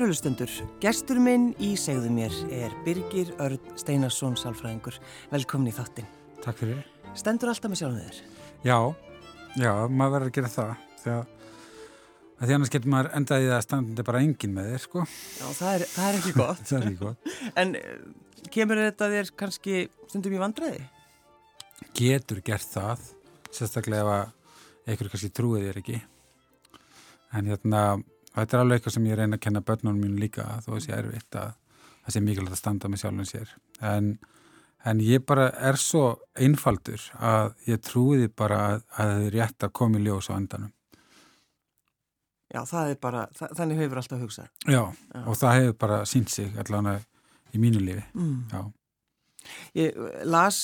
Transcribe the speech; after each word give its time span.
Kærulustundur, 0.00 0.48
gestur 0.80 1.18
minn 1.20 1.50
í 1.60 1.74
segðu 1.76 2.08
mér 2.08 2.32
er 2.56 2.72
Birgir 2.86 3.34
Örd 3.36 3.60
Steinarsson 3.76 4.32
Sálfræðingur. 4.40 4.94
Velkomin 5.28 5.68
í 5.68 5.74
þáttin. 5.76 6.06
Takk 6.40 6.56
fyrir. 6.62 6.78
Stendur 7.12 7.50
alltaf 7.52 7.68
með 7.68 7.82
sjálfum 7.82 7.98
þér? 8.06 8.20
Já, 8.64 8.78
já, 9.60 9.72
maður 9.92 10.14
verður 10.14 10.30
að 10.30 10.38
gera 10.38 10.50
það. 10.54 10.70
Þegar, 11.02 11.26
því 12.40 12.56
annars 12.56 12.72
getur 12.72 12.94
maður 12.94 13.10
endaðið 13.18 13.52
að 13.52 13.60
standa 13.66 14.06
bara 14.08 14.22
engin 14.24 14.54
með 14.56 14.70
þér, 14.70 14.84
sko. 14.86 15.02
Já, 15.36 15.44
það 15.58 15.72
er, 15.74 15.84
það 15.92 16.08
er 16.08 16.18
ekki 16.22 16.32
gott. 16.38 16.62
það 16.70 16.78
er 16.78 16.86
ekki 16.86 17.00
gott. 17.02 17.34
En 17.60 17.74
eh, 17.82 17.98
kemur 18.56 18.80
þetta 18.80 19.08
þér 19.16 19.32
kannski 19.42 19.82
stundum 20.06 20.38
í 20.38 20.40
vandræði? 20.40 20.86
Getur 22.00 22.40
gert 22.46 22.72
það, 22.72 23.04
sérstaklega 23.52 24.16
ef 24.22 24.94
einhverju 24.94 25.12
kannski 25.12 25.30
trúið 25.36 25.68
þér 25.68 25.82
ekki. 25.82 26.00
En 27.36 27.52
hérna 27.52 27.84
þetta 28.36 28.56
er 28.56 28.64
alveg 28.64 28.78
eitthvað 28.78 28.96
sem 28.96 29.06
ég 29.10 29.18
reyna 29.18 29.38
að 29.38 29.44
kenna 29.46 29.62
börnunum 29.66 30.02
mínu 30.04 30.20
líka 30.20 30.46
þó 30.64 30.72
að 30.72 30.74
það 30.74 30.84
sé 30.86 30.96
erfitt 30.96 31.38
að 31.40 31.54
það 32.00 32.14
sé 32.14 32.24
mikilvægt 32.26 32.56
að 32.56 32.60
standa 32.62 32.90
með 32.90 33.02
sjálfum 33.02 33.28
sér. 33.28 33.54
En, 33.92 34.10
en 34.90 35.04
ég 35.04 35.24
bara 35.28 35.50
er 35.70 35.78
svo 35.80 36.04
einfaldur 36.34 37.06
að 37.18 37.54
ég 37.68 37.82
trúiði 37.84 38.30
bara 38.42 38.60
að, 38.66 38.84
að 38.96 39.14
það 39.14 39.24
er 39.28 39.36
rétt 39.38 39.66
að 39.68 39.74
koma 39.80 40.00
í 40.00 40.04
ljós 40.06 40.30
á 40.30 40.34
endanum. 40.38 40.74
Já, 42.50 42.64
það 42.66 42.88
er 42.90 42.98
bara, 42.98 43.28
það, 43.36 43.54
þannig 43.60 43.84
hefur 43.84 44.00
alltaf 44.00 44.22
hugsað. 44.24 44.50
Já, 44.66 44.82
Já, 44.90 45.20
og 45.22 45.36
það 45.38 45.56
hefur 45.60 45.80
bara 45.84 46.02
sínt 46.10 46.32
sig 46.32 46.56
allavega 46.58 47.04
í 47.54 47.60
mínu 47.62 47.82
lífi. 47.82 48.06
Mm. 48.14 48.38
Já 48.50 48.62
Ég 49.78 49.96
las 50.28 50.60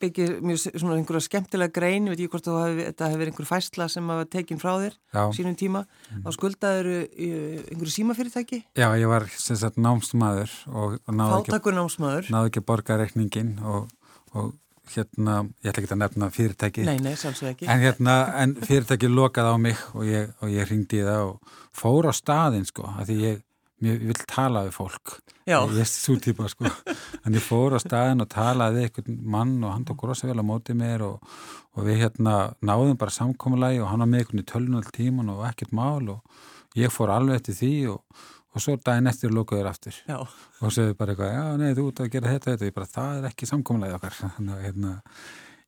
byggir 0.00 0.36
mjög 0.44 0.62
svona 0.66 0.96
einhverja 0.98 1.26
skemmtilega 1.26 1.74
grein, 1.76 2.08
ég 2.08 2.14
veit 2.14 2.24
ekki 2.24 2.32
hvort 2.34 2.50
hef, 2.50 2.82
þetta 2.82 3.10
hefur 3.10 3.22
verið 3.22 3.32
einhver 3.32 3.50
fæsla 3.50 3.88
sem 3.92 4.12
hafa 4.12 4.28
tekinn 4.32 4.62
frá 4.62 4.72
þér 4.82 4.96
Já. 4.96 5.22
sínum 5.38 5.56
tíma, 5.58 5.84
mm. 5.86 6.26
þá 6.26 6.30
skuldaður 6.36 6.92
einhverju 6.96 7.94
símafyrirtæki? 7.96 8.62
Já, 8.76 8.88
ég 8.98 9.10
var 9.10 9.28
sem 9.36 9.58
sagt 9.60 9.80
námsmaður 9.80 10.54
og, 10.72 11.00
náðu 11.08 11.42
ekki, 11.44 12.30
náðu 12.34 12.52
ekki 12.52 12.64
borgarreikningin 12.66 13.56
og, 13.64 13.90
og 14.34 14.54
hérna, 14.94 15.40
ég 15.64 15.70
ætla 15.70 15.82
ekki 15.82 15.94
að 15.94 16.00
nefna 16.02 16.28
fyrirtæki 16.34 16.84
Nei, 16.86 16.98
nei, 17.02 17.14
sálsveg 17.18 17.54
ekki 17.54 17.68
En, 17.70 17.82
hérna, 17.82 18.16
en 18.42 18.54
fyrirtæki 18.62 19.10
lokaði 19.10 19.54
á 19.54 19.56
mig 19.60 19.82
og 19.94 20.06
ég, 20.06 20.30
og 20.42 20.52
ég 20.52 20.70
ringdi 20.70 21.02
það 21.06 21.32
og 21.32 21.56
fór 21.76 22.10
á 22.10 22.12
staðin 22.16 22.66
sko, 22.68 22.86
að 22.94 23.10
því 23.10 23.16
ég 23.24 23.42
ég 23.84 24.04
vil 24.08 24.16
tala 24.28 24.64
við 24.66 24.76
fólk. 24.76 25.16
Ég 25.46 25.80
er 25.82 25.88
svo 25.90 26.16
típa 26.22 26.48
sko. 26.50 26.70
En 27.26 27.34
ég 27.34 27.42
fór 27.42 27.76
á 27.76 27.80
staðin 27.82 28.22
og 28.22 28.30
talaði 28.32 28.78
við 28.78 28.86
einhvern 28.86 29.18
mann 29.34 29.56
og 29.66 29.74
hann 29.74 29.84
tók 29.88 30.04
rosa 30.06 30.28
vel 30.28 30.38
á 30.40 30.44
mótið 30.46 30.78
mér 30.80 31.04
og, 31.06 31.34
og 31.76 31.88
við 31.88 32.04
hérna 32.04 32.36
náðum 32.64 32.96
bara 33.00 33.14
samkommulagi 33.14 33.82
og 33.82 33.90
hann 33.90 34.04
var 34.04 34.10
með 34.12 34.22
einhvern 34.22 34.42
í 34.42 34.46
tölunal 34.52 34.86
tíman 34.94 35.32
og 35.34 35.44
ekkert 35.48 35.74
mál 35.76 36.14
og 36.14 36.78
ég 36.78 36.94
fór 36.94 37.12
alveg 37.12 37.40
eftir 37.40 37.58
því 37.58 37.72
og, 37.92 38.22
og 38.54 38.64
svo 38.64 38.76
daginn 38.78 39.10
eftir 39.10 39.34
lókuður 39.34 39.70
aftur. 39.72 39.98
Já. 40.06 40.22
og 40.22 40.72
segði 40.72 40.96
bara 40.96 41.12
eitthvað, 41.12 41.34
já 41.34 41.60
nei 41.60 41.76
þú 41.76 41.90
ert 41.90 42.04
að 42.04 42.12
gera 42.14 42.32
þetta, 42.36 42.54
þetta. 42.54 42.74
Bara 42.78 42.92
það 42.94 43.20
er 43.20 43.28
ekki 43.32 43.50
samkommulagi 43.50 43.98
okkar. 43.98 44.18
Þannig 44.38 44.56
að 44.56 44.66
hérna, 44.70 44.96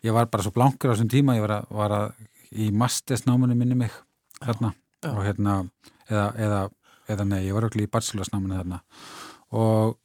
ég 0.06 0.16
var 0.16 0.32
bara 0.32 0.46
svo 0.46 0.54
blankur 0.56 0.90
á 0.90 0.94
þessum 0.94 1.12
tíma, 1.12 1.36
ég 1.36 1.44
var 1.44 1.58
að, 1.58 1.70
var 1.82 1.96
að 1.98 2.26
í 2.48 2.70
mastesnámanu 2.72 3.58
minni 3.58 3.76
mig 3.76 3.92
hérna 4.40 4.72
og 5.06 5.20
hérna 5.26 5.60
eða, 6.08 6.26
eða 6.40 6.60
eða 7.08 7.26
nei, 7.28 7.40
ég 7.46 7.56
var 7.56 7.68
öll 7.68 7.82
í 7.82 7.88
Barcelona 7.90 8.58
þarna. 8.58 8.80
Og, 9.58 9.96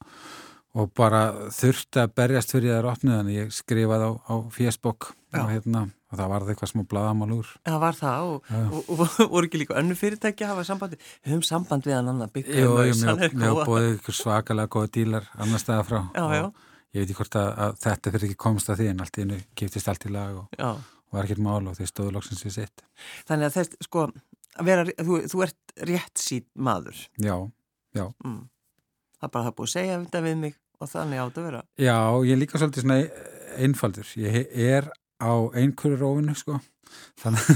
og 0.74 0.94
bara 0.98 1.24
þurfti 1.54 2.02
að 2.04 2.16
berjast 2.18 2.56
fyrir 2.56 2.76
það 2.76 2.86
rótnu 2.88 3.18
þannig. 3.18 3.40
Ég 3.42 3.54
skrifaði 3.56 4.08
á, 4.08 4.12
á 4.24 4.36
Facebook 4.54 5.10
og, 5.12 5.50
hérna, 5.50 5.84
og 6.12 6.20
það 6.20 6.34
var 6.34 6.48
eitthvað 6.54 6.72
smá 6.72 6.84
bladamál 6.90 7.30
úr. 7.36 7.54
Það 7.68 7.80
var 7.84 8.00
það 8.00 8.32
og, 8.32 8.52
og 8.80 9.04
voru 9.34 9.50
ekki 9.50 9.64
líka 9.64 9.78
önnu 9.82 9.98
fyrirtæki 10.00 10.48
að 10.48 10.54
hafa 10.54 10.68
sambandi? 10.70 11.00
Við 11.24 11.36
höfum 11.36 11.46
samband 11.48 11.90
við 11.90 11.98
hann 11.98 12.12
annan 12.14 12.34
byggja 12.34 12.64
Jú, 12.64 12.76
ég 12.88 13.04
hef 13.24 13.38
bóðið 13.68 13.90
ykkur 13.98 14.20
svakalega 14.20 14.74
góða 14.78 14.94
dílar 15.00 15.30
annar 15.38 15.62
staða 15.62 15.88
frá 15.90 16.00
já, 16.14 16.26
já. 16.38 16.44
ég 16.94 17.04
veit 17.04 17.08
ekki 17.08 17.20
hvort 17.20 17.40
að, 17.42 17.50
að 17.66 17.80
þetta 17.86 18.14
fyrir 18.16 18.28
ekki 18.30 18.42
komst 18.46 18.72
að 18.72 18.82
því 18.82 18.92
en 18.94 19.06
allt 19.06 19.18
í 19.18 19.26
hennu 19.26 19.40
giftist 19.60 19.90
allt 19.92 20.08
í 20.08 20.14
lag 20.14 20.44
og 20.44 20.84
var 21.14 21.28
ekkert 21.28 21.44
mál 21.46 21.62
og 21.70 21.78
þeir 21.78 21.90
stóðu 21.90 22.14
loksins 22.16 22.44
við 22.46 22.56
sitt. 22.58 22.86
Þannig 23.28 23.50
að 23.50 23.58
þess, 23.60 23.82
sko 23.86 24.08
vera, 24.62 24.88
þú, 25.00 25.22
þú 25.32 25.46
ert 25.48 25.78
rétt 25.90 26.22
sín 26.22 26.46
maður. 26.54 27.00
Já, 27.22 27.38
já. 27.98 28.06
Mm. 28.26 28.42
Það 29.18 29.30
er 29.30 29.34
bara 29.38 29.48
það 29.48 29.56
búið 29.58 29.70
að 29.70 29.74
segja 29.78 30.02
þetta 30.04 30.26
við 30.28 30.36
mig 30.44 30.60
og 30.84 30.92
þannig 30.92 31.24
átt 31.24 31.40
að 31.40 31.48
vera. 31.50 31.64
Já, 31.80 31.98
ég 32.28 32.36
er 32.36 32.42
líka 32.42 32.62
svolítið 32.62 32.86
svona 32.86 33.00
einfaldur. 33.64 34.14
Ég 34.20 34.54
er 34.68 34.92
á 35.24 35.34
einhverju 35.56 36.00
rófinu 36.02 36.36
sko. 36.38 36.60
Þannig 37.24 37.48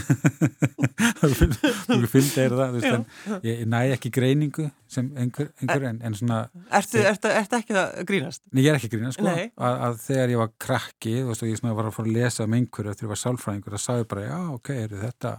að 1.22 1.34
þú 1.88 2.08
finnst 2.10 2.38
eða 2.42 2.58
það 2.58 2.78
veist, 2.78 3.18
ég, 3.44 3.60
ég 3.60 3.68
næ 3.70 3.80
ekki 3.94 4.12
greiningu 4.14 4.66
sem 4.90 5.10
einhver, 5.20 5.52
einhver 5.62 5.86
en, 5.92 6.00
en 6.06 6.16
svona 6.18 6.40
Ertu, 6.74 6.96
þegar, 6.96 7.12
ertu, 7.12 7.32
ertu 7.42 7.60
ekki 7.60 7.78
að 7.78 8.00
grínast? 8.10 8.44
Nei, 8.50 8.64
ég 8.64 8.72
er 8.72 8.80
ekki 8.80 8.90
að 8.90 8.96
grínast 8.96 9.20
sko. 9.20 9.28
Að, 9.36 9.78
að 9.90 10.00
þegar 10.08 10.34
ég 10.34 10.42
var 10.42 10.52
krakki 10.66 11.16
veist, 11.28 11.44
og 11.44 11.52
ég 11.52 11.64
var 11.68 11.90
að 11.90 11.98
fara 12.00 12.10
að 12.10 12.18
lesa 12.18 12.48
um 12.48 12.58
einhverju 12.58 12.96
þegar 12.96 13.08
ég 13.08 13.14
var 13.14 13.22
sálfræðingur, 13.24 13.76
það 13.78 13.84
sagði 13.86 14.10
bara 14.14 14.26
já, 14.26 14.40
ok, 14.56 14.74
er 14.78 14.98
þetta 15.04 15.34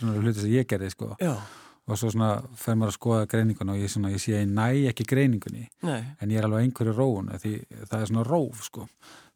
svona 0.00 0.20
hluti 0.20 0.42
sem 0.42 0.54
ég 0.54 0.68
gerði 0.70 0.92
sko. 0.94 1.14
Já. 1.20 1.34
og 1.90 1.98
svo 1.98 2.10
svona 2.12 2.34
fer 2.54 2.76
maður 2.78 2.92
að 2.92 2.98
skoða 2.98 3.30
greiningun 3.30 3.72
og 3.72 3.80
ég, 3.80 3.90
svona, 3.90 4.12
ég 4.12 4.22
sé 4.22 4.36
að 4.36 4.44
ég 4.44 4.52
næ 4.52 4.90
ekki 4.92 5.08
greiningunni. 5.10 5.64
Nei. 5.82 6.02
en 6.20 6.30
ég 6.30 6.38
er 6.38 6.46
alveg 6.46 6.68
einhverju 6.68 6.94
róun 6.94 7.32
því 7.34 7.54
það 7.80 7.96
er 7.98 8.12
svona 8.12 8.26
róf 8.28 8.62
sko. 8.68 8.86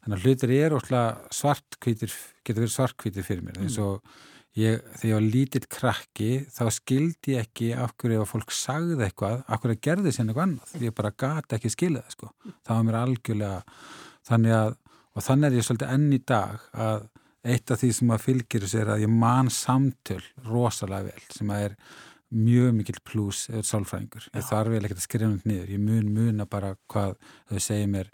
Þannig 0.04 0.20
að 0.20 0.28
hlutir 0.28 0.52
ég 0.52 0.66
er 0.68 0.76
ósláð 0.76 1.24
svartkvítir 1.32 2.14
getur 2.44 2.62
verið 2.62 2.74
svartkvítir 2.76 3.26
fyrir 3.26 3.46
mér. 3.46 3.58
Eins 3.64 3.78
og 3.80 4.04
ég, 4.58 4.82
þegar 5.00 5.08
ég 5.08 5.16
var 5.16 5.26
lítill 5.34 5.68
krakki 5.72 6.30
þá 6.52 6.62
skildi 6.76 7.34
ég 7.34 7.48
ekki 7.48 7.70
af 7.72 7.94
hverju 7.98 8.22
ef 8.22 8.34
fólk 8.34 8.54
sagði 8.54 8.98
eitthvað, 9.08 9.42
af 9.48 9.62
hverju 9.62 9.80
gerði 9.88 10.12
sér 10.14 10.28
eitthvað 10.28 10.46
annað, 10.46 10.74
ég 10.84 10.96
bara 11.00 11.14
gati 11.24 11.58
ekki 11.58 11.72
skilja 11.72 12.04
það 12.04 12.16
sko. 12.18 12.30
Það 12.52 12.76
var 12.76 12.86
mér 12.88 13.00
algjörlega 13.00 13.60
þannig 14.28 14.56
að, 14.60 14.76
og 15.14 15.26
þannig 15.28 15.48
er 15.48 15.58
ég 15.58 15.68
svolítið 15.68 15.94
enn 15.96 16.06
í 16.12 16.20
dag 16.34 16.68
að 16.86 17.08
eitt 17.44 17.70
af 17.70 17.82
því 17.82 17.92
sem 17.98 18.14
að 18.14 18.26
þessu 18.26 18.80
er 18.80 18.92
að 18.94 19.04
ég 19.04 19.12
man 19.12 19.50
samtöl 19.52 20.22
rosalega 20.48 21.10
vel 21.10 21.26
sem 21.34 21.52
að 21.52 21.68
er 21.68 21.76
mjög 22.34 22.72
mikill 22.74 23.00
pluss 23.06 23.48
eða 23.52 23.66
sálfræðingur. 23.68 24.30
Ég 24.34 24.46
þarf 24.48 24.72
vel 24.72 24.80
ekkert 24.82 25.02
að 25.02 25.06
skrifa 25.06 25.28
þetta 25.34 25.50
niður. 25.50 25.74
Ég 25.74 25.84
mun 25.84 26.08
muna 26.16 26.46
bara 26.50 26.72
hvað 26.90 27.14
þau 27.50 27.60
segir 27.62 27.92
mér 27.92 28.10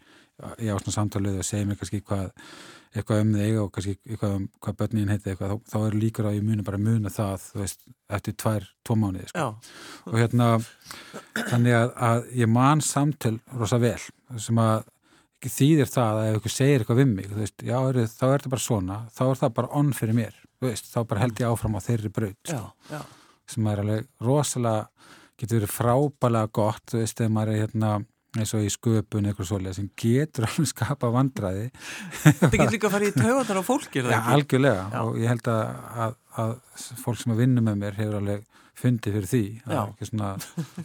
í 0.61 0.69
ásna 0.73 0.93
samtalið 0.95 1.41
og 1.41 1.47
segir 1.47 1.69
mér 1.69 1.79
kannski 1.81 2.03
hvað 2.05 2.31
eitthvað 2.91 3.21
um 3.23 3.33
þig 3.39 3.59
og 3.61 3.69
kannski 3.75 3.93
eitthvað 4.09 4.37
um 4.37 4.47
hvað 4.59 4.79
börnin 4.81 5.11
heiti 5.13 5.31
eitthvað, 5.31 5.53
þá, 5.53 5.73
þá 5.73 5.79
er 5.81 5.97
líkur 6.03 6.29
að 6.31 6.37
ég 6.37 6.47
muni 6.47 6.65
bara 6.67 6.81
muna 6.83 7.13
það, 7.15 7.45
þú 7.45 7.61
veist, 7.61 7.85
eftir 8.19 8.37
tvær, 8.43 8.67
tvo 8.87 8.97
mánuði, 8.99 9.29
sko. 9.31 9.45
Og 10.11 10.17
hérna 10.19 10.49
þannig 11.39 11.77
að, 11.77 11.93
að 12.09 12.33
ég 12.41 12.51
man 12.51 12.83
samtöl 12.83 13.37
rosa 13.61 13.79
vel 13.83 13.99
sem 14.43 14.59
að 14.63 14.89
þýðir 15.49 15.89
það 15.89 16.19
að 16.19 16.27
ef 16.29 16.39
ykkur 16.39 16.53
segir 16.53 16.83
eitthvað 16.83 17.01
við 17.01 17.11
mig 17.15 17.33
veist, 17.33 17.63
já, 17.65 17.77
er, 17.81 17.99
þá 18.13 18.25
er 18.29 18.35
þetta 18.35 18.53
bara 18.53 18.67
svona 18.67 18.99
þá 19.17 19.23
er 19.27 19.41
það 19.41 19.55
bara 19.57 19.73
onn 19.81 19.93
fyrir 19.97 20.19
mér 20.19 20.39
veist, 20.61 20.91
þá 20.93 21.01
bara 21.09 21.25
held 21.25 21.41
ég 21.41 21.49
áfram 21.49 21.79
á 21.81 21.81
þeirri 21.81 22.13
braut 22.13 22.53
sko. 22.53 23.03
sem 23.49 23.71
er 23.73 23.83
alveg 23.85 24.09
rosalega 24.21 24.89
getur 25.41 25.63
verið 25.63 25.73
frábælega 25.73 26.53
gott 26.61 26.93
þú 26.93 27.01
veist, 27.01 27.17
þegar 27.17 27.33
maður 27.39 27.55
er 27.55 27.63
hérna 27.65 27.93
eins 28.39 28.53
og 28.55 28.63
í 28.63 28.71
sköpun 28.71 29.27
eitthvað 29.27 29.49
svolítið 29.49 29.79
sem 29.79 29.89
getur 29.99 30.47
alveg 30.51 30.71
skapa 30.71 31.11
vandraði 31.15 31.65
Það 32.21 32.55
getur 32.59 32.77
líka 32.77 32.91
að 32.91 32.95
fara 32.95 33.09
í 33.09 33.17
taugatar 33.17 33.59
á 33.59 33.63
fólki 33.67 34.05
Já, 34.05 34.21
algjörlega 34.35 34.85
Já. 34.93 35.01
og 35.01 35.19
ég 35.19 35.33
held 35.33 35.51
að, 35.51 35.65
að, 36.05 36.15
að 36.45 36.55
fólk 37.01 37.23
sem 37.23 37.35
að 37.35 37.43
vinna 37.43 37.65
með 37.65 37.81
mér 37.81 37.99
hefur 37.99 38.21
alveg 38.21 38.47
fundið 38.81 39.17
fyrir 39.19 39.31
því 39.33 39.43
svona, 40.07 40.31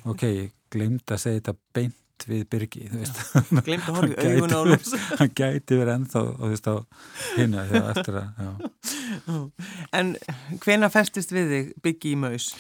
ok, 0.08 0.26
ég 0.32 0.56
glemt 0.74 1.14
að 1.14 1.22
segja 1.22 1.42
þetta 1.42 1.56
beint 1.76 2.02
beint 2.16 2.28
við 2.30 2.46
Byrgi 2.50 2.88
Glemt 3.66 3.90
að 3.90 3.98
horfa 4.00 4.24
í 4.24 4.38
augun 4.38 4.56
á 4.56 4.62
lús 4.66 4.94
Hann 5.20 5.34
gæti 5.36 5.78
verið 5.80 5.94
ennþá 5.96 6.22
á 6.24 6.76
hinna 7.36 7.66
þegar 7.70 7.92
eftir 7.96 8.18
að 8.22 9.52
En 10.00 10.16
hvena 10.64 10.90
festist 10.90 11.32
við 11.32 11.52
þig 11.52 11.72
Byrgi 11.84 12.14
í 12.14 12.20
maus? 12.20 12.54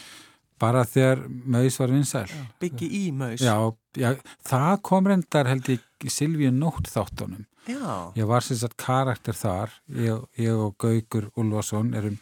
Bara 0.60 0.86
þegar 0.88 1.25
maus 1.28 1.75
var 1.81 1.92
vinsæl. 1.92 2.30
Byrgi 2.62 2.88
í 2.88 3.12
maus? 3.12 3.42
Já, 3.44 3.57
já, 4.00 4.13
það 4.48 4.75
kom 4.88 5.10
reyndar 5.12 5.50
held 5.52 5.68
ég 5.69 5.84
Silvíu 6.12 6.52
nótt 6.54 6.88
þáttunum 6.92 7.46
Já. 7.66 8.12
Ég 8.13 8.28
var 8.30 8.46
sem 8.46 8.60
sagt 8.60 8.78
karakter 8.78 9.34
þar. 9.34 9.72
Ég, 9.90 10.19
ég 10.38 10.54
og 10.54 10.75
Gaugur 10.78 11.31
Ulvason 11.34 11.96
erum, 11.98 12.19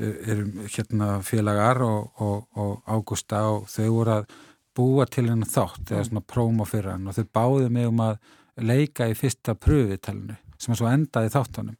erum 0.00 0.62
hérna 0.72 1.18
félagar 1.20 1.82
og, 1.84 2.14
og, 2.16 2.46
og 2.56 2.88
Ágústa 2.88 3.42
og 3.50 3.68
þau 3.68 3.90
voru 3.98 4.14
að 4.14 4.32
búa 4.76 5.06
til 5.10 5.28
hennar 5.28 5.50
þátt 5.50 5.92
eða 5.94 6.04
svona 6.08 6.26
prómo 6.26 6.66
fyrir 6.68 6.92
hann 6.94 7.08
og 7.10 7.16
þau 7.16 7.26
báðu 7.36 7.72
mig 7.72 7.88
um 7.90 8.04
að 8.04 8.18
leika 8.60 9.08
í 9.10 9.16
fyrsta 9.18 9.56
pröfitalinu 9.58 10.36
sem 10.60 10.74
að 10.74 10.82
svo 10.82 10.90
endaði 10.90 11.32
þáttanum 11.32 11.76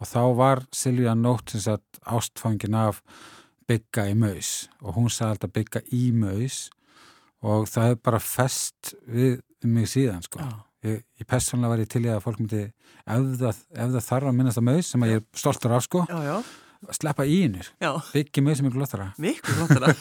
og 0.00 0.10
þá 0.10 0.22
var 0.40 0.64
Silvíða 0.74 1.14
Nótt 1.18 1.54
sem 1.54 1.62
sagt 1.64 2.00
ástfangin 2.02 2.76
af 2.78 3.00
bygga 3.68 4.08
í 4.10 4.16
maus 4.18 4.52
og 4.82 4.98
hún 4.98 5.10
sagði 5.12 5.36
alltaf 5.36 5.54
bygga 5.54 5.84
í 5.94 6.04
maus 6.16 6.58
og 7.44 7.68
það 7.70 7.90
hefur 7.90 8.04
bara 8.08 8.22
fest 8.24 8.94
við 9.04 9.38
mig 9.64 9.88
síðan 9.92 10.24
sko. 10.24 10.44
Ég, 10.84 11.00
ég 11.20 11.28
personlega 11.28 11.72
var 11.72 11.80
ég 11.80 11.88
til 11.92 12.04
í 12.04 12.10
að 12.12 12.22
fólk 12.24 12.40
myndi 12.42 12.64
ef 12.64 13.30
það, 13.40 13.62
ef 13.72 13.94
það 13.94 14.06
þarf 14.08 14.30
að 14.30 14.36
minnast 14.36 14.60
að 14.60 14.66
maus 14.68 14.90
sem 14.92 15.04
að 15.04 15.12
ég 15.12 15.22
er 15.22 15.40
stoltur 15.40 15.76
af 15.76 15.86
sko. 15.86 16.04
Já, 16.10 16.18
já 16.24 16.36
sleppa 16.92 17.24
í 17.24 17.38
hennur 17.44 17.70
byggja 18.12 18.44
mjög 18.44 18.58
sem 18.58 18.68
miklu 18.68 18.82
lottara 18.82 19.08
miklu 19.20 19.54
lottara 19.62 19.94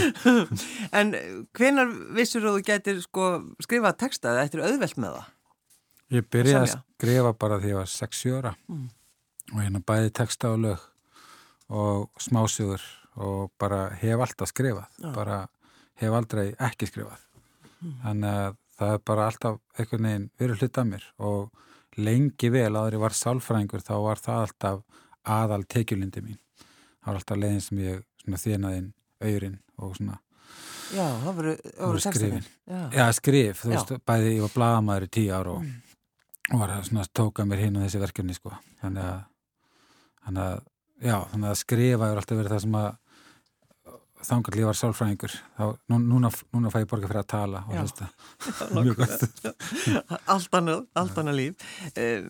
en 0.98 1.14
hvenar 1.54 1.94
vissur 2.16 2.44
þú 2.44 2.56
getur 2.66 3.00
sko 3.04 3.30
skrifað 3.62 4.00
texta 4.02 4.34
eða 4.34 4.48
eftir 4.48 4.64
auðvelt 4.64 4.98
með 4.98 5.18
það? 5.18 5.30
Ég 6.12 6.26
byrjaði 6.30 6.68
að 6.68 6.74
skrifa 6.74 7.32
bara 7.38 7.58
því 7.60 7.70
að 7.70 7.72
ég 7.72 7.80
var 7.80 7.90
6 7.90 8.24
ára. 8.34 8.52
Mm. 8.68 8.84
og 9.52 9.60
hérna 9.60 9.80
bæði 9.84 10.12
texta 10.16 10.52
og 10.54 10.60
lög 10.64 10.84
og 11.74 12.20
smásögur 12.20 12.84
og 13.24 13.52
bara 13.60 13.88
hef 14.00 14.20
alltaf 14.20 14.50
skrifað. 14.50 14.88
Já. 15.00 15.10
bara 15.14 15.38
hef 16.00 16.12
aldrei 16.12 16.54
ekki 16.58 16.88
skrifað. 16.90 17.20
Mm. 17.80 17.96
þannig 18.02 18.38
að 18.44 18.56
það 18.74 18.94
er 18.94 19.04
bara 19.10 19.26
alltaf 19.30 19.60
einhvern 19.78 20.08
veginn 20.08 20.30
verið 20.40 20.62
hlut 20.62 20.78
af 20.78 20.88
mér. 20.90 21.08
Og 21.18 22.00
lengi 22.04 22.50
vel 22.50 22.72
aðri 22.74 23.00
var 23.00 23.14
sálfræðingur 23.14 23.84
þá 23.84 23.94
var 24.02 24.22
það 24.22 24.40
alltaf 24.46 25.02
aðal 25.24 25.62
tekjulindi 25.68 26.24
mín. 26.24 26.40
Það 26.58 27.08
var 27.10 27.20
alltaf 27.20 27.40
leiðin 27.40 27.64
sem 27.64 27.80
ég 27.84 28.04
þjónaðinn 28.24 28.92
auðurinn 29.24 29.58
og 29.78 29.96
svona 29.96 30.20
Já, 30.94 31.06
það 31.22 31.38
voru 31.38 32.00
skrifin. 32.02 32.44
Já. 32.68 32.80
Já, 32.92 33.04
skrif, 33.16 33.62
þú 33.64 33.70
Já. 33.72 33.74
veist, 33.74 33.94
bæði 34.06 34.34
ég 34.34 34.44
var 34.44 34.52
blagamæður 34.54 35.06
í 35.06 35.08
tíu 35.16 35.30
ára 35.34 35.54
og, 35.56 35.64
mm. 35.64 35.96
og 36.52 36.60
var 36.60 36.74
að 36.76 37.08
tóka 37.16 37.46
mér 37.48 37.64
hinn 37.64 37.80
á 37.80 37.84
þessi 37.86 38.02
verkefni 38.02 38.36
sko. 38.36 38.52
Þannig 38.82 39.08
að, 39.08 39.24
þannig 40.26 40.44
að 40.44 40.62
Já, 41.04 41.16
þannig 41.32 41.50
að 41.50 41.58
skrifa 41.58 42.08
er 42.08 42.20
alltaf 42.20 42.38
verið 42.38 42.54
það 42.54 42.62
sem 42.64 42.76
að 42.78 42.92
þangar 44.24 44.56
lífar 44.56 44.78
sálfræðingur 44.78 45.32
þá 45.58 45.64
núna, 45.92 46.30
núna 46.54 46.70
fæ 46.72 46.78
ég 46.80 46.86
borga 46.88 47.10
fyrir 47.10 47.20
að 47.20 47.26
tala 47.34 47.60
og 47.68 47.74
hlusta. 47.76 48.06
Mjög 48.78 49.02
gott. 49.02 50.14
Allt 50.32 51.18
annað 51.20 51.36
líf. 51.36 51.66
Eh, 51.98 52.24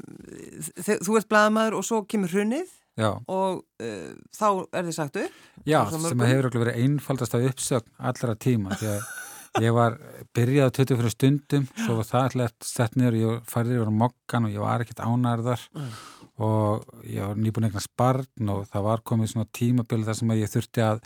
Þú 0.80 1.20
ert 1.20 1.30
bladamæður 1.30 1.78
og 1.78 1.86
svo 1.86 2.00
kemur 2.08 2.32
hrunnið 2.34 2.72
Já. 2.94 3.10
og 3.26 3.62
uh, 3.82 4.10
þá 4.30 4.48
er 4.70 4.86
þið 4.86 4.96
sagt 4.96 5.20
upp 5.24 5.66
Já, 5.66 5.80
sem 5.90 6.24
hefur 6.24 6.50
verið 6.60 6.82
einfaldast 6.84 7.34
af 7.34 7.46
uppsögn 7.50 7.94
allra 7.98 8.34
tíma 8.38 8.78
því 8.78 8.90
að 8.92 9.64
ég 9.64 9.74
var 9.74 9.96
byrjað 10.34 10.68
að 10.68 10.74
tötu 10.78 10.98
fyrir 10.98 11.14
stundum 11.14 11.66
svo 11.78 12.00
var 12.00 12.08
það 12.10 12.28
alltaf 12.28 12.68
sett 12.68 12.98
niður 12.98 13.16
og 13.16 13.24
ég 13.24 13.48
færði 13.50 13.78
yfir 13.78 13.94
mokkan 14.02 14.48
og 14.48 14.54
ég 14.54 14.62
var 14.62 14.82
ekkert 14.82 15.02
ánærðar 15.06 15.66
mm 15.74 15.94
og 16.42 16.82
ég 17.06 17.22
var 17.22 17.38
nýbúin 17.38 17.68
eitthvað 17.68 17.86
sparn 17.86 18.50
og 18.50 18.66
það 18.70 18.86
var 18.88 19.02
komið 19.06 19.30
svona 19.30 19.50
tímabili 19.54 20.06
þar 20.06 20.18
sem 20.18 20.34
að 20.34 20.42
ég 20.42 20.50
þurfti 20.50 20.82
að 20.82 21.02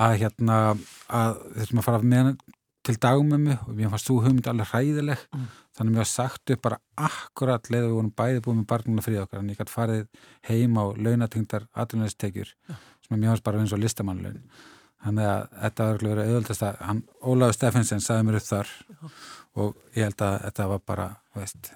að 0.00 0.16
hérna 0.20 0.58
að 1.10 1.40
þurftum 1.56 1.80
að 1.80 1.86
fara 1.88 2.10
með 2.12 2.28
til 2.86 2.94
dagmömmu 3.02 3.56
og 3.66 3.72
mér 3.76 3.90
fannst 3.92 4.08
svo 4.08 4.20
hugmynd 4.22 4.46
alveg 4.48 4.70
hræðileg 4.70 5.24
mm. 5.34 5.48
Þannig 5.80 5.94
að 5.94 5.96
mér 5.96 6.02
var 6.04 6.10
sagt 6.12 6.52
upp 6.54 6.64
bara 6.66 6.80
akkurat 7.08 7.70
leðið 7.72 7.86
við 7.88 7.96
vorum 7.96 8.12
bæði 8.20 8.42
búið 8.44 8.58
með 8.60 8.66
barnuna 8.74 9.04
frí 9.06 9.16
okkar 9.20 9.40
en 9.40 9.48
ég 9.50 9.60
gæti 9.60 9.72
farið 9.72 10.02
heim 10.50 10.76
á 10.76 10.84
launatingdar 10.92 11.66
aðlunaðistekjur 11.72 12.52
ja. 12.52 12.76
sem 13.06 13.16
mér 13.16 13.32
fannst 13.32 13.46
bara 13.48 13.62
eins 13.64 13.72
og 13.72 13.80
listamannlaun 13.80 14.42
þannig 15.00 15.30
að 15.32 15.44
þetta 15.62 15.86
var 15.88 16.02
verið 16.04 16.30
auðvöldast 16.34 16.66
að 16.68 17.04
Óláður 17.24 17.56
Steffensen 17.56 18.04
saði 18.04 18.26
mér 18.28 18.36
upp 18.36 18.50
þar. 18.50 18.74
Ja 18.90 19.12
og 19.58 19.74
ég 19.96 20.06
held 20.06 20.22
að 20.22 20.36
þetta 20.44 20.66
var 20.70 20.82
bara 20.86 21.06
veist, 21.34 21.70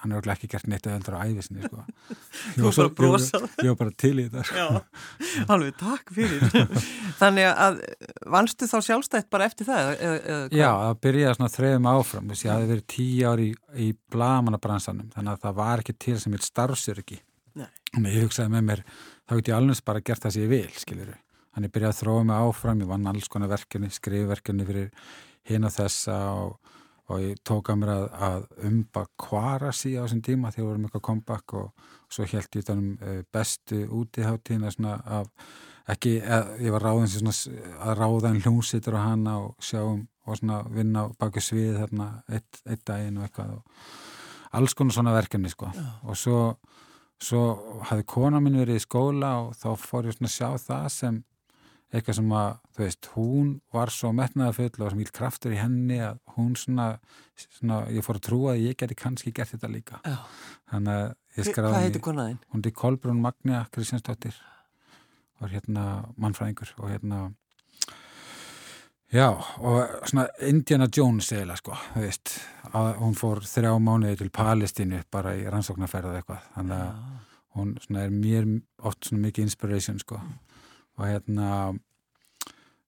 hann 0.00 0.14
er 0.14 0.28
ekki 0.32 0.48
gert 0.50 0.66
neitt 0.70 0.86
öðeldur 0.86 1.16
á 1.18 1.26
æfisinni 1.26 1.66
sko. 1.66 1.82
ég, 2.56 2.62
var 2.64 2.74
svo, 2.74 2.86
ég, 2.86 3.54
ég 3.62 3.70
var 3.70 3.78
bara 3.80 3.94
til 4.02 4.12
í 4.18 4.26
þetta 4.26 4.44
sko. 4.48 4.66
alveg 5.54 5.76
takk 5.78 6.12
fyrir 6.16 6.42
þannig 7.20 7.50
að 7.50 7.78
vannstu 8.34 8.68
þá 8.70 8.76
sjálfstætt 8.88 9.30
bara 9.30 9.46
eftir 9.50 9.68
það? 9.68 9.92
Eða, 9.94 10.16
eða 10.18 10.40
já, 10.50 10.70
það 10.70 11.00
byrjaði 11.06 11.38
svona 11.38 11.54
þrejum 11.56 11.90
áfram 11.92 12.34
ég 12.34 12.54
hafi 12.54 12.70
verið 12.72 12.88
tíu 12.96 13.30
ári 13.30 13.48
í, 13.48 13.56
í 13.86 13.88
blamanabransanum 14.14 15.12
þannig 15.14 15.34
að 15.34 15.44
það 15.46 15.60
var 15.62 15.84
ekki 15.84 15.98
til 16.06 16.18
sem 16.22 16.34
vil 16.34 16.42
starfsur 16.46 17.02
ekki 17.04 17.20
og 17.96 18.10
ég 18.10 18.26
hugsaði 18.26 18.52
með 18.52 18.66
mér 18.70 18.84
þá 19.26 19.38
get 19.38 19.52
ég 19.52 19.58
alveg 19.60 19.86
bara 19.86 20.02
gert 20.04 20.26
það 20.26 20.36
sem 20.36 20.46
ég 20.46 20.52
vil 20.52 20.80
skiljuru 20.82 21.18
þannig 21.56 21.72
byrjaði 21.72 21.94
að 21.94 22.00
þróa 22.02 22.24
mig 22.28 22.46
áfram 22.46 22.82
ég 22.82 22.90
vann 22.90 23.06
alls 23.08 23.30
konar 23.32 23.48
verkefni, 23.48 23.88
skrifverkefni 23.94 24.66
fyrir 24.68 24.90
hinn 25.48 25.64
og 25.64 25.72
þessa 25.72 26.16
og 26.36 26.74
og 27.06 27.22
ég 27.22 27.38
tók 27.46 27.70
að 27.70 27.78
mér 27.82 27.92
að, 27.92 28.06
að 28.28 28.66
umba 28.68 29.04
kvarasi 29.20 29.94
á 29.94 30.02
þessum 30.02 30.24
tíma 30.26 30.50
þegar 30.50 30.64
við 30.64 30.70
vorum 30.70 30.88
eitthvað 30.88 31.06
comeback 31.08 31.54
og 31.60 31.86
svo 32.10 32.26
held 32.32 32.58
ég 32.58 32.66
þannig 32.66 33.06
um, 33.06 33.22
bestu 33.34 33.80
útiháttíðina 34.00 34.72
svona 34.74 34.96
af 35.18 35.30
ekki, 35.92 36.16
eð, 36.18 36.50
ég 36.66 36.74
var 36.74 36.86
ráðin 36.88 37.10
sem 37.10 37.22
svona 37.22 37.76
að 37.86 38.00
ráða 38.00 38.32
en 38.32 38.42
hljómsýtur 38.42 38.98
á 38.98 39.06
hana 39.06 39.36
og 39.44 39.54
sjáum 39.62 40.02
og 40.26 40.40
svona 40.40 40.62
vinna 40.74 41.06
baki 41.20 41.42
svið 41.42 41.78
þarna 41.84 42.08
eitt, 42.26 42.62
eitt 42.66 42.82
daginn 42.88 43.20
og 43.20 43.28
eitthvað 43.28 43.54
og 43.60 44.58
alls 44.58 44.74
konar 44.74 44.96
svona 44.96 45.14
verkefni 45.14 45.52
sko 45.52 45.70
Já. 45.74 45.86
og 46.02 46.18
svo, 46.18 46.40
svo 47.22 47.44
hafði 47.86 48.08
kona 48.10 48.42
minn 48.42 48.58
verið 48.58 48.80
í 48.80 48.86
skóla 48.86 49.32
og 49.44 49.54
þá 49.58 49.68
fór 49.78 50.10
ég 50.10 50.18
svona 50.18 50.32
að 50.32 50.36
sjá 50.36 50.66
það 50.66 50.88
sem 50.96 51.22
eitthvað 51.94 52.18
sem 52.18 52.32
að, 52.34 52.48
þú 52.74 52.82
veist, 52.82 53.08
hún 53.14 53.52
var 53.74 53.92
svo 53.94 54.10
metnaða 54.16 54.56
full 54.56 54.82
og 54.82 54.92
sem 54.92 55.02
íl 55.04 55.12
kraftur 55.14 55.54
í 55.54 55.60
henni 55.60 56.00
að 56.02 56.18
hún 56.34 56.52
svona, 56.58 56.88
svona 57.58 57.80
ég 57.94 58.04
fór 58.04 58.18
að 58.18 58.26
trúa 58.26 58.54
að 58.54 58.64
ég 58.64 58.78
geti 58.80 58.98
kannski 58.98 59.32
gert 59.34 59.54
þetta 59.54 59.70
líka. 59.70 60.00
Já. 60.02 60.18
þannig 60.72 60.98
að 60.98 61.06
ég 61.38 61.48
skræði 61.48 61.72
Hvað 61.72 61.86
heitir 61.86 62.04
konaðinn? 62.08 62.38
Hún 62.52 62.66
er 62.66 62.76
Kolbrún 62.82 63.22
Magnia 63.22 63.64
Kristjánsdóttir. 63.72 64.38
Var 65.40 65.52
hérna 65.52 65.84
mannfræðingur 66.16 66.72
og 66.80 66.90
hérna 66.90 67.26
Já, 69.14 69.28
og 69.62 70.08
svona 70.10 70.24
Indiana 70.42 70.88
Jones 70.90 71.28
eða 71.30 71.54
sko, 71.60 71.76
þú 71.92 72.00
veist 72.02 72.32
að 72.74 72.88
hún 72.98 73.14
fór 73.14 73.38
þrjá 73.46 73.76
mánuði 73.78 74.18
til 74.18 74.32
Palestínu 74.34 75.04
bara 75.14 75.36
í 75.38 75.44
rannsóknarferða 75.46 76.16
eitthvað. 76.18 76.48
Þannig 76.56 76.80
að 76.80 76.96
hún 77.54 78.00
er 78.02 78.10
mér 78.10 78.48
oft 78.82 79.06
svona 79.06 79.28
mikið 79.28 79.46
inspiration 79.46 80.02
sko. 80.02 80.18
Mm 80.18 80.55
og 80.96 81.04
hérna 81.06 81.48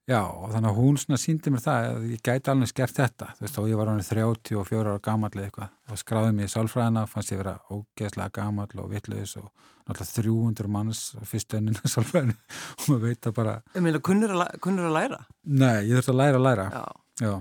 já 0.08 0.20
og 0.24 0.52
þannig 0.54 0.70
að 0.70 0.78
hún 0.80 0.98
svona 1.00 1.20
síndi 1.20 1.52
mér 1.52 1.62
það 1.64 1.86
að 1.88 2.06
ég 2.14 2.22
gæti 2.24 2.52
alveg 2.52 2.70
skert 2.70 2.96
þetta. 2.96 3.30
Þú 3.36 3.44
veist 3.44 3.58
og 3.60 3.68
ég 3.68 3.80
var 3.80 3.90
ánið 3.92 4.10
34 4.14 4.80
ára 4.84 5.02
gammal 5.04 5.32
eitthvað 5.34 5.92
og 5.92 6.00
skráði 6.00 6.34
mér 6.36 6.48
í 6.48 6.52
sálfræðina 6.54 7.04
fannst 7.10 7.34
ég 7.34 7.42
vera 7.42 7.58
ógeðslega 7.68 8.34
gammal 8.40 8.68
og 8.80 8.90
vittluðis 8.94 9.36
og 9.42 9.50
náttúrulega 9.88 10.22
300 10.22 10.72
manns 10.72 11.04
fyrstu 11.28 11.60
enninu 11.60 11.92
sálfræðinu. 11.92 12.36
Og 12.78 12.88
maður 12.90 13.04
veit 13.06 13.28
að 13.28 13.36
bara 13.38 13.54
meina, 13.76 14.00
kunnur 14.04 14.34
að, 14.36 14.92
læra? 14.92 15.22
Nei, 15.48 15.88
ég 15.88 15.96
þurfti 15.96 16.12
að 16.12 16.20
læra 16.20 16.40
að 16.40 16.44
læra. 16.44 16.66
Já, 16.72 16.84
já. 17.24 17.32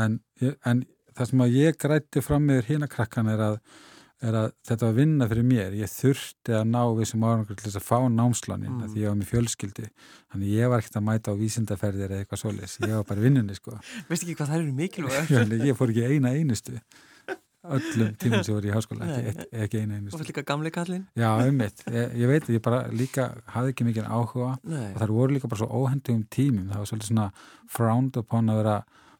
En, 0.00 0.16
en 0.70 0.82
það 1.16 1.30
sem 1.32 1.44
að 1.44 1.56
ég 1.58 1.78
græti 1.80 2.22
fram 2.24 2.46
meður 2.48 2.70
hína 2.70 2.88
krakkan 2.90 3.28
er 3.32 3.44
að 3.44 3.58
er 4.20 4.36
að 4.36 4.48
þetta 4.68 4.86
var 4.88 4.96
vinna 4.96 5.28
fyrir 5.30 5.46
mér. 5.46 5.76
Ég 5.80 5.92
þurfti 5.92 6.56
að 6.56 6.64
ná 6.70 6.80
vissum 6.98 7.24
árangur 7.24 7.56
til 7.56 7.66
þess 7.66 7.80
að 7.80 7.86
fá 7.86 7.98
námslánin 8.12 8.72
mm. 8.74 8.88
því 8.92 9.04
ég 9.04 9.12
var 9.12 9.20
með 9.20 9.30
fjölskyldi 9.32 9.86
þannig 10.32 10.56
ég 10.56 10.72
var 10.72 10.82
ekkert 10.82 10.98
að 11.00 11.06
mæta 11.08 11.32
á 11.32 11.40
vísindaferðir 11.40 12.10
eða 12.10 12.24
eitthvað 12.24 12.42
solis, 12.42 12.78
ég 12.84 12.96
var 12.96 13.06
bara 13.08 13.24
vinnunni 13.24 13.56
sko. 13.56 13.76
Veist 14.10 14.26
ekki 14.26 14.36
hvað 14.40 14.52
það 14.52 14.58
eru 14.60 14.74
mikilvæg? 14.80 15.32
Ég 15.70 15.78
fór 15.78 15.94
ekki 15.94 16.10
eina 16.10 16.34
einustu. 16.36 16.76
Öllum 17.60 18.14
tímum 18.16 18.40
sem 18.40 18.54
voru 18.56 18.70
í 18.70 18.72
háskóla 18.72 19.06
ekki, 19.18 19.46
ekki 19.66 19.82
eina 19.82 19.98
einustu. 19.98 20.16
Og 20.16 20.24
líka 20.24 20.44
gamli 20.48 20.70
kallin 20.72 21.02
Já, 21.18 21.28
ummitt, 21.44 21.82
ég, 21.92 22.14
ég 22.22 22.30
veit, 22.30 22.48
ég 22.48 22.62
bara 22.64 22.86
líka 22.88 23.26
hafði 23.52 23.74
ekki 23.74 23.86
mikið 23.90 24.08
áhuga 24.08 24.54
Nei. 24.64 24.94
og 24.94 24.96
það 25.02 25.12
voru 25.18 25.36
líka 25.36 25.50
bara 25.52 25.60
svo 25.60 25.82
óhendum 25.82 26.22
tímum. 26.32 26.70
Það 26.70 26.80
var 26.80 26.88
svolítið 26.88 27.10
svona 27.10 27.26
frowned 27.68 28.16
upon 28.22 28.48
að 28.48 28.62
vera 28.62 28.78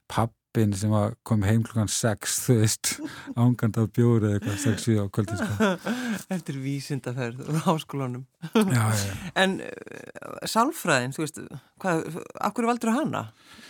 papp 0.09 0.33
pappin 0.51 0.73
sem 0.75 0.91
kom 1.23 1.43
heim 1.47 1.63
klukkan 1.63 1.89
6 1.89 2.39
þú 2.45 2.57
veist, 2.61 2.91
ángand 3.43 3.79
af 3.79 3.91
bjóri 3.95 4.27
eða 4.27 4.39
eitthvað 4.39 4.59
6-7 4.65 4.97
á 4.99 5.05
kvöldin 5.15 5.39
sko. 5.41 5.69
Eftir 6.37 6.59
vísindaferð 6.59 7.45
úr 7.47 7.61
háskólanum 7.67 8.27
já, 8.55 8.87
já. 8.91 9.15
En 9.43 9.61
uh, 9.63 10.43
sálfræðin, 10.51 11.15
þú 11.15 11.25
veist 11.25 11.41
hvað, 11.83 12.21
akkur 12.41 12.69
valdur 12.71 12.95
hana? 12.97 13.25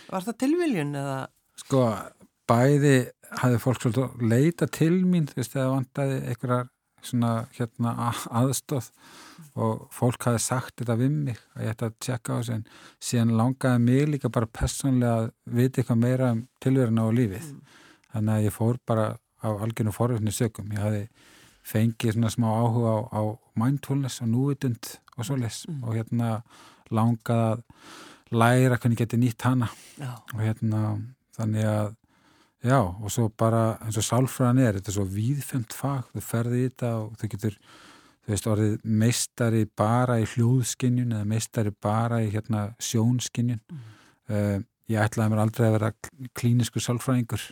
Var 0.09 0.27
það 0.27 0.39
tilviljun 0.45 0.97
eða? 0.97 1.19
Sko, 1.61 1.85
bæði 2.49 2.95
hafði 3.41 3.61
fólk 3.63 3.81
svolítið 3.83 4.27
leita 4.33 4.67
til 4.67 4.93
mín 5.05 5.29
þú 5.29 5.41
veist, 5.41 5.55
eða 5.55 5.73
vantæði 5.75 6.21
einhverjar 6.25 6.71
svona 7.05 7.31
hérna 7.57 7.95
aðstóð 8.29 8.91
og 9.59 9.87
fólk 9.91 10.27
hafi 10.29 10.39
sagt 10.43 10.77
þetta 10.79 10.95
við 10.99 11.15
mig 11.15 11.39
að 11.55 11.65
ég 11.65 11.73
ætti 11.73 11.87
að 11.87 11.97
tjekka 12.05 12.35
á 12.35 12.39
þessu 12.39 12.53
en 12.55 12.63
síðan 13.03 13.33
langaði 13.39 13.83
mig 13.83 14.07
líka 14.07 14.31
bara 14.31 14.47
personlega 14.47 15.25
að 15.25 15.31
vita 15.57 15.81
eitthvað 15.81 16.01
meira 16.05 16.31
um 16.35 16.45
tilverðina 16.63 17.07
á 17.07 17.09
lífið 17.17 17.49
mm. 17.49 17.77
þannig 18.13 18.33
að 18.35 18.45
ég 18.47 18.55
fór 18.55 18.79
bara 18.87 19.07
á 19.41 19.49
algjörnum 19.51 19.97
forvöldinu 19.97 20.35
sökum 20.35 20.71
ég 20.75 20.85
hafi 20.85 21.03
fengið 21.67 22.15
svona 22.15 22.31
smá 22.33 22.47
áhuga 22.49 22.93
á, 22.95 22.99
á 23.11 23.21
mindfulness 23.59 24.23
og 24.23 24.31
núvitund 24.31 24.93
og 25.17 25.27
svoleis 25.27 25.65
mm. 25.67 25.81
og 25.83 25.97
hérna 25.97 26.31
langaði 26.91 27.51
að 27.51 27.65
læra 28.31 28.77
hvernig 28.79 29.01
geti 29.01 29.19
nýtt 29.19 29.43
hana 29.43 29.67
Já. 29.99 30.15
og 30.33 30.39
hérna 30.39 30.81
þannig 31.35 31.67
að 31.67 31.97
já 32.61 32.79
og 32.81 33.07
svo 33.13 33.29
bara 33.29 33.77
eins 33.81 33.97
og 33.97 34.05
sálfræðan 34.05 34.61
er 34.61 34.79
þetta 34.79 34.91
er 34.91 34.97
svo 34.99 35.07
víðfemt 35.09 35.73
fag, 35.73 36.09
þú 36.13 36.25
ferði 36.25 36.59
í 36.59 36.67
þetta 36.69 36.91
og 36.99 37.15
þú 37.21 37.31
getur 37.35 37.57
þú 38.21 38.33
veist, 38.33 38.49
orðið 38.51 38.75
meistari 39.01 39.63
bara 39.77 40.19
í 40.21 40.27
hljóðskinnjun 40.29 41.15
eða 41.17 41.29
meistari 41.29 41.73
bara 41.73 42.21
í 42.21 42.29
hérna 42.33 42.67
sjónskinnjun 42.81 43.61
mm. 43.61 43.87
uh, 44.31 44.59
ég 44.91 45.05
ætlaði 45.05 45.33
mér 45.33 45.43
aldrei 45.45 45.67
að 45.67 45.77
vera 45.77 45.91
klínisku 46.37 46.81
sálfræðingur. 46.83 47.43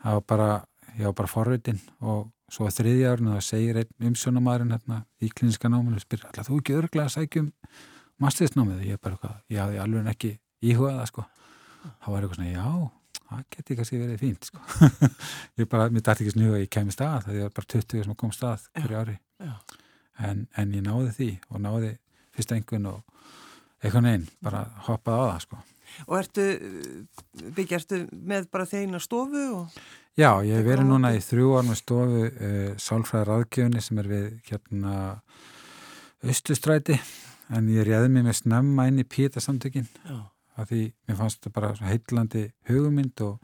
Það 0.00 0.18
var 0.18 0.26
bara, 0.32 0.50
ég 0.96 1.08
var 1.08 1.16
bara 1.18 1.30
forvitin 1.30 1.80
og 2.00 2.30
svo 2.50 2.66
að 2.66 2.80
þriðja 2.80 3.14
árinu 3.14 3.36
þá 3.36 3.46
segir 3.46 3.80
einn 3.82 4.08
umsjónamæðurinn 4.10 4.74
hérna 4.74 5.02
í 5.22 5.30
kliniska 5.30 5.70
náminu 5.70 6.00
spyr 6.02 6.24
alltaf 6.26 6.48
þú 6.48 6.60
ekki 6.60 6.78
örglega 6.78 7.06
að 7.06 7.14
sækjum 7.16 7.50
mastersnámið? 8.20 8.86
Ég 8.88 8.98
er 8.98 9.02
bara 9.02 9.34
ég 9.52 9.60
hafði 9.62 9.82
alveg 9.84 10.08
ekki 10.14 10.32
íhugað 10.70 10.98
það 10.98 11.10
sko. 11.12 11.26
Þá 11.80 12.08
var 12.10 12.24
eitthvað 12.24 12.40
svona, 12.40 12.54
já, 12.56 12.99
það 13.30 13.44
geti 13.56 13.78
kannski 13.78 14.00
verið 14.00 14.20
fínt 14.24 14.50
sko. 14.50 14.62
Ég 15.60 15.70
bara, 15.70 15.88
mér 15.92 16.04
dætti 16.04 16.24
ekki 16.26 16.34
svona 16.34 16.50
huga 16.50 16.62
ég 16.62 16.72
kemi 16.72 16.94
stað, 16.94 17.26
það 17.28 17.40
er 17.46 17.54
bara 17.56 17.70
20 17.76 18.06
sem 18.06 18.18
kom 18.18 18.34
stað 18.34 18.66
hverju 18.78 19.00
ári. 19.00 19.16
en, 20.20 20.46
en 20.60 20.74
ég 20.76 20.84
náði 20.84 21.14
því 21.16 21.30
og 21.48 21.62
náði 21.64 21.94
fyrst 22.36 22.52
engun 22.56 22.90
og 22.90 23.00
eitthvað 23.80 24.06
neinn, 24.06 24.26
bara 24.44 24.66
hoppaði 24.88 25.22
á 25.22 25.26
það 25.30 25.44
sko. 25.46 25.62
Og 26.06 26.18
ertu, 26.20 26.44
byggja, 27.56 27.80
ertu 27.80 28.02
með 28.12 28.50
bara 28.52 28.68
þeina 28.68 29.00
stofu 29.02 29.46
og 29.62 29.80
Já, 30.18 30.42
ég 30.42 30.58
hef 30.58 30.66
verið 30.66 30.88
núna 30.90 31.12
í 31.14 31.20
þrjú 31.22 31.52
ár 31.54 31.66
með 31.68 31.78
stofu 31.78 32.24
uh, 32.26 32.72
sálfræðar 32.82 33.30
aðgjöfni 33.38 33.82
sem 33.84 34.00
er 34.02 34.08
við 34.10 34.26
hérna 34.50 34.94
austustræti 36.26 36.98
en 37.54 37.70
ég 37.72 37.86
réði 37.86 38.10
mig 38.12 38.26
með 38.26 38.40
snemma 38.42 38.88
inn 38.90 39.00
í 39.00 39.06
pítasamtökin 39.06 39.86
af 40.60 40.70
því 40.70 40.82
mér 41.08 41.18
fannst 41.18 41.40
þetta 41.40 41.54
bara 41.56 41.72
heitlandi 41.88 42.44
hugumynd 42.68 43.24
og, 43.26 43.40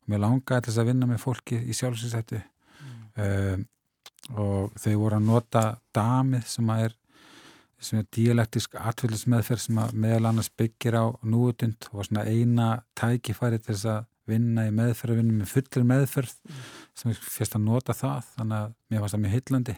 og 0.00 0.12
mér 0.12 0.24
langaði 0.24 0.68
þess 0.68 0.82
að 0.82 0.90
vinna 0.92 1.10
með 1.10 1.22
fólki 1.24 1.60
í 1.60 1.76
sjálfsinsættu 1.76 2.40
mm. 2.40 2.96
uh, 3.24 3.58
og 4.40 4.74
þau 4.78 4.94
voru 5.00 5.18
að 5.18 5.28
nota 5.28 5.64
damið 5.96 6.46
sem 6.50 6.72
að 6.72 6.86
er 6.86 6.96
sem 7.80 8.00
er 8.00 8.08
dialektisk 8.12 8.74
atfylgismeðferð 8.76 9.62
sem 9.64 9.78
að 9.80 9.94
meðal 10.02 10.28
annars 10.28 10.50
byggir 10.52 10.98
á 11.00 11.04
núutund 11.24 11.86
og 11.94 12.04
svona 12.04 12.26
eina 12.28 12.82
tækifæri 12.98 13.60
til 13.60 13.72
þess 13.72 13.88
að 13.94 14.08
vinna 14.30 14.66
í 14.68 14.74
meðferð 14.74 15.14
að 15.14 15.20
vinna 15.22 15.38
með 15.38 15.52
fullir 15.54 15.86
meðferð 15.88 16.34
mm. 16.36 16.58
sem 17.00 17.12
ég 17.14 17.22
fyrst 17.24 17.56
að 17.56 17.64
nota 17.66 17.96
það 17.96 18.28
þannig 18.34 18.58
að 18.58 18.74
mér 18.92 19.02
fannst 19.02 19.16
það 19.16 19.22
mjög 19.24 19.36
hillandi 19.38 19.76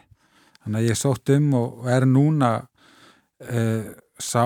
þannig 0.63 0.79
að 0.79 0.89
ég 0.89 0.99
sótt 0.99 1.33
um 1.37 1.47
og 1.59 1.87
er 1.95 2.07
núna 2.09 2.51
uh, 2.59 3.87
sá 4.19 4.43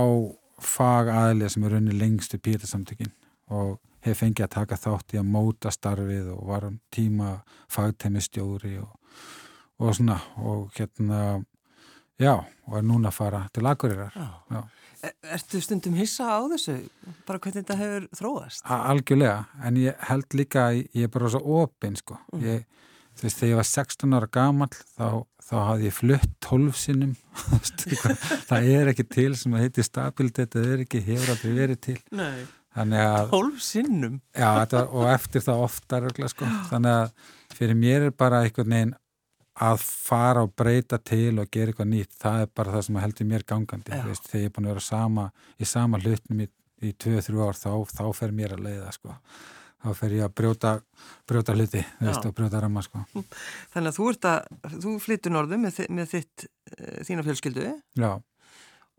fag 0.61 1.11
aðlið 1.13 1.53
sem 1.53 1.65
er 1.67 1.75
runni 1.75 1.97
lengstu 1.97 2.39
pítasamtökin 2.41 3.11
og 3.53 3.77
hef 4.05 4.21
fengið 4.21 4.47
að 4.47 4.55
taka 4.55 4.79
þátt 4.79 5.15
í 5.15 5.19
að 5.21 5.29
móta 5.33 5.71
starfið 5.73 6.31
og 6.33 6.41
var 6.49 6.67
um 6.69 6.79
tíma 6.93 7.37
fagteimistjóri 7.73 8.77
og, 8.81 8.89
og 9.79 9.93
svona 9.95 10.17
og 10.41 10.71
hérna 10.77 11.43
já 12.17 12.33
og 12.35 12.79
er 12.79 12.87
núna 12.87 13.11
að 13.11 13.19
fara 13.19 13.45
til 13.53 13.69
Akureyrar 13.69 14.17
Er, 15.05 15.13
ertu 15.35 15.59
stundum 15.61 15.93
hissa 15.93 16.25
á 16.25 16.41
þessu? 16.49 16.79
Bara 17.27 17.37
hvernig 17.37 17.61
þetta 17.61 17.75
hefur 17.77 18.05
þróast? 18.17 18.63
Algjörlega, 18.65 19.43
en 19.61 19.77
ég 19.77 19.99
held 20.09 20.33
líka 20.33 20.71
ég 20.73 21.05
er 21.05 21.11
bara 21.13 21.29
svo 21.29 21.59
opinn 21.61 21.93
sko. 21.99 22.17
Mm. 22.33 22.41
Ég, 22.47 22.63
þú 23.17 23.27
veist, 23.27 23.39
þegar 23.39 23.51
ég 23.51 23.59
var 23.59 23.69
16 23.71 24.17
ára 24.17 24.29
gamal 24.37 24.69
þá, 24.73 25.07
þá 25.47 25.55
hafði 25.57 25.89
ég 25.89 25.97
flutt 25.97 26.29
12 26.45 26.77
sinnum. 26.81 27.15
það 28.49 28.69
er 28.75 28.91
ekki 28.93 29.07
til 29.17 29.31
sem 29.39 29.57
að 29.57 29.65
heiti 29.65 29.85
stabilitet, 29.85 30.53
það 30.53 30.69
er 30.75 30.85
ekki 30.85 31.03
hefur 31.07 31.33
aldrei 31.33 31.57
verið 31.57 31.81
til. 31.89 31.97
Nei, 32.17 32.45
12 33.33 33.59
sinnum? 33.63 34.21
Já, 34.37 34.51
var, 34.53 34.87
og 34.93 35.09
eftir 35.09 35.43
það 35.45 35.65
oftar, 35.65 36.07
sko. 36.29 36.49
þannig 36.69 36.93
að 36.93 37.35
fyrir 37.57 37.79
mér 37.79 38.09
er 38.09 38.15
bara 38.17 38.43
einhvern 38.45 38.73
veginn 38.75 38.95
að 39.57 39.81
fara 39.81 40.43
og 40.45 40.53
breyta 40.53 40.99
til 41.01 41.39
og 41.41 41.49
gera 41.49 41.71
eitthvað 41.71 41.89
nýtt, 41.89 42.13
það 42.21 42.43
er 42.43 42.49
bara 42.59 42.73
það 42.75 42.83
sem 42.87 42.99
heldur 43.01 43.29
mér 43.31 43.45
gangandi, 43.49 44.01
veist, 44.05 44.27
þegar 44.29 44.43
ég 44.43 44.51
er 44.51 44.53
búin 44.53 44.67
að 44.67 44.75
vera 44.75 44.85
sama, 44.85 45.29
í 45.57 45.69
sama 45.69 46.01
hlutnum 46.03 46.43
í, 46.43 46.49
í 46.85 46.91
2-3 46.93 47.39
ár 47.41 47.57
þá, 47.57 47.71
þá 47.89 48.03
fer 48.19 48.35
mér 48.37 48.53
að 48.53 48.67
leiða 48.67 48.91
sko. 48.93 49.17
Þá 49.83 49.89
fer 49.99 50.15
ég 50.17 50.25
að 50.25 50.33
brjóta, 50.39 50.71
brjóta 51.29 51.55
hluti 51.57 51.83
veist, 51.99 52.25
og 52.25 52.33
brjóta 52.37 52.61
ramma 52.63 52.83
sko. 52.85 53.03
Þannig 53.73 53.91
að 53.91 53.99
þú 53.99 54.07
að, 54.31 54.47
þú 54.77 54.95
flyttur 55.03 55.35
norðu 55.35 55.59
með, 55.61 55.83
með 55.93 56.09
þitt, 56.15 56.47
uh, 56.73 56.97
þína 57.07 57.27
fjölskyldu. 57.27 57.67
Já. 57.99 58.11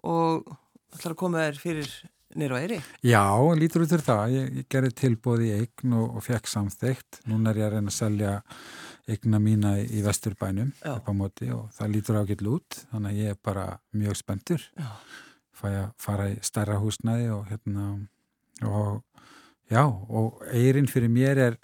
Og 0.08 0.54
ætlar 0.94 1.14
að 1.14 1.20
koma 1.20 1.44
þér 1.46 1.62
fyrir 1.62 1.92
nýra 2.38 2.58
á 2.58 2.62
Eyri? 2.62 2.80
Já, 3.02 3.24
lítur 3.58 3.84
út 3.84 3.94
fyrir 3.94 4.06
það, 4.06 4.34
ég, 4.36 4.50
ég 4.60 4.68
gerði 4.70 4.94
tilbóð 5.02 5.46
í 5.46 5.54
eign 5.56 5.96
og, 5.98 6.18
og 6.18 6.26
fekk 6.26 6.50
samþygt, 6.50 7.22
núna 7.30 7.52
er 7.52 7.62
ég 7.62 7.68
að 7.68 7.78
reyna 7.78 7.92
að 7.92 7.98
selja 7.98 8.34
eigna 9.08 9.40
mína 9.40 9.78
í 9.80 10.02
vesturbænum 10.04 10.74
upp 10.84 11.06
á 11.08 11.12
móti 11.16 11.48
og 11.54 11.70
það 11.72 11.94
lítur 11.94 12.18
ágill 12.20 12.50
út. 12.52 12.82
Þannig 12.90 13.14
að 13.14 13.22
ég 13.22 13.32
er 13.32 13.40
bara 13.48 13.64
mjög 13.96 14.18
spendur 14.20 14.66
fæ 15.58 15.68
að 15.70 15.88
fara 16.00 16.28
í 16.30 16.38
starra 16.44 16.78
húsnæði 16.82 17.30
og 17.34 17.48
hérna 17.48 17.88
og 18.66 19.00
já, 19.72 19.82
og 19.84 20.42
eigin 20.52 20.88
fyrir 20.90 21.12
mér 21.12 21.42
er, 21.46 21.58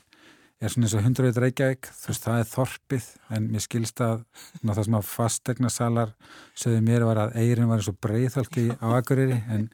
er 0.60 0.72
svona 0.72 0.88
eins 0.88 0.96
og 0.96 1.04
100 1.04 1.40
reykjavík, 1.44 1.90
þú 2.02 2.12
veist, 2.12 2.26
það 2.28 2.42
er 2.42 2.50
þorpið 2.52 3.08
en 3.36 3.50
mér 3.52 3.64
skilst 3.64 4.04
að 4.04 4.22
það 4.62 4.84
sem 4.84 4.98
að 5.00 5.10
fastegna 5.10 5.72
salar 5.72 6.14
sögðu 6.52 6.84
mér 6.86 7.08
var 7.08 7.24
að 7.26 7.36
eigin 7.42 7.68
var 7.70 7.82
eins 7.82 7.90
og 7.92 7.98
breyðhalki 8.04 8.68
á 8.78 8.86
Akureyri 8.98 9.40
en 9.48 9.68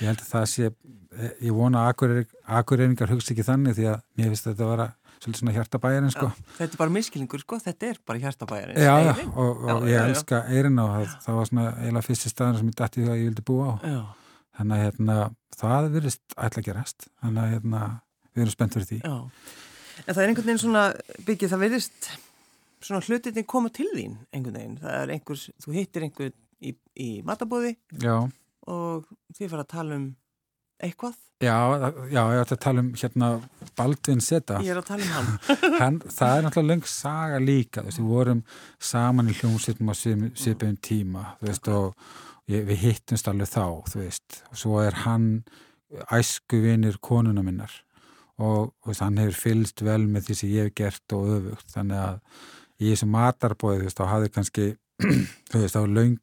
ég 0.00 0.10
held 0.10 0.20
að 0.24 0.32
það 0.32 0.50
sé 0.52 0.72
ég 1.40 1.54
vona 1.54 1.86
að 1.86 2.26
Akureyringar 2.58 3.12
hugsa 3.12 3.34
ekki 3.34 3.46
þannig 3.46 3.78
því 3.78 3.88
að 3.92 4.04
mér 4.18 4.30
finnst 4.32 4.48
þetta 4.50 4.66
að 4.66 4.72
vera 4.74 4.90
svolítið 5.24 5.40
svona 5.40 5.54
hjartabæjarinn 5.54 6.12
sko. 6.12 6.28
Þetta 6.58 6.76
er 6.76 6.80
bara 6.80 6.92
miskilingur 6.92 7.42
sko, 7.42 7.58
þetta 7.62 7.88
er 7.90 8.00
bara 8.06 8.20
hjartabæjarinn. 8.24 8.80
Já, 8.82 8.94
já, 9.06 9.14
og, 9.30 9.62
og 9.64 9.86
já, 9.86 9.88
ég 9.88 9.94
já, 9.94 10.02
elska 10.10 10.40
Eirin 10.50 10.80
á 10.80 10.84
það, 10.84 11.14
það 11.24 11.38
var 11.38 11.48
svona 11.50 11.66
eiginlega 11.78 12.08
fyrsti 12.08 12.32
staðin 12.32 12.60
sem 12.60 12.70
ég 12.70 12.76
dætti 12.80 13.00
því 13.00 13.08
að 13.08 13.20
ég 13.20 13.30
vildi 13.30 13.46
búa 13.48 13.70
á. 13.70 13.74
Já. 13.88 14.00
Þannig 14.54 14.76
að 14.76 14.84
hérna, 14.84 15.18
það 15.58 15.88
virðist 15.96 16.36
ætla 16.36 16.62
að 16.62 16.68
gerast, 16.68 17.08
þannig 17.22 17.42
að 17.42 17.54
hérna, 17.54 17.82
við 18.30 18.44
erum 18.44 18.54
spennt 18.54 18.76
fyrir 18.76 18.90
því. 18.90 19.00
Já, 19.02 19.16
en 20.04 20.12
það 20.12 20.22
er 20.22 20.30
einhvern 20.30 20.48
veginn 20.48 20.62
svona 20.62 20.84
byggið, 21.26 21.52
það 21.54 21.64
virðist 21.64 22.10
svona 22.84 23.04
hlutinni 23.08 23.46
koma 23.48 23.72
til 23.74 23.88
þín 23.94 24.16
einhvern 24.30 24.58
veginn, 24.58 24.80
það 24.82 24.96
er 25.00 25.14
einhvers, 25.16 25.44
þú 25.64 25.76
hittir 25.78 26.06
einhvern 26.06 26.34
í, 26.60 26.74
í 27.00 27.10
matabóði 27.26 27.74
og 28.04 29.08
þið 29.36 29.50
fara 29.52 29.64
að 29.64 29.72
tala 29.74 30.00
um 30.00 30.10
eitthvað 30.82 31.20
Já, 31.42 31.56
já, 32.08 32.20
ég 32.30 32.40
ætti 32.40 32.54
að 32.54 32.60
tala 32.62 32.80
um 32.80 32.90
hérna 32.96 33.28
Baldvin 33.76 34.20
Seta. 34.22 34.60
Ég 34.64 34.70
er 34.72 34.78
að 34.80 34.86
tala 34.92 35.04
um 35.04 35.10
hann. 35.12 35.32
hann 35.82 35.96
það 36.06 36.36
er 36.36 36.46
náttúrulega 36.46 36.70
löng 36.70 36.84
saga 36.88 37.40
líka, 37.42 37.82
þú 37.82 37.90
veist, 37.90 38.00
við 38.00 38.12
vorum 38.14 38.42
saman 38.90 39.28
í 39.28 39.34
hljómsveitum 39.40 39.90
á 39.90 39.94
sviðbegum 39.98 40.78
tíma, 40.84 41.24
þú 41.40 41.50
veist, 41.50 41.68
og 41.74 42.14
við 42.50 42.76
hittumst 42.82 43.28
alveg 43.30 43.50
þá, 43.50 43.66
þú 43.90 44.02
veist, 44.02 44.42
og 44.50 44.60
svo 44.60 44.82
er 44.82 45.00
hann 45.04 45.28
æskuvinir 46.12 46.98
konuna 47.04 47.44
minnar. 47.46 47.72
Og 48.42 48.72
veist, 48.86 49.04
hann 49.04 49.20
hefur 49.20 49.38
fylst 49.38 49.84
vel 49.86 50.02
með 50.10 50.28
því 50.28 50.38
sem 50.40 50.52
ég 50.52 50.68
hef 50.68 50.76
gert 50.80 51.16
og 51.16 51.30
öfugt, 51.38 51.70
þannig 51.74 52.02
að 52.02 52.20
í 52.82 52.90
þessu 52.90 53.08
matarbóði, 53.08 53.94
þá 53.94 54.04
hafði 54.10 54.34
kannski, 54.34 54.68
veist, 55.54 55.78
löng 55.78 56.18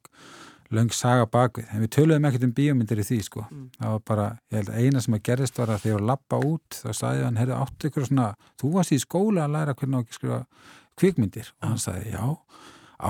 löng 0.72 0.92
saga 0.96 1.26
bakvið, 1.28 1.68
en 1.72 1.84
við 1.84 1.90
töluðum 1.96 2.26
ekkert 2.28 2.46
um 2.46 2.52
bíómyndir 2.56 3.00
í 3.02 3.04
því 3.04 3.18
sko, 3.26 3.42
mm. 3.44 3.64
það 3.76 3.94
var 3.94 4.04
bara 4.08 4.28
ég 4.48 4.54
held 4.56 4.70
að 4.72 4.86
eina 4.86 5.02
sem 5.04 5.16
að 5.16 5.24
gerðist 5.28 5.58
var 5.60 5.72
að 5.74 5.84
var 5.84 5.98
að 5.98 6.06
lappa 6.08 6.38
út 6.48 6.78
þá 6.78 6.92
sagði 6.96 7.26
hann, 7.26 7.40
heyrðu, 7.40 7.58
áttu 7.58 7.90
ykkur 7.90 8.06
svona 8.08 8.28
þú 8.60 8.70
varst 8.76 8.94
í 8.96 9.00
skóla 9.02 9.44
að 9.44 9.56
læra 9.58 9.74
hvernig 9.76 9.98
að 10.00 10.16
skrifa 10.16 10.38
kvikmyndir? 11.00 11.50
Og 11.60 11.68
hann 11.68 11.82
sagði, 11.82 12.14
já 12.14 12.24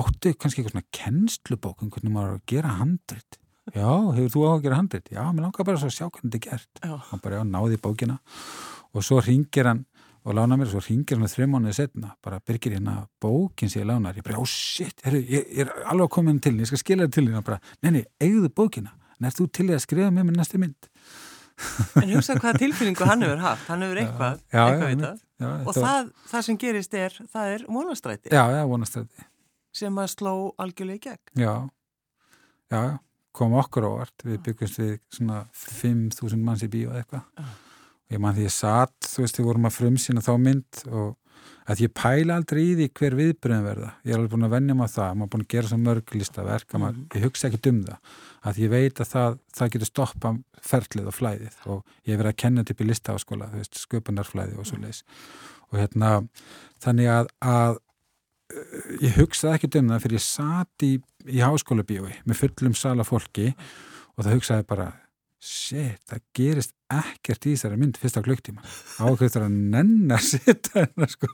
áttu 0.01 0.33
kannski 0.35 0.63
eitthvað 0.63 0.75
svona 0.77 0.91
kennslubók 0.97 1.85
um 1.85 1.93
hvernig 1.93 2.15
maður 2.15 2.37
að 2.37 2.45
gera 2.53 2.75
handrit. 2.81 3.39
Já, 3.73 3.89
hefur 4.17 4.31
þú 4.33 4.43
á 4.43 4.51
að 4.53 4.65
gera 4.65 4.79
handrit? 4.81 5.09
Já, 5.13 5.23
mér 5.31 5.47
langar 5.47 5.67
bara 5.69 5.81
svo 5.81 5.91
að 5.91 5.97
sjá 5.97 6.07
hvernig 6.09 6.33
þetta 6.33 6.39
er 6.41 6.45
gert. 6.49 6.83
Já. 6.83 6.95
hann 7.11 7.23
bara, 7.23 7.41
já, 7.41 7.45
náði 7.47 7.81
bókina. 7.83 8.19
Og 8.93 9.07
svo 9.07 9.21
ringir 9.23 9.69
hann 9.71 9.85
og 10.23 10.37
lána 10.39 10.59
mér 10.59 10.71
og 10.71 10.77
svo 10.77 10.83
ringir 10.87 11.19
hann 11.19 11.31
þrjum 11.31 11.57
mánuðið 11.57 11.79
setna 11.79 12.13
bara 12.23 12.41
byrgir 12.47 12.77
hérna 12.77 12.97
bókin 13.23 13.71
sem 13.71 13.83
ég 13.83 13.89
lánar 13.91 14.19
ég 14.19 14.27
bara, 14.27 14.39
ó 14.39 14.45
oh, 14.45 14.49
shit, 14.49 14.95
heru, 15.07 15.19
ég, 15.23 15.49
ég 15.51 15.67
er 15.67 15.73
alveg 15.91 16.19
inn 16.23 16.41
til 16.43 16.55
ég 16.61 16.71
skal 16.71 16.83
skilja 16.83 17.09
það 17.09 17.17
til 17.19 17.43
bara, 17.43 17.59
neini, 17.83 18.05
eigðu 18.23 18.53
bókina. 18.55 18.95
En 19.19 19.29
er 19.29 19.35
þú 19.37 19.49
til 19.55 19.69
að 19.71 19.83
skrifa 19.85 20.11
með 20.11 20.31
mér 20.31 20.41
næstu 20.41 20.63
mynd? 20.63 20.89
En 22.01 22.11
hugsa 22.15 22.35
hvaða 22.39 22.59
tilfinningu 22.59 23.07
hann 23.07 23.23
hefur 23.23 23.43
haft, 23.43 23.67
hann 23.69 23.85
hefur 23.85 24.01
eitthvað, 24.03 24.41
já, 24.51 24.63
eitthvað 24.63 24.95
já, 24.95 25.11
já 25.43 25.51
og 25.69 25.77
það, 25.77 26.09
það 26.31 26.47
sem 26.47 26.59
gerist 26.59 26.97
er, 26.99 27.19
það 27.33 27.53
er 27.57 27.65
vonastræti 27.69 28.33
Já, 28.33 28.43
já, 28.57 28.63
vonastræti 28.71 29.27
sem 29.77 29.99
að 29.99 30.13
sló 30.13 30.35
algjörlega 30.61 30.99
í 30.99 31.05
gegn. 31.07 31.43
Já, 31.43 31.55
já, 32.73 32.83
kom 33.37 33.57
okkur 33.61 33.89
ávart 33.89 34.27
við 34.27 34.43
byggjumst 34.49 34.81
við 34.83 34.95
svona 35.13 35.43
5.000 35.57 36.45
manns 36.45 36.65
í 36.67 36.71
bíu 36.73 36.91
eða 36.91 37.03
eitthvað. 37.03 37.51
Ég 38.13 38.21
mann 38.21 38.37
því 38.37 38.45
ég 38.45 38.53
satt, 38.53 38.97
þú 39.09 39.25
veist, 39.25 39.41
við 39.41 39.49
vorum 39.49 39.69
að 39.69 39.77
frumsýna 39.79 40.25
þá 40.25 40.33
mynd 40.43 40.83
og 40.91 41.11
að 41.73 41.85
ég 41.85 41.93
pæla 41.95 42.37
aldrei 42.37 42.61
í 42.63 42.75
því 42.77 42.89
hver 42.99 43.17
viðbröðum 43.19 43.67
verða. 43.67 43.91
Ég 44.03 44.13
er 44.13 44.19
alveg 44.19 44.35
búin 44.35 44.47
að 44.47 44.55
vennja 44.57 44.77
maður 44.77 44.95
það, 44.97 45.15
maður 45.15 45.29
er 45.29 45.33
búin 45.33 45.45
að 45.45 45.53
gera 45.55 45.71
svo 45.71 45.79
mörg 45.81 46.15
listaverk, 46.19 46.75
mm 46.75 46.83
-hmm. 46.83 47.05
ég 47.15 47.25
hugsa 47.25 47.49
ekki 47.49 47.71
um 47.71 47.81
það. 47.87 47.99
Að 48.43 48.59
ég 48.59 48.71
veit 48.71 49.01
að 49.01 49.09
það, 49.15 49.39
það 49.57 49.73
getur 49.73 49.91
stoppa 49.91 50.35
ferlið 50.61 51.07
og 51.07 51.15
flæðið 51.15 51.57
og 51.67 51.85
ég 52.05 52.19
verið 52.19 52.33
að 52.33 52.41
kenna 52.43 52.65
til 52.65 52.77
í 52.79 52.89
listaháskóla, 52.91 53.51
þú 53.51 53.63
veist, 53.63 53.79
sköpunarflæði 53.79 54.59
og 54.59 54.67
svo 54.67 54.77
leiðis 54.83 55.05
og 55.73 55.81
hérna 55.81 56.11
þannig 56.83 57.09
að, 57.09 57.31
að 57.41 57.79
ég 59.03 59.17
hugsaði 59.21 59.59
ekki 59.59 59.73
um 59.81 59.93
það 59.93 60.05
fyrir 60.07 60.19
ég 60.19 60.27
satt 60.27 60.87
í, 60.87 60.93
í 61.29 61.43
háskóla 61.45 61.87
bíói 61.87 62.15
með 62.25 62.43
fullum 62.45 62.77
sala 62.79 63.07
fólki 63.07 63.53
og 64.17 64.27
það 64.27 64.37
hugsaði 64.37 64.69
bara 64.69 64.91
shit, 65.43 65.99
það 66.07 66.21
gerist 66.39 66.75
ekkert 66.93 67.47
í 67.49 67.55
þessari 67.57 67.79
mynd 67.81 67.97
fyrsta 67.99 68.21
klukktíma. 68.23 68.63
Ákveður 69.03 69.47
að 69.49 69.57
nenn 69.73 70.13
að 70.15 70.23
setja 70.29 70.85
hennar 70.85 71.11
sko? 71.11 71.31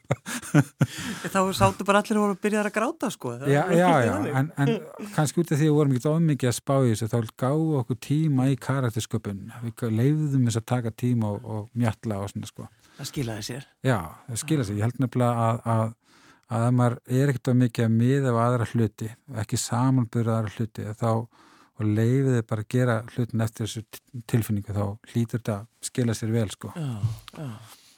Þá 1.28 1.40
sáttu 1.56 1.84
bara 1.84 2.00
allir 2.00 2.20
voru 2.22 2.36
að 2.36 2.40
byrja 2.46 2.62
að 2.62 2.70
gráta 2.78 3.10
sko. 3.12 3.34
Já, 3.44 3.60
já, 3.76 3.90
já, 4.06 4.14
en, 4.40 4.50
en 4.64 4.72
kannski 5.12 5.42
út 5.42 5.52
af 5.52 5.60
því 5.60 5.68
að 5.68 5.68
við 5.68 5.76
vorum 5.76 5.94
ekki 5.98 6.10
ofmikið 6.14 6.52
að 6.52 6.56
spá 6.56 6.74
í 6.78 6.94
þessu 6.94 7.10
þá 7.12 7.18
gáðu 7.44 7.78
okkur 7.82 8.00
tíma 8.08 8.48
í 8.48 8.58
karaktersköpun. 8.68 9.44
Við 9.66 9.86
leiðum 10.00 10.48
þess 10.48 10.62
að 10.62 10.68
taka 10.72 10.94
tíma 11.04 11.34
og, 11.34 11.44
og 11.44 11.68
mjalla 11.76 12.22
og 12.24 12.32
svona 12.32 12.48
sko. 12.48 12.68
Það 12.96 13.12
skilaði 13.12 13.48
sér. 13.50 13.70
Já, 13.84 13.98
það 14.30 14.44
skilaði 14.46 14.70
sér, 14.70 14.80
ég 14.80 14.88
held 14.88 15.02
nefnilega 15.04 15.48
að, 15.50 15.60
að 15.76 15.96
að 16.48 16.68
maður 16.76 16.96
er 17.18 17.32
ekkert 17.32 17.50
að 17.52 17.60
mikið 17.62 17.86
að 17.86 17.96
miða 17.98 18.30
af 18.32 18.38
aðra 18.44 18.68
hluti, 18.72 19.10
ekki 19.42 19.60
samanbyrða 19.60 20.38
aðra 20.38 20.54
hluti, 20.56 20.86
þá 20.98 21.10
og 21.78 21.86
leiðið 21.86 22.38
bara 22.48 22.64
að 22.64 22.70
gera 22.74 22.94
hlutin 23.12 23.44
eftir 23.44 23.66
þessu 23.66 24.24
tilfinningu, 24.30 24.74
þá 24.74 25.12
hlýtur 25.12 25.38
þetta 25.38 25.58
að 25.58 25.90
skila 25.90 26.16
sér 26.16 26.32
vel, 26.34 26.48
sko. 26.50 26.72
Já, 26.74 26.88
já. 27.38 27.50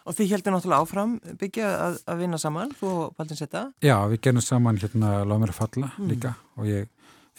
Og 0.08 0.16
þið 0.16 0.30
heldur 0.32 0.54
náttúrulega 0.54 0.84
áfram 0.84 1.10
byggja 1.38 1.70
að, 1.76 1.96
að 2.08 2.22
vinna 2.24 2.38
saman, 2.40 2.72
þú 2.78 2.90
og 2.90 3.16
Baldin 3.18 3.38
Setta? 3.38 3.66
Já, 3.84 3.94
við 4.10 4.22
gerum 4.24 4.42
saman 4.42 4.80
hérna 4.80 5.10
Láð 5.28 5.42
mér 5.42 5.52
að 5.52 5.58
falla 5.58 5.90
mm. 5.92 6.08
líka 6.08 6.32
og 6.56 6.70
ég 6.70 6.88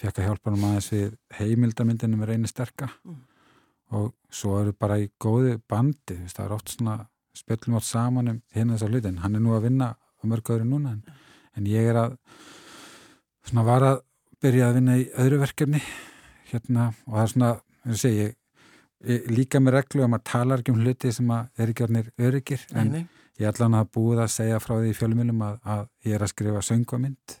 fekk 0.00 0.20
að 0.20 0.28
hjálpa 0.28 0.52
hann 0.52 0.66
aðeins 0.68 0.90
við 0.92 1.16
heimildamindinu 1.38 2.20
með 2.20 2.30
reyni 2.30 2.50
sterka 2.50 2.88
mm. 3.02 3.18
og 3.98 4.12
svo 4.32 4.60
eru 4.62 4.76
bara 4.78 5.00
í 5.02 5.10
góði 5.20 5.56
bandi, 5.68 6.20
það 6.30 6.44
er 6.46 6.54
oft 6.56 6.72
svona 6.72 6.96
spilum 7.36 7.80
átt 7.80 7.88
saman 7.88 8.32
um 8.32 8.40
hérna 8.54 8.78
þessar 8.78 8.94
hlutin, 8.94 9.20
hann 9.24 9.36
er 9.36 9.44
nú 9.44 9.56
að 9.56 9.66
vinna 9.66 9.90
á 10.22 10.24
mörgöðru 10.30 10.68
núna 10.68 10.96
en, 10.96 11.02
en 11.58 11.66
ég 11.66 11.90
er 11.90 11.98
að 12.06 12.16
svona 13.48 13.66
var 13.66 13.86
að 13.86 13.98
byrja 14.42 14.68
að 14.68 14.78
vinna 14.78 14.98
í 14.98 15.08
öðru 15.22 15.40
verkefni 15.42 15.82
hérna 16.52 16.90
og 17.06 17.16
það 17.16 17.24
er 17.24 17.32
svona, 17.32 17.50
ég 17.88 18.00
segi 18.00 18.22
ég, 18.22 18.36
ég 19.08 19.32
líka 19.32 19.60
með 19.62 19.78
reglu 19.78 20.06
um 20.06 20.16
að 20.16 20.24
tala 20.30 20.58
ekki 20.58 20.74
um 20.74 20.82
hluti 20.82 21.12
sem 21.14 21.30
að 21.34 21.62
er 21.62 21.74
orðinir 21.74 22.12
öryggir 22.28 22.66
en 22.72 22.92
nei, 22.92 23.02
nei. 23.02 23.22
ég 23.40 23.50
ætla 23.50 23.68
hann 23.68 23.78
að 23.80 23.92
búið 23.96 24.24
að 24.24 24.34
segja 24.36 24.60
frá 24.62 24.76
því 24.76 24.92
í 24.92 24.98
fjölumilum 24.98 25.44
að, 25.46 25.58
að 25.74 25.84
ég 26.08 26.16
er 26.16 26.26
að 26.26 26.32
skrifa 26.34 26.64
söngvamind 26.68 27.36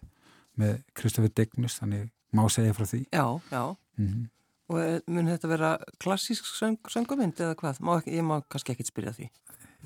með 0.60 0.78
Kristoffer 0.98 1.34
Dignus 1.36 1.78
þannig 1.80 2.10
má 2.36 2.44
segja 2.52 2.76
frá 2.76 2.86
því 2.88 3.04
Já, 3.12 3.26
já 3.52 3.62
mm 3.98 4.08
-hmm. 4.08 4.26
og 4.72 4.80
eh, 4.80 5.00
mun 5.06 5.30
þetta 5.32 5.48
vera 5.48 5.70
klassísk 5.98 6.44
söng, 6.44 6.78
söngvamind 6.88 7.40
eða 7.40 7.54
hvað? 7.54 7.80
Má 7.80 8.02
ég 8.06 8.22
má 8.22 8.42
kannski 8.48 8.72
ekkit 8.72 8.92
spyrja 8.92 9.12
því 9.12 9.30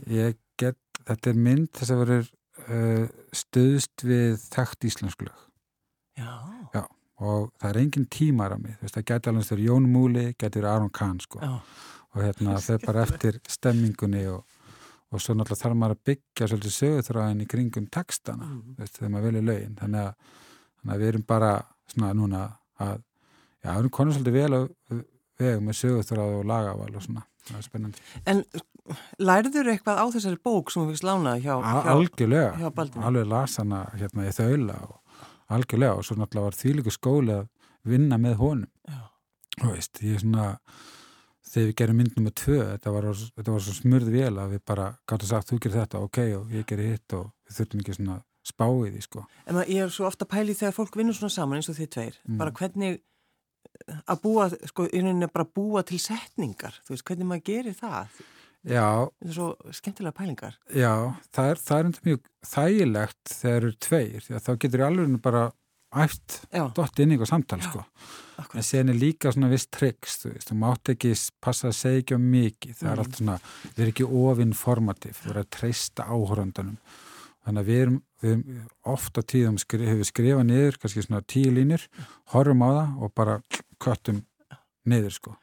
Ég 0.06 0.36
get, 0.58 0.76
þetta 1.06 1.30
er 1.30 1.36
mynd 1.36 1.70
þess 1.72 1.90
að 1.90 2.02
verður 2.04 2.26
uh, 2.70 3.06
stuðst 3.34 4.04
við 4.06 4.36
þekkt 4.52 4.88
íslensku 4.90 5.28
lög. 5.28 5.44
Já. 6.16 6.32
Já, 6.74 6.82
og 7.22 7.50
það 7.60 7.70
er 7.70 7.80
engin 7.82 8.08
tímar 8.12 8.56
af 8.56 8.62
mig, 8.62 8.76
þú 8.78 8.86
veist, 8.86 8.96
það 8.96 9.08
getur 9.10 9.32
alveg 9.32 9.48
stjórn 9.48 9.64
Jón 9.66 9.88
Múli, 9.92 10.26
getur 10.40 10.68
Aron 10.70 10.92
Kahn, 10.94 11.20
sko. 11.22 11.40
Já. 11.42 11.56
Og 12.16 12.22
hérna 12.24 12.58
þau 12.66 12.78
bara 12.86 13.06
eftir 13.06 13.40
stemmingunni 13.50 14.24
og, 14.32 14.44
og 15.12 15.22
svo 15.22 15.36
náttúrulega 15.36 15.62
þarf 15.62 15.80
maður 15.80 15.98
að 15.98 16.04
byggja 16.10 16.50
svolítið 16.52 16.76
sögurþráðin 16.78 17.44
í 17.44 17.48
kringum 17.50 17.90
textana, 17.92 18.48
mm. 18.48 18.62
þú 18.76 18.84
veist, 18.84 19.00
þegar 19.00 19.12
maður 19.14 19.28
velja 19.30 19.48
lögin. 19.50 19.76
Þannig 19.82 20.06
að, 20.06 20.38
þannig 20.80 20.96
að 20.96 21.04
við 21.04 21.12
erum 21.12 21.26
bara 21.34 21.52
svona 21.92 22.14
núna 22.16 22.46
að, 22.82 23.04
já, 23.60 23.68
við 23.68 23.78
erum 23.78 23.94
konur 23.98 24.16
svolítið 24.16 24.40
vel 24.40 24.60
að 24.60 25.04
vega 25.40 25.60
með 25.62 25.78
sögurþráð 25.82 26.38
og 26.40 26.48
lagaval 26.48 26.90
og 26.92 27.04
svona, 27.04 27.26
það 27.48 27.60
er 27.60 27.68
spennandi. 27.68 28.06
En 28.26 28.44
Lærður 29.18 29.72
eitthvað 29.72 29.98
á 29.98 30.04
þessari 30.14 30.38
bók 30.46 30.70
sem 30.70 30.84
þú 30.84 30.92
fyrst 30.92 31.06
lánaði 31.06 31.46
hjá, 31.46 31.54
hjá, 31.58 31.78
algjörlega, 31.90 32.50
hjá? 32.60 32.68
Alveg 33.08 33.30
las 33.30 33.56
hana 33.60 33.80
hérna 33.96 34.26
í 34.28 34.34
þaula 34.34 34.76
og 34.86 35.56
algjörlega 35.56 35.96
og 35.98 36.06
svo 36.06 36.18
náttúrulega 36.20 36.50
var 36.50 36.58
þýliku 36.60 36.94
skóli 36.94 37.34
að 37.34 37.48
vinna 37.86 38.18
með 38.20 38.36
honum. 38.42 38.70
Já. 38.86 39.00
Og 39.62 39.72
veist, 39.72 40.02
ég 40.04 40.18
er 40.18 40.22
svona, 40.22 40.46
þegar 41.48 41.68
við 41.70 41.76
gerum 41.80 42.00
mynd 42.02 42.18
nummið 42.18 42.36
tvö, 42.42 42.60
þetta 42.74 42.94
var, 42.94 43.10
þetta 43.40 43.56
var 43.56 43.66
svo 43.66 43.76
smurð 43.80 44.12
vel 44.14 44.32
að 44.42 44.54
við 44.54 44.64
bara 44.70 44.88
gáttum 45.08 45.30
sagt 45.32 45.50
þú 45.50 45.60
gerir 45.64 45.78
þetta, 45.80 46.04
ok, 46.06 46.22
og 46.38 46.54
ég 46.54 46.70
gerir 46.70 46.94
hitt 46.94 47.16
og 47.16 47.28
við 47.46 47.58
þurftum 47.58 47.82
ekki 47.82 47.98
svona 47.98 48.20
spáið 48.46 48.92
því, 48.92 49.04
sko. 49.08 49.26
En 49.48 49.62
ég 49.64 49.82
er 49.82 49.94
svo 49.94 50.06
ofta 50.06 50.28
pælið 50.30 50.60
þegar 50.60 50.76
fólk 50.76 50.98
vinnur 51.00 51.16
svona 51.16 51.34
saman 51.34 51.58
eins 51.58 51.70
og 51.72 51.78
þið 51.80 51.92
tveir, 51.96 52.20
mm. 52.28 52.38
bara 52.42 52.54
hvernig 52.54 53.00
að 54.06 54.22
búa, 54.22 54.48
sko, 54.70 54.86
í 54.88 55.02
rauninni 55.02 55.28
bara 55.32 55.46
búa 55.58 55.84
til 55.86 56.00
setningar, 56.02 56.80
þú 56.86 56.94
veist, 56.94 57.06
hvernig 57.08 57.30
maður 57.30 57.46
gerir 57.50 57.76
það? 57.78 58.24
Já. 58.66 58.86
Þetta 59.20 59.28
er 59.28 59.36
svo 59.36 59.74
skemmtilega 59.78 60.16
pælingar. 60.16 60.56
Já, 60.74 60.92
það 61.34 61.52
er, 61.52 61.62
það 61.68 61.78
er 61.78 61.90
mjög 62.08 62.24
þægilegt 62.50 63.34
þegar 63.36 63.56
eru 63.60 63.76
tveir, 63.86 64.24
því 64.26 64.36
að 64.36 64.44
þá 64.46 64.52
getur 64.64 64.82
ég 64.82 64.88
alveg 64.90 65.18
bara 65.22 65.44
æft 65.96 66.38
dott 66.76 67.00
inn 67.00 67.12
í 67.12 67.16
eitthvað 67.16 67.30
samtal, 67.30 67.60
Já. 67.62 67.68
sko. 67.70 67.84
Akkurat. 68.36 68.58
En 68.58 68.66
sen 68.66 68.92
er 68.92 68.98
líka 68.98 69.30
svona 69.32 69.48
viss 69.48 69.70
tryggs, 69.72 70.18
þú 70.20 70.32
veist, 70.34 70.50
þú 70.50 70.58
mátt 70.60 70.90
ekki 70.92 71.12
passa 71.40 71.70
að 71.70 71.78
segja 71.78 72.02
ekki 72.02 72.18
á 72.18 72.20
mikið, 72.20 72.74
það 72.74 72.86
mm. 72.86 72.92
er 72.92 73.02
allt 73.02 73.20
svona, 73.20 73.36
við 73.68 73.84
erum 73.84 73.94
ekki 73.94 74.08
ofinformativ, 74.22 75.20
við 75.22 75.30
erum 75.32 75.46
að 75.46 75.52
treysta 75.56 76.08
áhöröndanum. 76.10 76.76
Þannig 77.46 77.62
að 77.62 77.70
við 77.70 77.82
erum, 77.84 78.00
við 78.24 78.44
ofta 78.88 79.22
tíðum 79.22 79.58
skrif, 79.60 79.88
hefur 79.90 80.08
skrifað 80.08 80.46
niður, 80.48 80.78
kannski 80.82 81.04
svona 81.04 81.24
tíu 81.28 81.50
línur, 81.52 81.88
horfum 82.32 82.64
á 82.64 82.68
það 82.68 83.02
og 83.02 83.16
bara 83.18 83.40
köttum 83.82 84.22
niður, 84.86 85.18
sko 85.18 85.36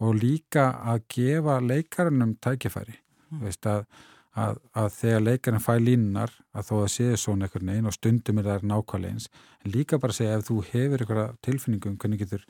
og 0.00 0.16
líka 0.16 0.70
að 0.92 1.02
gefa 1.12 1.58
leikarannum 1.64 2.36
tækifæri 2.42 2.96
mm. 2.96 3.42
veist, 3.44 3.66
að, 3.68 3.84
að, 4.32 4.60
að 4.72 4.88
þegar 4.96 5.26
leikarinn 5.26 5.64
fæ 5.64 5.72
línunar 5.80 6.32
að 6.56 6.70
þó 6.70 6.74
að 6.80 6.90
séu 6.94 7.20
svona 7.20 7.46
einhvern 7.48 7.72
veginn 7.72 7.90
og 7.90 7.96
stundum 7.96 8.40
er 8.40 8.48
það 8.48 8.66
nákvæmlega 8.70 9.16
eins 9.16 9.28
en 9.60 9.74
líka 9.74 10.00
bara 10.00 10.16
segja 10.16 10.38
ef 10.38 10.48
þú 10.48 10.58
hefur 10.70 11.04
einhverja 11.04 11.28
tilfinningum 11.46 11.98
hvernig 12.00 12.24
getur 12.24 12.46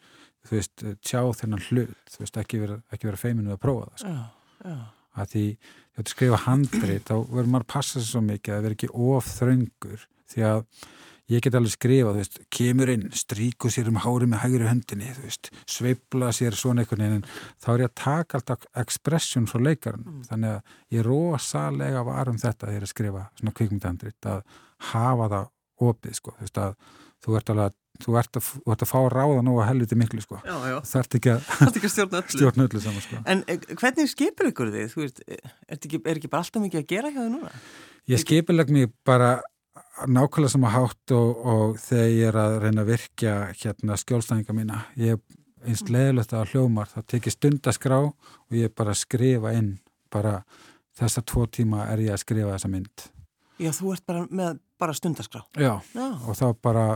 þú 0.46 0.56
veist 0.56 0.86
tjá 1.02 1.20
þennan 1.42 1.66
hlut 1.68 2.14
þú 2.14 2.24
veist 2.24 2.40
ekki 2.44 2.62
vera, 2.62 2.80
vera 2.94 3.22
feiminu 3.24 3.54
að 3.56 3.62
prófa 3.66 3.90
það 3.90 4.04
sko. 4.04 4.14
já, 4.14 4.70
já. 4.70 4.80
Að 5.18 5.34
því 5.34 5.44
þú 5.58 6.02
veist 6.02 6.14
skrifa 6.14 6.40
handrið 6.46 7.04
þá 7.08 7.14
verður 7.18 7.52
maður 7.52 7.66
að 7.66 7.72
passa 7.74 7.98
sér 7.98 8.08
svo 8.08 8.24
mikið 8.24 8.56
að 8.56 8.64
vera 8.66 8.76
ekki 8.78 8.90
of 9.10 9.30
þröngur. 9.36 10.08
Því 10.30 10.44
að 10.46 10.64
ég 11.30 11.44
get 11.44 11.56
alveg 11.58 11.74
skrifa, 11.74 12.12
þú 12.14 12.20
veist, 12.20 12.38
kemur 12.52 12.90
inn 12.90 13.04
stríku 13.14 13.70
sér 13.70 13.90
um 13.90 14.00
hári 14.02 14.26
með 14.30 14.42
hægri 14.44 14.66
höndinni 14.66 15.12
þú 15.14 15.26
veist, 15.26 15.50
sveibla 15.70 16.30
sér 16.34 16.56
svona 16.58 16.82
einhvern 16.82 17.04
veginn 17.06 17.28
þá 17.62 17.68
er 17.72 17.84
ég 17.84 17.90
að 17.90 17.98
taka 18.02 18.40
alltaf 18.40 18.66
expression 18.82 19.46
frá 19.50 19.62
leikarinn, 19.62 20.06
mm. 20.06 20.24
þannig 20.30 20.56
að 20.56 20.96
ég 20.96 21.02
er 21.02 21.10
rosalega 21.10 22.02
varum 22.08 22.40
þetta 22.40 22.70
þegar 22.70 22.86
ég 22.86 22.92
skrifa 22.94 23.26
svona 23.38 23.54
kvikmyndandrit, 23.60 24.30
að 24.30 24.42
hafa 24.90 25.30
það 25.34 25.52
opið, 25.90 26.18
sko, 26.18 26.34
þú 26.34 26.48
veist 26.48 26.62
að 26.64 26.74
þú 27.24 27.38
ert 27.40 27.54
alveg 27.54 27.70
að 27.70 27.78
Þú 28.00 28.14
ert, 28.16 28.36
að, 28.38 28.46
þú 28.64 28.72
ert 28.72 28.82
að 28.86 28.88
fá 28.88 28.96
að 28.96 29.10
ráða 29.12 29.40
nú 29.44 29.54
að 29.60 29.66
helviti 29.68 29.96
miklu 29.98 30.22
sko. 30.24 30.38
Já, 30.40 30.54
já. 30.70 30.76
Það 30.88 31.00
ert 31.02 31.14
ekki 31.18 31.32
að, 31.34 31.90
stjórna 31.92 32.20
öllu. 32.22 32.32
Stjórna 32.32 32.64
öllu 32.64 32.80
saman, 32.80 33.04
sko. 33.04 33.18
En 33.28 33.42
eh, 33.44 33.66
hvernig 33.76 34.08
skipir 34.08 34.48
ykkur 34.48 34.70
þið? 34.72 34.86
Þú 34.94 35.02
veist, 35.02 35.20
er 35.28 35.74
ekki, 35.76 36.00
er 36.00 36.14
ekki 36.14 36.30
bara 36.32 36.40
alltaf 36.46 36.64
mikið 36.64 36.80
að 36.80 36.86
gera 36.94 37.10
hjá 37.12 37.18
þið 37.18 37.28
núna? 37.34 37.52
Ég 38.08 38.22
skipileg 38.22 38.72
mér 38.72 38.88
bara 39.04 39.28
nákvæmlega 40.08 40.54
sem 40.54 40.64
að 40.64 40.74
hátt 40.78 41.14
og, 41.18 41.44
og 41.52 41.76
þegar 41.82 42.08
ég 42.14 42.30
er 42.30 42.38
að 42.40 42.56
reyna 42.64 42.84
að 42.86 42.90
virkja 42.94 43.34
hérna 43.52 43.98
skjólstæðinga 44.00 44.56
mína 44.56 44.80
ég 45.00 45.18
er 45.18 45.68
einst 45.68 45.92
leðilegt 45.92 46.32
að 46.36 46.54
hljómar 46.54 46.88
það 46.88 47.06
tekir 47.12 47.34
stund 47.34 47.68
að 47.68 47.76
skrá 47.76 47.98
og 48.00 48.56
ég 48.56 48.70
er 48.70 48.74
bara 48.76 48.94
að 48.94 49.02
skrifa 49.02 49.52
inn 49.58 49.74
bara 50.12 50.38
þessa 50.96 51.22
tvo 51.28 51.44
tíma 51.52 51.84
er 51.92 52.06
ég 52.06 52.14
að 52.16 52.22
skrifa 52.24 52.54
þessa 52.54 52.72
mynd 52.72 53.06
Já, 53.60 53.70
þú 53.76 53.92
ert 53.92 54.06
bara 54.08 54.24
með 54.32 54.60
bara 54.80 54.96
stund 54.96 55.20
að 55.20 55.28
skrá 55.28 55.42
Já, 55.60 55.74
Já. 55.92 56.06
og 56.24 56.38
þá 56.38 56.46
bara 56.64 56.86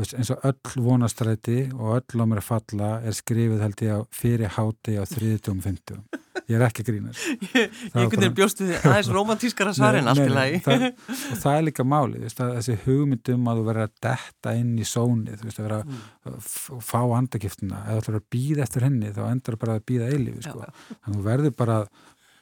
veist, 0.00 0.16
eins 0.18 0.32
og 0.34 0.48
öll 0.48 0.84
vonastræti 0.88 1.58
og 1.76 2.00
öll 2.00 2.24
á 2.24 2.26
mér 2.28 2.42
að 2.42 2.48
falla 2.48 2.92
er 3.04 3.16
skrifið 3.16 3.64
held 3.66 3.86
ég 3.86 3.96
á 3.96 4.00
fyrir 4.14 4.54
háti 4.56 4.98
á 4.98 5.04
þriðtum, 5.08 5.62
fymtum 5.64 6.04
ég 6.48 6.58
er 6.58 6.64
ekki 6.66 6.84
grínast. 6.86 7.22
Ég 7.54 7.70
einhvern 7.94 8.20
veginn 8.20 8.36
bjóstu 8.36 8.66
því 8.66 8.78
aðeins 8.80 9.10
romantískara 9.16 9.74
svarin 9.76 10.08
allt 10.10 10.24
í 10.24 10.30
lagi. 10.32 10.60
og 11.32 11.40
það 11.42 11.56
er 11.56 11.66
líka 11.68 11.86
máli 11.86 12.22
veist, 12.22 12.40
þessi 12.40 12.78
hugmyndum 12.86 13.50
að 13.50 13.60
þú 13.60 13.66
verður 13.68 13.86
að 13.86 13.94
detta 14.08 14.54
inn 14.58 14.72
í 14.76 14.86
sóni 14.88 15.36
þú 15.36 15.48
veist 15.48 15.60
að 15.60 15.68
vera 15.68 15.80
að 15.82 15.92
mm. 16.38 16.80
fá 16.88 17.00
andagiftina 17.18 17.82
eða 17.84 17.98
þú 17.98 18.12
verður 18.12 18.22
að 18.22 18.30
býða 18.36 18.66
eftir 18.66 18.86
henni 18.88 19.12
þá 19.12 19.22
endur 19.28 19.58
bara 19.62 19.78
að 19.78 19.86
býða 19.92 20.10
eilífi 20.12 20.46
sko. 20.46 20.64
þannig 20.64 21.12
að 21.12 21.18
þú 21.18 21.26
verður 21.28 21.56
bara 21.62 21.78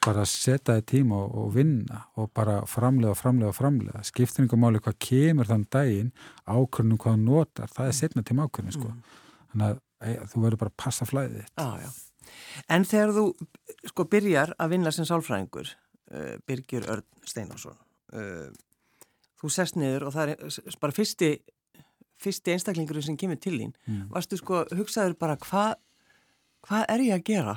bara 0.05 0.25
setja 0.29 0.77
þig 0.79 0.87
tíma 0.89 1.19
og, 1.23 1.35
og 1.43 1.51
vinna 1.55 2.01
og 2.19 2.31
bara 2.35 2.61
framlega 2.69 3.15
framlega 3.17 3.53
framlega 3.55 4.03
skiptir 4.07 4.45
einhver 4.45 4.61
máli 4.61 4.81
hvað 4.83 4.97
kemur 5.05 5.49
þann 5.49 5.67
daginn 5.73 6.11
ákvörnum 6.45 6.99
hvað 7.01 7.17
þú 7.17 7.25
notar 7.27 7.73
það 7.73 7.91
er 7.91 7.97
setna 7.97 8.25
tíma 8.25 8.47
ákvörnum 8.47 8.75
sko. 8.75 8.89
mm. 8.89 9.19
þannig 9.51 9.67
að 9.67 9.81
ei, 10.01 10.15
þú 10.31 10.43
verður 10.45 10.63
bara 10.63 10.73
að 10.73 10.81
passa 10.85 11.07
flæðið 11.09 11.45
ah, 11.61 11.91
En 12.71 12.85
þegar 12.87 13.11
þú 13.15 13.23
sko 13.91 14.05
byrjar 14.07 14.53
að 14.61 14.75
vinna 14.75 14.91
sem 14.93 15.07
sálfræðingur 15.09 15.71
uh, 15.71 16.35
Birgir 16.47 16.85
Örn 16.89 17.07
Steinarsson 17.27 17.75
uh, 18.15 18.51
þú 19.41 19.51
sest 19.51 19.77
niður 19.79 20.07
og 20.07 20.15
það 20.15 20.35
er 20.35 20.77
bara 20.81 20.95
fyrsti 20.95 21.31
fyrsti 22.21 22.53
einstaklingur 22.53 23.01
sem 23.03 23.17
kemur 23.17 23.39
til 23.41 23.57
þín 23.57 23.73
mm. 23.87 24.03
varstu 24.13 24.37
sko, 24.39 24.63
hugsaður 24.77 25.17
bara 25.19 25.37
hvað 25.41 25.75
hvað 26.67 26.87
er 26.93 27.03
ég 27.07 27.17
að 27.17 27.27
gera? 27.31 27.55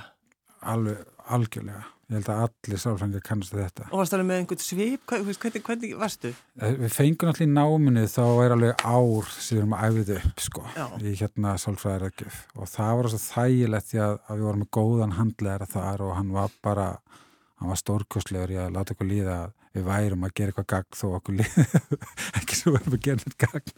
Alveg 0.72 1.02
algjörlega. 1.34 1.82
Ég 2.04 2.18
held 2.18 2.26
að 2.28 2.40
allir 2.44 2.80
sálfræðingar 2.82 3.22
kannast 3.24 3.54
þetta. 3.56 3.86
Og 3.88 4.00
varst 4.02 4.12
það 4.12 4.24
með 4.28 4.40
einhvern 4.42 4.60
svip, 4.60 5.04
hvernig, 5.08 5.38
hvernig, 5.40 5.62
hvernig 5.64 5.94
varstu? 5.96 6.32
Eh, 6.60 6.74
við 6.82 6.92
fengum 6.92 7.30
allir 7.30 7.46
í 7.46 7.54
náminu 7.54 8.02
þá 8.12 8.24
er 8.44 8.54
alveg 8.58 8.84
ár 8.84 9.30
sem 9.32 9.56
við 9.56 9.62
erum 9.62 9.76
að 9.78 9.86
æfið 9.88 10.12
upp 10.18 10.44
sko, 10.44 10.64
Já. 10.76 10.84
í 11.00 11.14
hérna 11.22 11.54
sálfræðarækjuf 11.64 12.42
og 12.58 12.70
það 12.74 12.92
var 12.98 13.08
svo 13.14 13.22
þægilegt 13.24 13.88
því 13.88 14.02
að, 14.04 14.18
að 14.20 14.42
við 14.42 14.48
vorum 14.50 14.64
með 14.64 14.70
góðan 14.76 15.16
handlegar 15.16 15.66
þar 15.72 16.04
og 16.04 16.14
hann 16.18 16.34
var 16.36 16.54
bara 16.68 16.88
hann 17.64 17.72
var 17.72 17.80
stórkostlegur 17.80 18.52
í 18.52 18.60
að 18.60 18.76
láta 18.76 18.92
okkur 18.94 19.08
líða 19.08 19.38
að 19.46 19.56
við 19.74 19.88
værum 19.88 20.28
að 20.28 20.36
gera 20.36 20.52
eitthvað 20.52 20.70
gagn 20.74 21.00
þó 21.00 21.06
okkur 21.18 21.40
líða 21.40 21.82
ekki 22.42 22.60
svo 22.60 22.76
verðum 22.76 22.98
að 22.98 23.04
gera 23.08 23.24
eitthvað 23.24 23.48
gagn. 23.48 23.76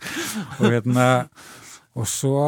Og 0.58 0.66
hérna 0.74 1.08
og 1.96 2.10
svo 2.10 2.42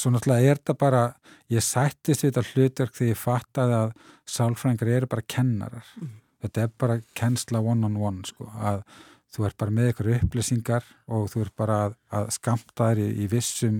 svo 0.00 0.14
náttúrulega 0.14 0.54
er 0.54 0.60
þetta 0.60 0.76
bara 0.80 1.04
ég 1.52 1.64
sættist 1.64 2.24
við 2.24 2.32
þetta 2.32 2.54
hlutverk 2.54 2.96
því 2.96 3.12
ég 3.12 3.20
fattaði 3.20 3.76
að 3.82 3.92
sálfræðingar 4.30 4.94
eru 4.96 5.10
bara 5.10 5.28
kennarar. 5.36 5.94
Mm. 6.00 6.16
þetta 6.40 6.62
er 6.64 6.74
bara 6.80 7.00
kennsla 7.18 7.60
one 7.60 7.84
on 7.86 7.96
one 8.00 8.24
sko, 8.24 8.48
að 8.56 8.82
þú 9.30 9.46
ert 9.46 9.58
bara 9.60 9.74
með 9.74 9.92
ykkur 9.92 10.08
upplýsingar 10.16 10.86
og 11.12 11.28
þú 11.30 11.44
ert 11.44 11.54
bara 11.58 11.76
að, 11.84 11.94
að 12.16 12.32
skamta 12.34 12.88
þær 12.90 13.02
í, 13.02 13.08
í 13.22 13.28
vissum 13.30 13.76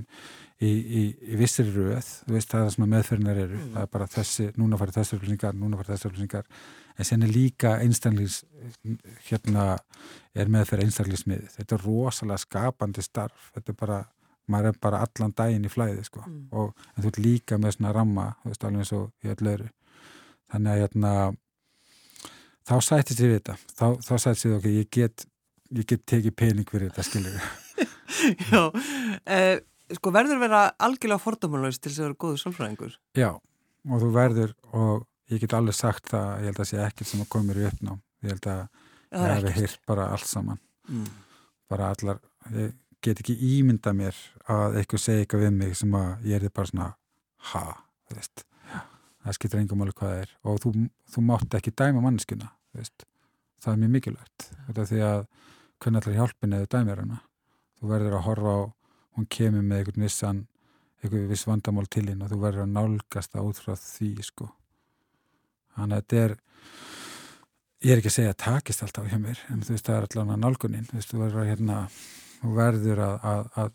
í, 0.60 0.68
í, 0.70 1.02
í 1.32 1.38
vissir 1.40 1.70
röð. 1.72 2.10
Þú 2.26 2.36
veist 2.36 2.52
það 2.52 2.60
er 2.60 2.68
það 2.68 2.74
sem 2.74 2.92
meðferðinar 2.94 3.40
eru. 3.46 3.58
Mm. 3.58 3.72
það 3.74 3.86
er 3.86 3.90
bara 3.96 4.08
þessi, 4.14 4.46
núna 4.60 4.80
farið 4.80 5.00
þessi 5.00 5.16
upplýsingar 5.16 5.58
núna 5.58 5.80
farið 5.80 5.94
þessi 5.94 6.10
upplýsingar. 6.10 6.54
En 7.00 7.08
sen 7.08 7.24
er 7.24 7.32
líka 7.32 7.74
einstaklings 7.80 8.40
hérna 9.30 9.66
er 10.36 10.52
meðferð 10.52 10.84
einstaklingsmið 10.86 11.46
þetta 11.56 11.76
er 11.76 11.86
rosalega 11.86 12.44
skapandi 12.44 13.04
starf. 13.04 13.50
Þetta 13.56 13.72
er 13.72 13.80
bara 13.80 14.00
maður 14.52 14.72
er 14.72 14.80
bara 14.82 15.02
allan 15.06 15.34
daginn 15.36 15.66
í 15.66 15.72
flæði 15.72 16.04
sko. 16.06 16.24
mm. 16.26 16.42
og 16.52 16.74
þú 16.96 17.12
ert 17.12 17.22
líka 17.22 17.58
með 17.60 17.76
svona 17.76 17.94
ramma 17.96 18.26
þú 18.42 18.52
veist 18.52 18.66
alveg 18.66 18.84
eins 18.84 18.92
og 18.96 19.26
í 19.26 19.32
öll 19.34 19.52
öru 19.54 19.70
þannig 20.50 20.72
að 20.72 20.82
hérna 20.84 21.14
þá 22.70 22.76
sættist 22.86 23.22
ég 23.22 23.32
við 23.32 23.40
þetta. 23.40 23.56
Þá, 23.78 23.86
þá 24.06 24.14
sættist 24.24 24.46
ég 24.46 24.56
okkur, 24.58 24.76
ég 24.76 24.90
get 24.94 25.26
ég 25.70 25.86
get 25.86 26.06
tekið 26.10 26.36
pening 26.36 26.70
fyrir 26.70 26.90
þetta, 26.90 27.06
skiljur 27.06 27.36
Já, 28.50 28.62
eh, 29.30 29.60
sko 29.96 30.12
verður 30.14 30.42
vera 30.42 30.64
algjörlega 30.82 31.22
fordómanlaust 31.22 31.82
til 31.82 31.92
þess 31.92 32.02
að 32.02 32.08
vera 32.08 32.20
góður 32.24 32.42
sálfræðingur? 32.42 32.98
Já, 33.18 33.30
og 33.86 34.02
þú 34.02 34.10
verður 34.14 34.54
og 34.74 35.06
ég 35.30 35.42
get 35.42 35.54
alveg 35.56 35.78
sagt 35.78 36.10
það, 36.10 36.30
ég 36.40 36.50
held 36.50 36.56
að 36.56 36.62
það 36.62 36.70
sé 36.72 36.82
ekkert 36.84 37.10
sem 37.10 37.22
að 37.22 37.30
koma 37.32 37.48
mér 37.50 37.62
í 37.62 37.66
uppná, 37.70 37.96
ég 38.24 38.34
held 38.34 38.50
að 38.50 38.62
ég 39.14 39.46
hef 39.46 39.58
hýrt 39.60 39.86
bara 39.90 40.10
allt 40.14 40.26
saman. 40.30 40.60
Mm. 40.90 41.06
bara 41.70 41.92
allar, 41.94 42.18
ég 42.50 42.72
get 43.04 43.20
ekki 43.22 43.36
ímynda 43.56 43.92
mér 43.96 44.16
að 44.50 44.80
eitthvað 44.80 45.04
segja 45.04 45.24
eitthvað 45.24 45.44
við 45.46 45.54
mig 45.56 45.76
sem 45.78 45.94
að 45.96 46.26
ég 46.28 46.42
er 46.42 46.54
bara 46.54 46.70
svona 46.70 46.88
ha, 47.50 47.64
veist. 48.12 48.44
Það 49.20 49.36
skiptir 49.36 49.60
engum 49.60 49.82
alveg 49.84 49.98
hvað 50.00 50.12
það 50.12 50.22
er. 50.24 50.34
Og 50.48 50.60
þú, 50.62 50.72
þú 51.12 51.24
mátt 51.28 51.56
ekki 51.58 51.74
dæma 51.76 52.04
manneskuna 52.04 52.52
það 53.60 53.72
er 53.72 53.80
mjög 53.80 53.92
mikilvægt. 53.96 54.46
Þetta 54.66 54.86
því 54.88 55.00
að 55.06 55.24
hvernig 55.80 56.00
allar 56.00 56.16
hjálpin 56.20 56.56
eða 56.56 56.70
dæmir 56.74 57.02
hana? 57.02 57.18
Þú 57.80 57.90
verður 57.90 58.16
að 58.16 58.24
horfa 58.28 58.54
á 58.56 58.60
hún 59.16 59.28
kemur 59.32 59.64
með 59.66 59.82
einhvern 59.82 60.06
vissan 60.06 60.40
einhvern 61.00 61.28
viss 61.30 61.46
vandamál 61.48 61.86
til 61.90 62.06
hinn 62.08 62.22
og 62.24 62.32
þú 62.32 62.40
verður 62.44 62.66
að 62.66 62.74
nálgast 62.76 63.34
það 63.34 63.50
út 63.50 63.60
frá 63.60 63.74
því 63.80 64.10
sko. 64.24 64.48
Þannig 65.76 65.96
að 65.96 66.02
þetta 66.02 66.22
er 66.24 66.34
ég 67.80 67.94
er 67.94 68.00
ekki 68.00 68.10
að 68.10 68.16
segja 68.18 68.32
að 68.34 68.42
takist 68.44 68.82
alltaf 68.84 69.08
hjá 69.08 69.20
mér 69.20 69.44
en 69.48 69.62
þú 69.64 69.74
veist 69.74 69.86
það 69.86 69.96
er 69.96 70.06
allavega 70.08 70.40
nálgunin 70.40 70.88
þú 70.88 70.98
veist 70.98 71.12
þú 71.12 71.20
verður 71.22 71.42
að 71.42 71.50
hérna 71.50 71.76
og 72.44 72.56
verður 72.56 73.04
að, 73.04 73.16
að, 73.30 73.46
að 73.62 73.72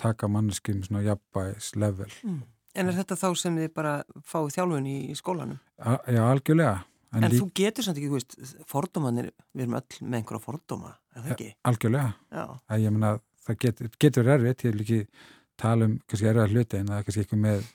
taka 0.00 0.28
manneskjum 0.32 0.82
svona 0.86 1.04
jafnbæs 1.06 1.72
level. 1.80 2.10
Mm. 2.24 2.42
En 2.76 2.90
er 2.90 2.98
þetta 2.98 3.16
þá 3.16 3.28
sem 3.40 3.56
þið 3.56 3.70
bara 3.76 3.94
fáið 4.28 4.58
þjálfun 4.58 4.90
í, 4.90 4.96
í 5.08 5.14
skólanum? 5.16 5.60
A, 5.80 5.96
já, 6.12 6.20
algjörlega. 6.26 6.74
En, 7.16 7.24
en 7.24 7.32
þú 7.32 7.46
getur 7.56 7.86
samt 7.86 7.96
ekki, 7.96 8.10
þú 8.10 8.18
veist, 8.18 8.58
fordómanir, 8.68 9.30
við 9.56 9.64
erum 9.64 9.78
öll 9.78 10.02
með 10.02 10.18
einhverja 10.18 10.44
fordóma, 10.44 10.92
er 11.14 11.24
það 11.24 11.32
ekki? 11.36 11.48
Algjörlega. 11.70 12.42
Að, 12.42 12.82
ég 12.82 12.92
menna, 12.92 13.14
það 13.46 13.58
get, 13.62 13.82
getur 14.04 14.30
erfitt, 14.34 14.66
ég 14.66 14.76
vil 14.76 14.84
ekki 14.84 15.00
tala 15.56 15.88
um 15.88 15.96
kannski 16.04 16.28
erfiðar 16.28 16.52
hluti 16.52 16.80
en 16.80 16.92
það 16.92 16.98
er 16.98 17.06
kannski 17.06 17.24
eitthvað 17.24 17.42
með 17.46 17.70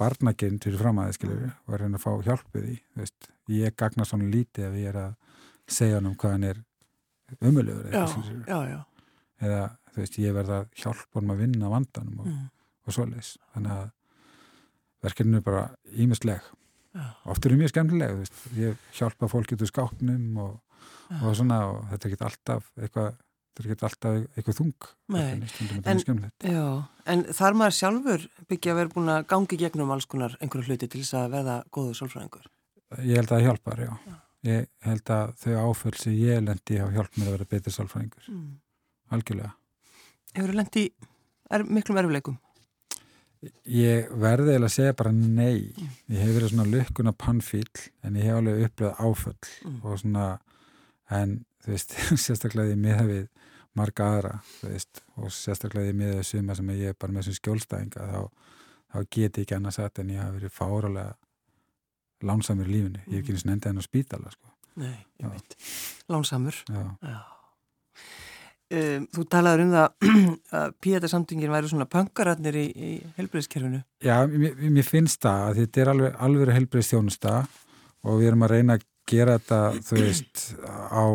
barnaginn 0.00 0.58
til 0.62 0.74
framæði, 0.80 1.16
skiljur, 1.18 1.42
mm. 1.42 1.60
og 1.66 1.76
er 1.76 1.84
hérna 1.84 2.00
að 2.00 2.06
fá 2.06 2.28
hjálpið 2.30 2.70
í, 2.72 2.76
þú 2.94 3.02
veist, 3.02 3.30
ég 3.52 3.76
gagnar 3.82 4.08
svona 4.08 4.32
lítið 4.32 4.68
ef 4.70 4.80
ég 4.80 4.90
er 4.92 5.00
að 5.02 5.38
segja 5.76 5.98
hann 5.98 6.08
um 6.08 6.16
hvað 6.16 6.36
hann 6.36 6.50
er 6.54 6.62
umöluður. 7.42 7.92
Já, 7.92 8.04
já, 8.46 8.58
já. 8.72 8.80
Eða 9.36 9.64
þú 9.92 10.02
veist, 10.02 10.18
ég 10.20 10.36
verða 10.36 10.62
að 10.62 10.78
hjálpa 10.82 11.18
honum 11.18 11.34
að 11.34 11.42
vinna 11.44 11.72
vandanum 11.72 12.22
og, 12.22 12.28
mm. 12.30 12.46
og 12.86 12.96
svoleiðis 12.96 13.34
þannig 13.54 13.74
að 13.76 13.90
verkefninu 15.06 15.40
er 15.40 15.46
bara 15.46 15.66
ímestleg 16.04 16.48
ja. 16.96 17.10
oft 17.32 17.46
eru 17.48 17.58
mjög 17.60 17.72
skemmtileg 17.72 18.16
veist, 18.20 18.40
ég 18.56 18.88
hjálpa 18.96 19.28
fólk 19.32 19.54
út 19.54 19.64
úr 19.64 19.70
skápnum 19.70 20.42
og, 20.42 20.82
ja. 21.10 21.20
og 21.22 21.38
svona 21.38 21.62
og 21.70 21.78
þetta 21.92 22.08
er 22.08 22.16
ekki 22.16 22.28
alltaf 22.28 22.68
eitthvað 22.76 23.08
þetta 23.16 23.62
er 23.62 23.70
ekki 23.70 23.88
alltaf 23.88 24.18
eitthvað 24.36 24.58
þung 24.60 24.90
en, 25.16 25.46
já, 26.44 26.66
en 27.14 27.24
þar 27.40 27.58
maður 27.60 27.78
sjálfur 27.78 28.28
byggja 28.50 28.74
að 28.74 28.80
vera 28.82 28.94
búin 28.96 29.14
að 29.14 29.26
gangi 29.32 29.60
gegnum 29.64 29.96
alls 29.96 30.08
konar 30.12 30.36
einhverju 30.40 30.72
hluti 30.72 30.90
til 30.92 31.00
þess 31.00 31.16
að 31.22 31.32
verða 31.38 31.56
góðu 31.72 31.96
sálfræðingur 32.00 32.52
ég 33.00 33.16
held 33.16 33.30
að 33.30 33.36
það 33.36 33.46
hjálpar, 33.48 33.84
já. 33.86 33.92
já 34.04 34.16
ég 34.46 34.68
held 34.86 35.10
að 35.10 35.32
þau 35.40 35.54
áföll 35.70 35.96
sem 35.98 36.14
ég 36.20 36.44
lendi 36.44 36.78
hafa 36.78 36.94
hjálp 36.94 37.16
mér 37.16 37.30
að 37.30 37.36
vera 37.36 37.48
betur 37.50 37.74
sálfræðingur 37.74 38.28
mm. 38.30 38.50
Algjörlega 39.14 39.54
Hefur 40.36 40.52
þú 40.52 40.58
lendt 40.58 40.76
í 40.80 40.86
er, 41.50 41.64
miklum 41.64 42.00
erfleikum? 42.00 42.36
Ég 43.68 44.08
verði 44.18 44.56
eða 44.56 44.68
að 44.68 44.74
segja 44.74 44.94
bara 44.96 45.12
nei. 45.14 45.72
Mm. 45.76 45.90
Ég 46.12 46.22
hef 46.22 46.32
verið 46.34 46.52
svona 46.52 46.66
lukkuna 46.72 47.12
pannfíl 47.16 47.68
en 48.04 48.16
ég 48.18 48.26
hef 48.26 48.38
alveg 48.40 48.64
upplegað 48.66 49.02
áföll 49.04 49.50
mm. 49.68 49.76
og 49.84 50.00
svona, 50.02 50.28
en 51.14 51.36
þú 51.64 51.74
veist, 51.74 51.96
sérstaklega 52.24 52.72
ég 52.72 52.80
miða 52.80 53.04
við 53.08 53.28
marga 53.76 54.08
aðra, 54.14 54.32
þú 54.60 54.72
veist, 54.72 55.02
og 55.20 55.32
sérstaklega 55.36 55.92
ég 55.92 56.00
miða 56.00 56.18
við 56.18 56.28
suma 56.30 56.56
sem 56.56 56.72
ég 56.74 56.92
er 56.92 56.98
bara 56.98 57.16
með 57.16 57.28
svona 57.28 57.40
skjólstæðinga, 57.42 58.08
þá, 58.12 58.52
þá 58.94 58.98
get 59.04 59.22
ég 59.26 59.40
ekki 59.44 59.56
annars 59.58 59.80
að 59.84 60.02
en 60.02 60.12
ég 60.14 60.22
hafa 60.24 60.36
verið 60.38 60.54
fáralega 60.56 62.26
lánsamur 62.26 62.68
í 62.68 62.72
lífinu. 62.72 63.02
Ég 63.04 63.18
hef 63.18 63.24
ekki 63.24 63.36
eins 63.36 63.44
og 63.44 63.52
endað 63.52 63.72
henn 63.72 63.84
á 63.84 63.88
spítala, 63.88 64.32
sko. 64.32 64.52
Nei, 64.80 64.96
ég 65.20 65.32
veit. 65.32 65.56
Lánsamur? 66.12 66.62
Já. 66.72 66.84
Já. 67.04 67.18
Um, 68.66 69.04
þú 69.14 69.22
talaður 69.30 69.62
um 69.62 69.72
það 69.76 70.16
að 70.58 70.72
píætarsamtingin 70.82 71.52
væri 71.52 71.70
svona 71.70 71.86
pankaratnir 71.90 72.58
í, 72.58 72.66
í 72.74 72.90
helbreyðskerfinu. 73.18 73.78
Já, 74.02 74.16
mér, 74.26 74.58
mér 74.74 74.86
finnst 74.86 75.20
það 75.22 75.44
að 75.44 75.60
þetta 75.60 75.82
er 75.82 75.90
alveg, 75.92 76.18
alveg 76.26 76.52
helbreyðstjónusta 76.56 77.34
og 78.06 78.20
við 78.20 78.30
erum 78.32 78.46
að 78.46 78.54
reyna 78.56 78.78
að 78.78 78.86
gera 79.06 79.38
þetta, 79.38 79.60
þú 79.86 80.00
veist, 80.00 80.44
á 80.66 81.06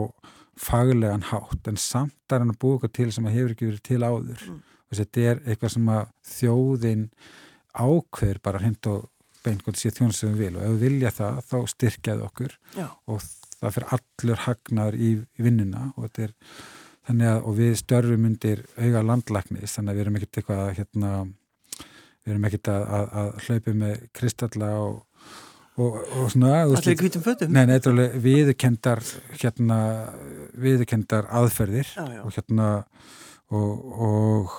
faglegan 0.61 1.27
hátt, 1.27 1.67
en 1.67 1.79
samt 1.79 2.33
er 2.33 2.43
hann 2.43 2.53
að 2.53 2.67
eitthvað 2.69 2.93
til 2.95 3.09
sem 3.11 3.27
að 3.27 3.37
hefur 3.37 3.55
ekki 3.55 3.69
verið 3.69 3.85
til 3.89 4.01
áður. 4.05 4.45
Mm. 4.47 4.59
Þetta 4.91 5.23
er 5.31 5.41
eitthvað 5.45 5.73
sem 5.75 5.91
að 5.91 6.01
þjóðin 6.31 7.05
ákveður 7.71 8.41
bara 8.43 8.61
hend 8.63 8.91
og 8.91 9.07
hvort 9.41 9.79
sé 9.79 9.91
þjónustu 9.91 10.27
sem 10.27 10.35
við 10.35 10.43
vil 10.45 10.57
og 10.59 10.65
ef 10.65 10.73
við 10.75 10.83
vilja 10.85 11.11
það, 11.15 11.39
þá 11.49 11.57
styrkjaðu 11.71 12.25
okkur 12.27 12.57
Já. 12.77 12.87
og 13.09 13.23
það 13.57 13.75
fyrir 13.75 13.95
allur 13.97 14.43
hagnar 14.45 14.97
í, 14.97 15.11
í 15.17 15.45
vinnuna 15.45 15.87
og 15.95 16.05
þetta 16.05 16.27
er 16.27 16.35
að 17.19 17.45
og 17.45 17.55
við 17.59 17.77
störfum 17.81 18.25
undir 18.29 18.63
auga 18.79 19.03
landlæknis 19.05 19.77
þannig 19.77 19.91
að 19.91 19.95
við 19.97 20.03
erum 20.05 20.19
ekkert 20.19 20.41
eitthvað 20.41 20.61
að 20.63 20.73
hérna, 20.79 21.13
við 22.23 22.33
erum 22.33 22.49
ekkert 22.49 22.71
að, 22.73 22.83
að, 22.97 23.07
að 23.21 23.31
hlaupa 23.45 23.73
með 23.81 24.03
kristalla 24.17 24.69
og, 24.81 24.99
og, 25.75 25.97
og 26.01 26.29
svona 26.33 26.51
Allir 26.65 26.99
kvítum 27.01 27.25
fötum? 27.25 27.55
Nei, 27.55 27.63
neitt 27.69 27.89
viðkendar 28.27 29.03
hérna, 29.41 29.79
viðkendar 30.67 31.27
aðferðir 31.41 31.89
já, 31.95 32.05
já. 32.17 32.21
og 32.23 32.37
hérna 32.37 32.69
og, 33.51 34.55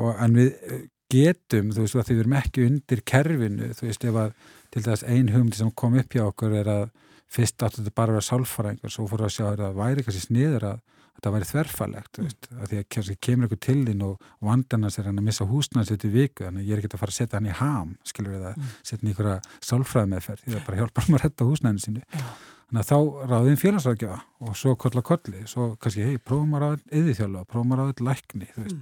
og 0.00 0.24
en 0.24 0.38
við 0.38 0.54
getum, 1.10 1.72
þú 1.74 1.84
veist, 1.84 1.98
að 1.98 2.12
við 2.14 2.22
erum 2.22 2.38
ekki 2.38 2.64
undir 2.68 3.00
kerfinu, 3.06 3.70
þú 3.74 3.88
veist, 3.88 4.04
ef 4.06 4.18
að 4.22 4.34
til 4.70 4.82
þess 4.86 5.06
ein 5.10 5.30
hugmyndi 5.34 5.58
sem 5.58 5.72
kom 5.74 5.96
upp 5.98 6.14
hjá 6.14 6.22
okkur 6.28 6.54
er 6.60 6.70
að 6.70 6.84
fyrst 7.30 7.62
áttu 7.62 7.82
þetta 7.82 7.96
bara 7.96 8.14
að 8.14 8.18
vera 8.18 8.28
sálfæringar 8.28 8.94
svo 8.94 9.06
fóru 9.10 9.26
að 9.26 9.36
sjá 9.36 9.44
að 9.50 9.60
það 9.64 9.78
væri 9.80 10.06
kannski 10.06 10.24
sniður 10.26 10.66
að 10.72 10.80
þetta 11.20 11.32
væri 11.34 11.48
þverfalegt 11.50 12.20
mm. 12.20 12.28
að 12.56 12.70
því 12.70 12.78
að 12.80 12.86
kannski 12.94 13.16
kemur 13.26 13.48
ykkur 13.48 13.60
til 13.66 13.78
þín 13.84 14.04
og 14.06 14.28
vandarnas 14.46 14.96
er 14.98 15.08
hann 15.10 15.20
að 15.20 15.26
missa 15.26 15.46
húsnæðs 15.48 15.92
þetta 15.92 16.08
í 16.08 16.12
viku 16.14 16.46
þannig 16.46 16.64
að 16.64 16.70
ég 16.70 16.76
er 16.76 16.82
ekki 16.82 16.90
að 16.90 17.02
fara 17.02 17.14
að 17.14 17.18
setja 17.18 17.38
hann 17.38 17.50
í 17.50 17.56
ham 17.60 17.92
skilur 18.08 18.34
við 18.34 18.46
það, 18.46 18.56
mm. 18.56 18.72
setja 18.80 19.00
hann 19.00 19.10
í 19.10 19.14
ykkur 19.14 19.30
sálfræð 19.68 20.10
meðferð 20.14 20.44
því 20.44 20.54
það 20.54 20.66
bara 20.68 20.80
hjálpar 20.80 21.06
hann 21.06 21.18
að 21.18 21.24
retta 21.26 21.48
húsnæðinu 21.50 21.84
sínu 21.84 22.04
yeah. 22.04 22.30
þannig 22.70 22.82
að 22.82 22.90
þá 22.90 22.98
ráðum 23.34 23.60
félagsrækja 23.60 24.20
og 24.48 24.60
svo 24.62 24.76
kolla 24.80 25.04
kolli, 25.10 25.42
svo 25.50 25.72
kannski 25.82 26.06
hei, 26.08 26.16
prófum 26.22 26.56
að 26.56 26.64
ráða 26.64 27.00
yðurþjóla, 27.00 27.44
prófum 27.50 27.76
að 27.76 27.82
ráða 27.82 28.08
lækni 28.08 28.48
mm. 28.54 28.80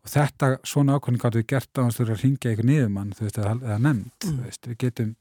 og 0.00 0.14
þetta 0.14 0.52
svona 0.64 0.96
ákvæmning 0.96 1.26
gáttu 1.26 1.42
við 1.42 1.50
gert 1.52 1.82
á 1.82 1.84
að 1.84 2.16
ringja 2.22 2.56
ykkur 2.56 2.70
niðumann, 2.70 3.12
þú 3.18 3.28
veist, 3.28 3.42
eða 3.42 3.78
nefnd, 3.82 4.30
mm. 4.30 4.42
veist, 4.46 4.70
við 4.70 4.80
getum 4.86 5.14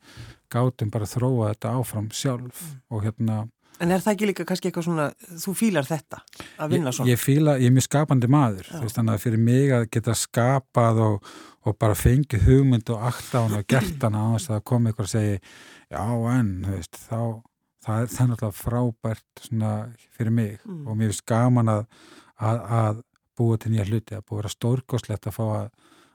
gátum 0.52 0.92
bara 0.94 1.08
að 1.08 1.16
þróa 1.18 1.52
þetta 1.54 1.76
áfram 1.80 2.10
sjálf 2.14 2.62
mm. 2.62 2.80
og 2.94 3.06
hérna 3.06 3.44
En 3.84 3.92
er 3.92 4.00
það 4.00 4.14
ekki 4.14 4.28
líka 4.30 4.46
kannski 4.48 4.70
eitthvað 4.70 4.86
svona, 4.88 5.06
þú 5.42 5.54
fílar 5.60 5.88
þetta 5.88 6.22
að 6.64 6.76
vinna 6.76 6.94
svona? 6.96 7.10
Ég, 7.10 7.18
ég 7.18 7.22
fíla, 7.22 7.56
ég 7.60 7.68
er 7.68 7.74
mjög 7.76 7.88
skapandi 7.90 8.30
maður, 8.32 8.70
veist, 8.72 8.96
þannig 8.96 9.18
að 9.18 9.26
fyrir 9.26 9.42
mig 9.44 9.74
að 9.76 9.88
geta 9.92 10.16
skapað 10.16 11.02
og, 11.04 11.34
og 11.68 11.76
bara 11.82 11.98
fengið 12.00 12.46
hugmynd 12.48 12.92
og 12.96 13.04
akta 13.10 13.42
hann 13.44 13.58
og 13.60 13.66
gert 13.72 13.98
hann 14.06 14.16
á 14.16 14.26
þess 14.38 14.54
að 14.56 14.64
koma 14.72 14.94
ykkur 14.94 15.10
og 15.10 15.12
segja, 15.12 15.42
já 15.92 16.06
en, 16.38 16.54
veist, 16.70 17.02
þá, 17.02 17.20
það 17.88 18.06
er 18.06 18.14
það 18.14 18.32
náttúrulega 18.32 18.60
frábært 18.62 19.44
svona 19.50 19.74
fyrir 20.16 20.38
mig 20.40 20.56
mm. 20.64 20.80
og 20.86 20.96
mér 21.02 21.12
finnst 21.12 21.28
gaman 21.34 21.74
að, 21.76 21.84
að, 22.40 22.64
að 22.80 23.04
búa 23.36 23.60
til 23.60 23.74
nýja 23.76 23.90
hluti, 23.90 24.16
að 24.16 24.24
búa 24.24 24.38
að 24.38 24.44
vera 24.46 24.56
stórgóðslegt 24.56 25.28
að 25.28 25.36
fá 25.36 25.44
að, 25.50 25.68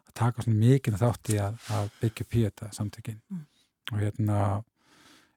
að 0.08 0.16
taka 0.24 0.46
svona 0.46 0.64
mikið 0.64 1.00
þátt 1.04 1.34
í 1.34 1.40
að 1.44 1.94
byggja 2.00 2.30
píeta 2.32 2.72
samtökinn 2.72 3.20
mm. 3.20 3.44
Og 3.90 4.02
hérna 4.02 4.40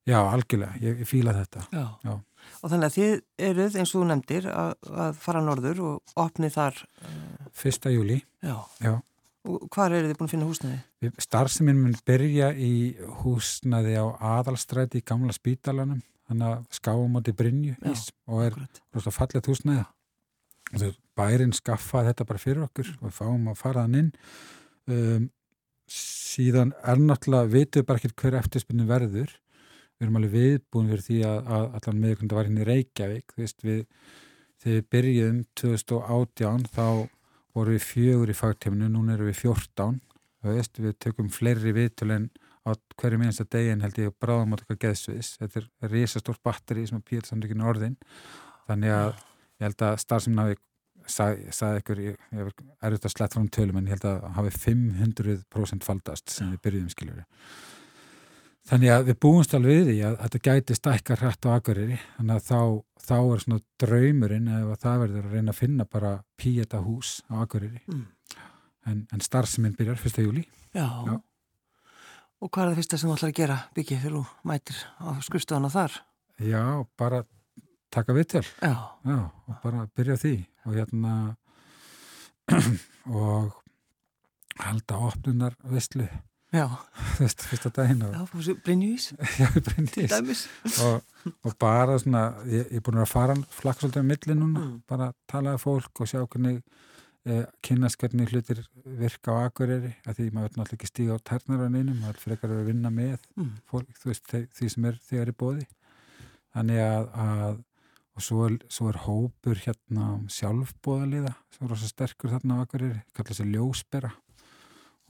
Já, 0.04 0.18
algjörlega, 0.20 0.76
ég, 0.84 1.00
ég 1.00 1.08
fíla 1.08 1.32
þetta. 1.38 1.62
Já. 1.72 1.84
Já, 2.04 2.14
og 2.60 2.72
þannig 2.72 2.90
að 2.90 2.96
þið 2.98 3.14
eruð 3.48 3.76
eins 3.80 3.92
og 3.94 4.02
þú 4.02 4.08
nefndir 4.10 4.48
að, 4.52 4.72
að 5.06 5.20
fara 5.24 5.44
norður 5.46 5.82
og 5.88 6.16
opni 6.20 6.50
þar... 6.52 6.82
Uh... 7.00 7.48
Fyrsta 7.56 7.92
júli. 7.94 8.18
Já. 8.44 8.58
Og 9.48 9.64
hvað 9.72 9.96
eru 10.00 10.10
þið 10.10 10.20
búin 10.20 10.28
að 10.28 10.34
finna 10.34 10.48
húsnaði? 10.50 11.12
Starfseminn 11.24 11.80
mun 11.80 11.96
byrja 12.08 12.50
í 12.56 12.74
húsnaði 13.22 13.96
á 14.00 14.06
aðalstræti 14.34 15.00
í 15.00 15.06
gamla 15.08 15.36
spítalanum, 15.36 16.02
þannig 16.28 16.50
að 16.50 16.80
skáum 16.80 17.20
átti 17.20 17.36
Brynju 17.40 17.76
ís 17.92 18.10
og 18.28 18.46
er 18.46 18.58
rosalega 18.60 19.16
fallet 19.16 19.52
húsnaði. 19.52 19.86
Bærin 21.16 21.56
skaffaði 21.56 22.12
þetta 22.12 22.28
bara 22.28 22.44
fyrir 22.44 22.68
okkur 22.68 22.92
og 23.00 23.16
fáum 23.16 23.52
að 23.52 23.60
fara 23.60 23.86
þann 23.86 24.00
inn. 24.00 24.14
Um, 24.92 25.28
síðan 25.90 26.74
er 26.84 27.02
náttúrulega, 27.02 27.52
vitum 27.52 27.88
bara 27.88 28.02
ekki 28.02 28.14
hver 28.22 28.38
eftirspunni 28.40 28.86
verður. 28.90 29.34
Við 29.98 30.08
erum 30.08 30.20
alveg 30.20 30.34
viðbúin 30.34 30.92
fyrir 30.92 31.04
því 31.06 31.18
að, 31.30 31.50
að 31.58 31.66
allan 31.80 32.00
meðkvönda 32.04 32.38
var 32.38 32.48
hérna 32.48 32.64
í 32.64 32.70
Reykjavík 32.70 33.36
veist, 33.40 33.60
við, 33.64 33.84
þegar 34.64 34.80
við 34.80 34.88
byrjum 34.96 35.44
2018 35.62 36.66
þá 36.74 36.88
voru 37.54 37.76
við 37.76 37.86
fjögur 37.86 38.34
í 38.34 38.38
fagtíminu, 38.38 38.90
núna 38.90 39.14
erum 39.14 39.30
við 39.30 39.44
14 39.44 40.00
veist, 40.44 40.82
við 40.82 40.98
tökum 41.06 41.30
fleiri 41.32 41.76
viðtöl 41.76 42.10
en 42.18 42.28
á 42.64 42.72
hverju 43.00 43.20
minnsta 43.20 43.46
degin 43.52 43.84
held 43.84 44.00
ég 44.00 44.16
bráðum 44.24 44.56
á 44.56 44.60
þetta 44.60 44.80
geðsviðs. 44.86 45.34
Þetta 45.42 45.62
er 45.62 45.94
risastór 45.94 46.40
batteri 46.44 46.86
sem 46.88 47.00
er 47.00 47.08
pílsamlíkinu 47.08 47.68
orðin. 47.68 47.98
Þannig 48.70 48.96
að 48.96 49.10
ég 49.12 49.66
held 49.68 49.84
að 49.88 49.98
starfsefnaði 50.04 50.60
sagði, 51.10 51.52
sagði 51.56 51.84
ykkur, 51.84 52.02
ég, 52.04 52.18
ég 52.34 52.42
er 52.48 52.52
auðvitað 52.84 53.14
slett 53.16 53.36
frá 53.36 53.42
um 53.42 53.52
tölum 53.52 53.80
en 53.80 53.88
ég 53.90 53.98
held 53.98 54.08
að 54.10 54.26
hafi 54.38 54.54
500% 54.66 55.88
faldast 55.88 56.34
sem 56.34 56.52
við 56.54 56.64
byrjum 56.68 56.92
skiljuru 56.94 57.26
Þannig 58.64 58.94
að 58.94 59.10
við 59.10 59.18
búumst 59.26 59.54
alveg 59.58 59.74
við 59.82 59.90
því 59.90 59.96
að 60.08 60.14
þetta 60.22 60.40
gæti 60.48 60.76
stækkar 60.78 61.20
hrætt 61.20 61.46
á 61.48 61.50
aðgöriri 61.52 61.98
þannig 62.16 62.38
að 62.38 62.46
þá, 62.48 62.60
þá 63.04 63.18
er 63.20 63.42
svona 63.44 63.64
draumurinn 63.84 64.48
eða 64.48 64.78
það 64.80 65.02
verður 65.02 65.26
að 65.28 65.36
reyna 65.36 65.52
að 65.52 65.60
finna 65.60 65.88
bara 65.98 66.12
píeta 66.40 66.80
hús 66.86 67.18
á 67.28 67.44
aðgöriri 67.44 67.82
mm. 67.84 68.06
en, 68.88 69.04
en 69.12 69.26
starfseminn 69.26 69.76
byrjar 69.76 70.00
fyrsta 70.00 70.24
júli 70.24 70.46
Já. 70.72 70.88
Já 70.88 71.20
Og 72.44 72.50
hvað 72.52 72.66
er 72.66 72.72
það 72.74 72.80
fyrsta 72.82 72.98
sem 73.00 73.08
þú 73.08 73.14
ætlar 73.16 73.32
að 73.32 73.38
gera 73.38 73.58
byggið 73.76 74.02
fyrir 74.04 74.16
þú 74.18 74.50
mætir 74.50 74.80
á 75.00 75.08
skurstofana 75.24 75.70
þar? 75.72 75.94
Já, 76.44 76.64
bara 77.00 77.22
taka. 77.94 78.16
Já 78.62 78.76
og 79.48 79.56
bara 79.64 79.88
byrja 79.96 80.20
því 80.22 80.36
og 80.66 80.78
hérna 80.78 81.14
og 83.24 83.52
halda 84.60 85.00
opnunar. 85.10 85.58
Þú 85.64 85.74
veist, 85.74 85.98
fyrsta 87.50 87.72
daginn 87.74 88.04
og... 88.06 88.14
Já, 88.14 88.54
Brynjúís. 88.66 89.12
Já, 89.42 89.50
Brynjúís. 89.58 90.46
Og, 90.86 91.02
og 91.34 91.56
bara 91.60 91.98
svona, 92.02 92.28
ég 92.50 92.70
er 92.70 92.84
búin 92.86 93.02
að 93.02 93.10
fara 93.10 93.38
flakk 93.50 93.82
svolítið 93.82 94.06
á 94.06 94.10
milli 94.12 94.38
núna, 94.38 94.66
mm. 94.66 94.76
bara 94.90 95.12
tala 95.30 95.56
af 95.58 95.66
fólk 95.66 96.04
og 96.04 96.10
sjá 96.12 96.22
hvernig 96.22 96.62
eh, 97.26 97.46
kynast 97.66 97.98
hvernig 98.02 98.30
hlutir 98.30 98.62
virka 98.86 99.34
á 99.34 99.48
akureyri, 99.48 99.96
að 100.06 100.20
því 100.20 100.30
maður 100.30 100.50
verður 100.50 100.62
náttúrulega 100.62 100.80
ekki 100.80 100.92
stíga 100.92 101.18
á 101.18 101.26
tærnarvaninu, 101.32 101.98
maður 102.04 102.22
frekar 102.22 102.54
að 102.54 102.66
vinna 102.70 102.94
með 102.94 103.18
mm. 103.34 103.54
fólk, 103.72 103.90
þú 104.02 104.12
veist, 104.12 104.26
þeir, 104.30 104.50
því 104.54 104.74
sem 104.76 104.90
er 104.92 105.00
þegar 105.10 105.34
í 105.34 105.38
bóði. 105.44 105.70
Þannig 106.54 106.84
að, 106.86 107.08
að 107.24 107.62
og 108.14 108.22
svo 108.22 108.44
er, 108.48 108.60
svo 108.70 108.92
er 108.92 109.00
hópur 109.08 109.60
hérna 109.64 110.14
sjálfbóðaliða, 110.32 111.34
sem 111.54 111.66
er 111.66 111.74
rosa 111.74 111.90
sterkur 111.90 112.34
þarna 112.36 112.62
á 112.62 112.64
akureyri, 112.64 113.02
kalla 113.18 113.38
sér 113.38 113.52
ljósbera 113.54 114.14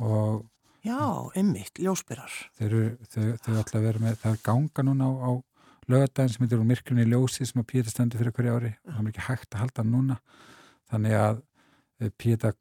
og 0.04 0.50
Já, 0.84 1.00
einmitt, 1.40 1.80
ljósbyrjar. 1.80 2.34
Þau 2.60 3.28
ætla 3.56 3.78
að 3.80 3.86
vera 3.86 4.02
með, 4.04 4.18
það 4.20 4.34
er 4.34 4.40
ganga 4.44 4.84
núna 4.84 5.06
á, 5.08 5.12
á 5.16 5.32
lögadaginn 5.88 6.34
sem 6.34 6.44
heitir 6.44 6.60
úr 6.60 6.68
myrklunni 6.68 7.06
ljósi 7.08 7.48
sem 7.48 7.62
að 7.62 7.70
Píeta 7.72 7.94
stendur 7.94 8.20
fyrir 8.20 8.36
hverju 8.36 8.56
ári 8.58 8.72
og 8.84 8.90
það 8.90 9.00
er 9.00 9.12
ekki 9.14 9.26
hægt 9.30 9.56
að 9.56 9.64
halda 9.64 9.86
núna. 9.88 10.18
Þannig 10.92 11.16
að 11.22 11.40
eh, 12.04 12.12
Píeta 12.20 12.52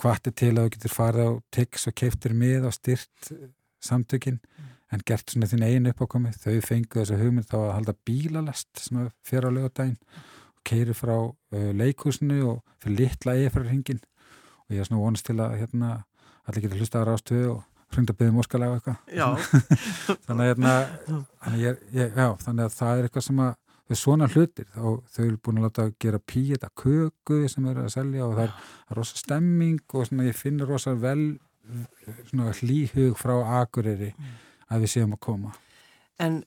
kvartir 0.00 0.36
til 0.40 0.54
að 0.54 0.62
þú 0.62 0.72
getur 0.78 0.94
farið 0.96 1.28
á 1.28 1.32
tix 1.58 1.84
og 1.90 1.96
keiftir 2.00 2.36
með 2.40 2.68
á 2.68 2.70
styrt 2.72 3.32
eh, 3.36 3.44
samtökinn 3.84 4.40
mm. 4.40 4.72
En 4.92 5.02
gert 5.08 5.32
svona 5.32 5.48
þín 5.48 5.64
einu 5.64 5.92
uppákomi. 5.92 6.32
Þau 6.36 6.60
fengu 6.64 7.00
þess 7.00 7.14
að 7.14 7.24
hugmynd 7.24 7.48
þá 7.48 7.58
að 7.62 7.74
halda 7.78 7.96
að 7.96 9.10
fyrir 9.24 9.48
á 9.48 9.56
lögadaginn 9.56 9.98
og 10.52 10.62
keiri 10.68 10.94
frá 10.94 11.16
uh, 11.16 11.70
leikúsinu 11.74 12.40
og 12.50 12.62
fyrir 12.82 12.98
litla 13.00 13.36
eifrarhingin 13.40 14.02
og 14.02 14.74
ég 14.76 14.82
er 14.82 14.88
svona 14.88 15.02
vonast 15.02 15.26
til 15.26 15.38
að 15.40 15.58
hérna 15.62 15.92
allir 16.46 16.66
getur 16.66 16.82
hlusta 16.82 17.02
á 17.02 17.08
rástöðu 17.08 17.54
og 17.56 17.62
hrunda 17.92 18.14
byggðum 18.16 18.40
óskalega 18.42 18.78
eitthvað. 18.78 19.00
Þannig, 20.26 20.46
hérna, 20.52 20.76
þannig, 21.42 21.60
ég, 21.60 21.82
ég, 21.92 22.14
já, 22.16 22.28
þannig 22.46 22.68
að 22.68 22.76
það 22.78 22.92
er 23.00 23.08
eitthvað 23.08 23.26
sem 23.26 23.42
að 23.44 23.50
þau 23.82 23.98
svona 24.00 24.28
hlutir. 24.32 24.68
Og 24.80 25.00
þau 25.12 25.22
eru 25.26 25.40
búin 25.44 25.60
að 25.60 25.66
láta 25.66 25.86
að 25.86 25.96
gera 26.04 26.22
píeta 26.32 26.70
köku 26.82 27.40
sem 27.52 27.66
eru 27.72 27.84
að 27.84 27.92
selja 27.96 28.26
og 28.26 28.36
það 28.38 28.46
er, 28.46 28.54
er 28.88 29.00
rosa 29.00 29.20
stemming 29.20 29.82
og 29.92 30.08
svona, 30.08 30.28
ég 30.30 30.38
finnir 30.38 30.72
rosa 30.72 30.94
vel 30.96 31.26
hlýhug 32.62 33.20
frá 33.20 33.34
akureyri. 33.60 34.12
Mm. 34.16 34.32
Að 34.72 34.84
við 34.84 34.92
séum 34.94 35.16
að 35.16 35.22
koma. 35.28 35.52
En 36.22 36.40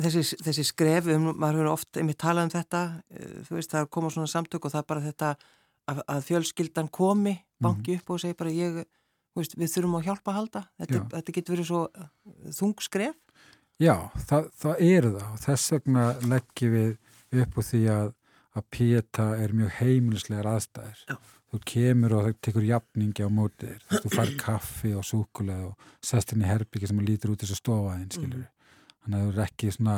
þessi, 0.00 0.38
þessi 0.44 0.64
skrefum, 0.70 1.30
maður 1.34 1.60
hefur 1.60 1.72
ofta 1.72 2.02
einmitt 2.02 2.20
talað 2.22 2.48
um 2.48 2.54
þetta, 2.56 2.82
eh, 3.10 3.36
þú 3.48 3.58
veist 3.58 3.72
það 3.72 3.80
er 3.80 3.88
að 3.88 3.94
koma 3.98 4.12
svona 4.14 4.32
samtök 4.32 4.66
og 4.66 4.74
það 4.74 4.82
er 4.82 4.90
bara 4.92 5.06
þetta 5.06 5.32
að, 5.86 6.02
að 6.14 6.26
fjölskyldan 6.30 6.92
komi, 6.92 7.36
banki 7.62 7.94
mm. 7.94 8.02
upp 8.02 8.14
og 8.14 8.22
segi 8.22 8.38
bara 8.38 8.54
ég 8.54 8.82
veist, 9.36 9.56
við 9.56 9.72
þurfum 9.74 9.98
að 10.00 10.10
hjálpa 10.10 10.32
að 10.32 10.38
halda. 10.40 10.64
Þetta, 10.82 11.02
þetta 11.16 11.36
getur 11.38 11.56
verið 11.56 11.70
svo 11.70 11.86
uh, 11.88 12.10
þungskref 12.56 13.22
Já, 13.76 14.08
það, 14.24 14.46
það 14.56 14.78
eru 14.86 15.08
það 15.12 15.32
og 15.34 15.40
þess 15.42 15.72
vegna 15.74 16.04
leggjum 16.24 16.70
við 16.72 17.42
upp 17.42 17.58
úr 17.60 17.66
því 17.66 17.80
að 17.92 18.06
að 18.56 18.64
píeta 18.72 19.26
er 19.36 19.52
mjög 19.52 19.74
heimilislegar 19.80 20.48
aðstæðir 20.54 21.02
Já. 21.04 21.16
Þú 21.52 21.62
kemur 21.72 22.16
og 22.18 22.28
tekur 22.42 22.66
jafningi 22.66 23.26
á 23.26 23.30
mótið 23.30 23.72
þér. 23.72 24.02
Þú 24.02 24.12
fær 24.16 24.34
kaffi 24.44 24.92
og 24.98 25.06
súkulega 25.06 25.70
og 25.70 25.88
sest 26.04 26.34
inn 26.34 26.44
í 26.44 26.50
herbyggi 26.50 26.90
sem 26.90 27.02
lítur 27.06 27.34
út 27.34 27.44
þessu 27.44 27.58
stofaðin 27.60 28.12
skilur 28.12 28.42
við 28.42 28.44
mm. 28.44 28.52
þannig 29.04 29.18
að 29.20 29.26
þú 29.26 29.32
er 29.32 29.46
ekki 29.46 29.72
svona 29.78 29.96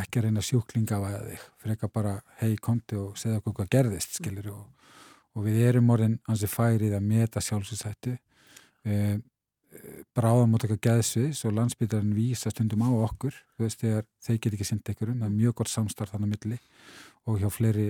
ekki 0.00 0.20
að 0.20 0.26
reyna 0.26 0.44
sjúklinga 0.46 0.98
á 0.98 1.00
að 1.10 1.30
þig. 1.30 1.46
Fyrir 1.60 1.76
ekki 1.76 1.88
að 1.88 1.96
bara 1.98 2.18
hei 2.40 2.52
konti 2.56 2.98
og 3.00 3.16
segja 3.20 3.40
okkur 3.40 3.56
hvað 3.58 3.72
gerðist 3.74 4.20
skilur 4.20 4.52
og 4.54 4.68
og 5.36 5.46
við 5.46 5.60
erum 5.68 5.92
orðin 5.94 6.18
hansi 6.28 6.48
færið 6.50 6.96
að 6.96 7.06
meta 7.06 7.42
sjálfsvættu 7.44 8.16
e, 8.84 9.20
bráðum 10.16 10.56
út 10.56 10.64
eitthvað 10.66 10.82
geðsviðs 10.88 11.44
og 11.46 11.54
landsbytarinn 11.58 12.16
vísa 12.16 12.50
stundum 12.50 12.82
á 12.82 12.90
okkur 13.06 13.36
þú 13.54 13.64
veist 13.66 13.82
þegar 13.82 14.06
þeir 14.26 14.38
get 14.38 14.56
ekki 14.56 14.66
sinnt 14.66 14.90
einhverjum. 14.90 15.20
Það 15.22 15.28
er 15.28 15.36
mjög 15.36 15.56
gott 15.60 15.72
samstarf 15.72 16.14
þannig 16.14 16.30
að 16.30 16.34
milli 16.34 16.58
og 17.30 17.38
hjá 17.42 17.50
fleiri, 17.54 17.88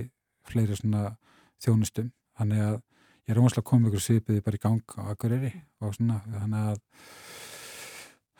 fleiri 0.50 0.76
svona 0.76 1.04
þjónustum 1.64 2.10
þannig 2.40 2.66
að 2.66 2.76
ég 3.31 3.37
er 3.37 3.42
að 3.61 3.66
koma 3.70 3.90
ykkur 3.90 4.03
svipiði 4.03 4.44
bara 4.44 4.59
í 4.59 4.62
gang 4.64 4.94
á 4.98 5.03
akkurýri 5.12 5.50
og 5.81 5.94
svona 5.94 6.20
þannig 6.26 6.70
að 6.70 6.79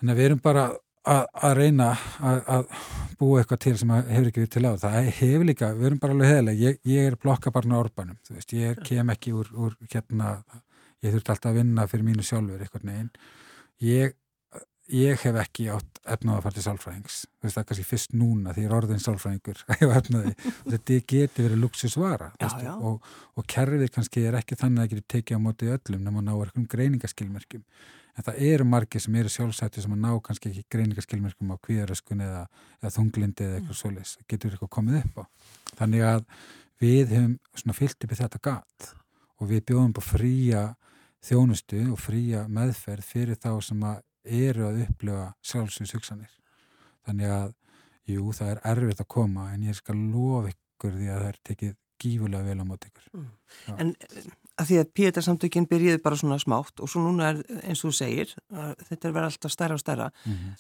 þannig 0.01 0.15
að 0.15 0.21
við 0.21 0.29
erum 0.31 0.41
bara 0.43 0.65
að, 1.05 1.27
að 1.47 1.55
reyna 1.59 1.89
að, 1.93 2.41
að 2.55 2.73
búa 3.21 3.41
eitthvað 3.41 3.63
til 3.65 3.75
sem 3.81 3.93
hefur 3.95 4.31
ekki 4.31 4.43
verið 4.43 4.55
til 4.57 4.65
á 4.67 4.73
það 4.83 5.11
hefur 5.21 5.47
líka, 5.49 5.71
við 5.77 5.91
erum 5.91 6.01
bara 6.03 6.17
alveg 6.17 6.33
heðilega 6.33 6.65
ég, 6.65 6.81
ég 6.91 7.11
er 7.11 7.19
blokkabarn 7.21 7.77
á 7.77 7.83
orbanum 7.83 8.19
veist, 8.31 8.55
ég 8.57 8.81
kem 8.87 9.13
ekki 9.15 9.35
úr, 9.37 9.53
úr 9.55 9.77
hérna 9.93 10.33
ég 11.05 11.15
þurft 11.15 11.33
alltaf 11.35 11.53
að 11.53 11.61
vinna 11.61 11.87
fyrir 11.91 12.09
mínu 12.09 12.27
sjálfur 12.27 12.65
eitthvað 12.65 12.89
neginn 12.91 13.13
ég, 13.85 14.17
ég 14.95 15.23
hef 15.25 15.39
ekki 15.43 15.69
átt 15.73 16.01
efnaða 16.11 16.41
að 16.41 16.45
fara 16.47 16.57
til 16.57 16.65
sálfræðings 16.65 17.17
það 17.43 17.61
er 17.61 17.67
kannski 17.69 17.87
fyrst 17.87 18.15
núna 18.17 18.55
því 18.55 18.65
ég 18.65 18.71
er 18.71 18.77
orðin 18.77 19.03
sálfræðingur 19.05 19.63
þetta 20.71 20.99
getur 21.13 21.47
verið 21.47 21.63
luxusvara 21.63 22.31
já, 22.41 22.49
já. 22.65 22.73
og, 22.75 23.07
og 23.37 23.49
kerfið 23.51 23.93
kannski 23.95 24.25
er 24.29 24.39
ekki 24.41 24.59
þannig 24.59 24.81
að 24.81 24.87
það 24.87 24.93
getur 24.95 25.09
tekið 25.15 25.41
á 25.41 25.45
móti 25.45 25.71
öllum 25.75 26.05
nema 26.07 26.25
ná 26.25 26.33
eitthvað 26.35 26.69
greiningaskilmerkjum. 26.75 27.65
En 28.19 28.27
það 28.27 28.41
eru 28.51 28.67
margir 28.67 29.03
sem 29.05 29.15
eru 29.21 29.31
sjálfsætti 29.33 29.85
sem 29.85 29.93
að 29.95 30.03
ná 30.03 30.11
kannski 30.25 30.51
ekki 30.51 30.65
greiningaskilmerkum 30.75 31.53
á 31.55 31.57
kvíðaröskun 31.63 32.25
eða, 32.27 32.43
eða 32.81 32.95
þunglindi 32.97 33.47
eða 33.47 33.61
eitthvað 33.61 33.77
mm. 33.77 33.81
svoleiðs, 33.81 34.17
getur 34.29 34.57
eitthvað 34.57 34.73
komið 34.77 34.99
upp 35.01 35.23
á. 35.23 35.25
Þannig 35.79 36.07
að 36.09 36.25
við 36.83 37.15
hefum 37.15 37.77
fyllt 37.79 38.05
upp 38.05 38.13
í 38.13 38.19
þetta 38.19 38.43
gat 38.45 38.91
og 39.41 39.53
við 39.53 39.65
bjóðum 39.71 39.95
på 39.97 40.05
fría 40.05 40.67
þjónustu 41.25 41.85
og 41.95 42.01
fría 42.01 42.47
meðferð 42.51 43.07
fyrir 43.07 43.41
þá 43.41 43.53
sem 43.65 43.83
að 43.87 44.03
eru 44.25 44.67
að 44.69 44.83
upplifa 44.87 45.31
sjálfsvíðshugsanir 45.51 46.33
þannig 47.07 47.35
að 47.35 47.55
jú, 48.11 48.33
það 48.37 48.53
er 48.55 48.63
erfitt 48.73 49.05
að 49.05 49.13
koma 49.17 49.51
en 49.55 49.65
ég 49.69 49.79
skal 49.79 49.97
lofa 49.97 50.53
ykkur 50.53 50.97
því 50.99 51.09
að 51.09 51.23
það 51.23 51.31
er 51.31 51.41
tekið 51.51 51.77
gífulega 52.01 52.47
vel 52.49 52.61
á 52.61 52.65
mót 52.65 52.87
ykkur 52.89 53.09
mm. 53.13 53.31
En 53.77 53.93
að 54.61 54.69
því 54.69 54.79
að 54.81 54.91
Píetarsamtökinn 54.99 55.67
byrjiði 55.71 56.01
bara 56.05 56.19
svona 56.21 56.39
smátt 56.41 56.83
og 56.83 56.91
svo 56.91 57.03
núna 57.05 57.31
er 57.33 57.41
eins 57.65 57.83
og 57.83 57.91
þú 57.91 57.97
segir 57.97 58.33
þetta 58.51 59.09
er 59.09 59.15
verið 59.15 59.29
alltaf 59.31 59.55
stærra 59.55 59.77
og 59.77 59.83
stærra 59.83 60.09
mm 60.11 60.33
-hmm. 60.33 60.55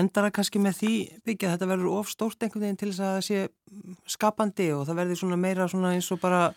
endara 0.00 0.30
kannski 0.30 0.58
með 0.58 0.78
því 0.80 0.94
byggja 1.26 1.52
þetta 1.52 1.70
verður 1.72 1.98
of 1.98 2.08
stórt 2.08 2.42
einhvern 2.42 2.64
veginn 2.64 2.80
til 2.80 2.90
þess 2.92 3.00
að 3.00 3.14
það 3.16 3.26
sé 3.28 3.48
skapandi 4.06 4.72
og 4.72 4.86
það 4.86 4.98
verður 5.00 5.20
svona 5.20 5.36
meira 5.36 5.68
svona 5.68 5.92
eins 5.92 6.12
og 6.12 6.20
bara 6.20 6.54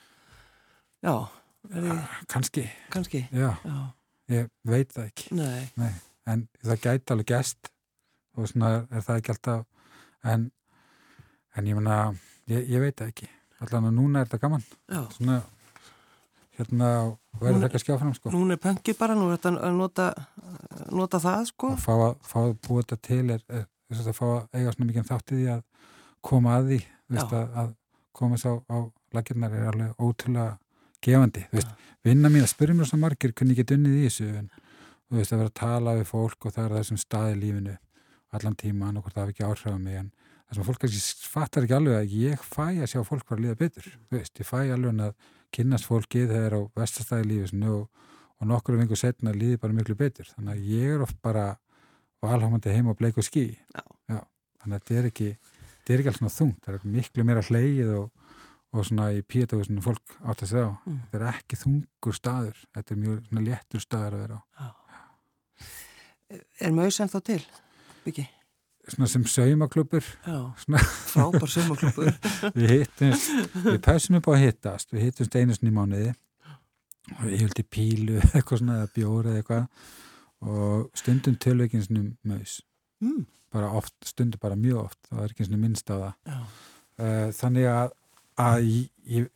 já 1.03 1.27
verði... 1.69 1.89
Ah, 1.89 2.19
kannski, 2.27 2.69
kannski. 2.89 3.27
Já. 3.31 3.55
Já. 3.63 3.93
ég 4.29 4.49
veit 4.63 4.93
það 4.93 5.05
ekki 5.05 5.35
Nei. 5.35 5.69
Nei. 5.75 5.93
En 6.29 6.45
það 6.63 6.83
gæti 6.85 7.13
alveg 7.13 7.31
gæst 7.31 7.71
og 8.35 8.49
svona 8.51 8.71
er 8.89 9.03
það 9.05 9.19
ekki 9.21 9.33
alltaf 9.35 9.65
en, 10.25 10.47
en 11.55 11.69
ég 11.69 11.77
menna 11.77 11.99
ég, 12.51 12.65
ég 12.69 12.81
veit 12.83 12.97
það 12.97 13.11
ekki. 13.13 13.29
Allan 13.63 13.89
að 13.89 13.95
núna 13.95 14.21
er 14.21 14.29
þetta 14.29 14.41
gaman. 14.43 14.65
Já. 14.91 15.01
svona 15.15 15.38
hérna 16.55 16.89
verður 17.39 17.61
það 17.61 17.67
ekki 17.67 17.79
að 17.79 17.83
skjá 17.83 17.95
fram 18.01 18.15
sko. 18.15 18.33
Nún 18.33 18.55
er 18.55 18.59
pöngið 18.63 18.97
bara, 18.99 19.15
nú 19.17 19.29
er 19.29 19.38
þetta 19.38 19.53
að 19.67 19.79
nota, 19.79 20.09
nota 20.95 21.21
það 21.23 21.47
sko. 21.51 21.71
Að 21.75 21.85
fá 21.85 21.93
að, 21.95 22.11
fá 22.25 22.38
að 22.41 22.53
búa 22.67 22.83
þetta 22.83 22.99
til 23.09 23.23
er, 23.35 23.47
er, 23.49 23.65
er 23.91 24.03
að 24.03 24.19
fá 24.19 24.25
að 24.27 24.59
eiga 24.59 24.75
svona 24.75 24.89
mikið 24.91 25.09
þáttið 25.11 25.41
í 25.41 25.47
að 25.55 25.63
koma 26.25 26.59
að 26.59 26.69
því, 26.71 26.79
veist, 27.13 27.33
að, 27.39 27.57
að 27.61 27.73
koma 28.15 28.39
þess 28.39 28.47
á, 28.49 28.53
á 28.71 28.77
lakirnar 29.15 29.55
er 29.55 29.67
alveg 29.71 29.99
ótrúlega 30.01 30.55
gefandi, 31.05 31.43
veist, 31.51 31.83
vinna 32.05 32.31
mín 32.31 32.45
að 32.45 32.53
spyrja 32.53 32.77
mér 32.77 32.89
svo 32.89 33.01
margir 33.01 33.35
hvernig 33.35 33.59
ég 33.59 33.61
get 33.61 33.75
unnið 33.75 33.99
í 33.99 34.07
þessu 34.07 34.29
en 34.39 34.47
þú 35.09 35.19
veist 35.19 35.33
að 35.33 35.41
vera 35.41 35.51
að 35.51 35.59
tala 35.61 35.95
við 35.99 36.07
fólk 36.11 36.45
og 36.45 36.55
það 36.55 36.65
er 36.65 36.77
þessum 36.79 37.01
staði 37.01 37.39
lífinu 37.41 37.77
allan 38.35 38.59
tíman 38.59 38.97
og 38.97 39.05
hvort 39.05 39.15
það 39.15 39.23
hefur 39.23 39.35
ekki 39.35 39.47
áhrifað 39.47 39.81
mig 39.81 39.99
en 39.99 40.11
þess 40.49 40.59
að 40.59 40.67
fólk 40.69 40.81
kannski 40.83 41.29
fattar 41.31 41.65
ekki 41.65 41.77
alveg 41.77 41.99
að 41.99 42.15
ég 42.19 42.43
fæ 42.43 42.65
að 42.67 42.89
sjá 42.91 42.99
fólk 43.07 43.29
var 43.29 43.39
að 43.39 43.45
líða 43.45 43.59
betur, 43.61 43.87
veist, 44.11 44.39
ég 44.41 44.49
fæ 44.49 44.57
alveg 44.75 45.03
að 45.05 45.15
kynnast 45.55 45.87
fólkið 45.89 46.31
þegar 46.31 46.47
er 46.49 46.57
á 46.57 46.61
vestastæði 46.79 47.29
lífisnu 47.31 47.71
og, 47.79 48.09
og 48.39 48.49
nokkru 48.49 48.79
vingu 48.79 48.97
setna 48.99 49.33
líði 49.35 49.59
bara 49.61 49.75
miklu 49.75 49.95
betur. 49.99 50.27
Þannig 50.35 50.55
að 50.55 50.69
ég 50.73 50.95
er 50.95 51.05
oft 51.05 51.19
bara 51.23 51.47
valhámandi 52.23 52.73
heim 52.73 52.91
og 52.91 52.99
bleik 52.99 53.19
og 53.21 53.27
skí. 53.27 53.47
Já. 54.09 54.21
Þannig 54.63 54.75
að 54.75 54.75
þetta 54.75 54.99
er 54.99 55.09
ekki, 55.11 55.31
þetta 55.71 55.93
er 55.93 56.01
ekki 56.03 56.11
alls 56.11 56.21
svona 56.21 56.35
þungt. 56.35 56.61
Það 56.65 56.79
er 56.79 56.87
miklu 56.97 57.27
meira 57.27 57.45
hleyið 57.45 57.91
og, 57.99 58.31
og 58.75 58.87
svona 58.89 59.11
í 59.15 59.21
píetáðu 59.23 59.67
sem 59.67 59.83
fólk 59.85 60.17
átt 60.23 60.43
að 60.43 60.51
segja 60.51 60.71
á. 60.71 60.73
Mm. 60.83 61.03
Þetta 61.11 61.21
er 61.21 61.27
ekki 61.31 61.61
þungur 61.61 62.17
staður. 62.19 62.65
Þetta 62.75 62.95
er 62.95 63.03
mjög 63.03 63.21
svona 63.29 63.45
léttur 63.45 63.85
staður 63.85 64.17
að 64.17 64.25
vera 64.25 64.41
á. 64.41 64.43
Já. 64.59 64.73
Er 66.31 66.73
mjög 66.73 66.95
sem 66.95 67.11
þá 67.11 67.19
til? 67.31 67.41
Byggi? 68.05 68.29
svona 68.89 69.07
sem 69.09 69.25
saumaklubur 69.25 70.05
frábár 71.09 71.49
saumaklubur 71.49 72.11
við 72.57 72.71
hittumst, 72.71 73.31
við 73.65 73.79
pæsum 73.85 74.19
upp 74.19 74.29
á 74.29 74.31
að 74.35 74.43
hittast. 74.43 74.93
Við 74.93 75.07
hittumst 75.07 75.38
einu 75.38 75.55
svona 75.55 75.71
í 75.71 75.75
mánuði. 75.75 76.13
Og 77.15 77.27
ég 77.29 77.43
höldi 77.45 77.65
pílu 77.69 78.19
eitthvað 78.21 78.61
svona 78.61 78.79
eða 78.81 78.91
bjóra 78.95 79.31
eða 79.33 79.41
eitthvað. 79.41 79.91
Og 80.45 80.88
stundum 80.97 81.38
tölveikin 81.41 81.85
svona 81.85 82.05
maus. 82.25 82.59
Mm. 83.03 83.25
bara 83.55 83.69
oft, 83.71 83.93
stundum 84.03 84.39
bara 84.41 84.57
mjög 84.59 84.81
oft. 84.81 84.99
Það 85.09 85.23
er 85.23 85.33
ekki 85.33 85.47
svona 85.47 85.61
minnst 85.61 85.91
á 85.91 85.95
það. 85.95 86.35
Uh, 86.95 87.29
þannig 87.35 87.69
að, 87.71 87.95
að 88.41 88.67
ég, 88.67 88.89
ég, 89.15 89.29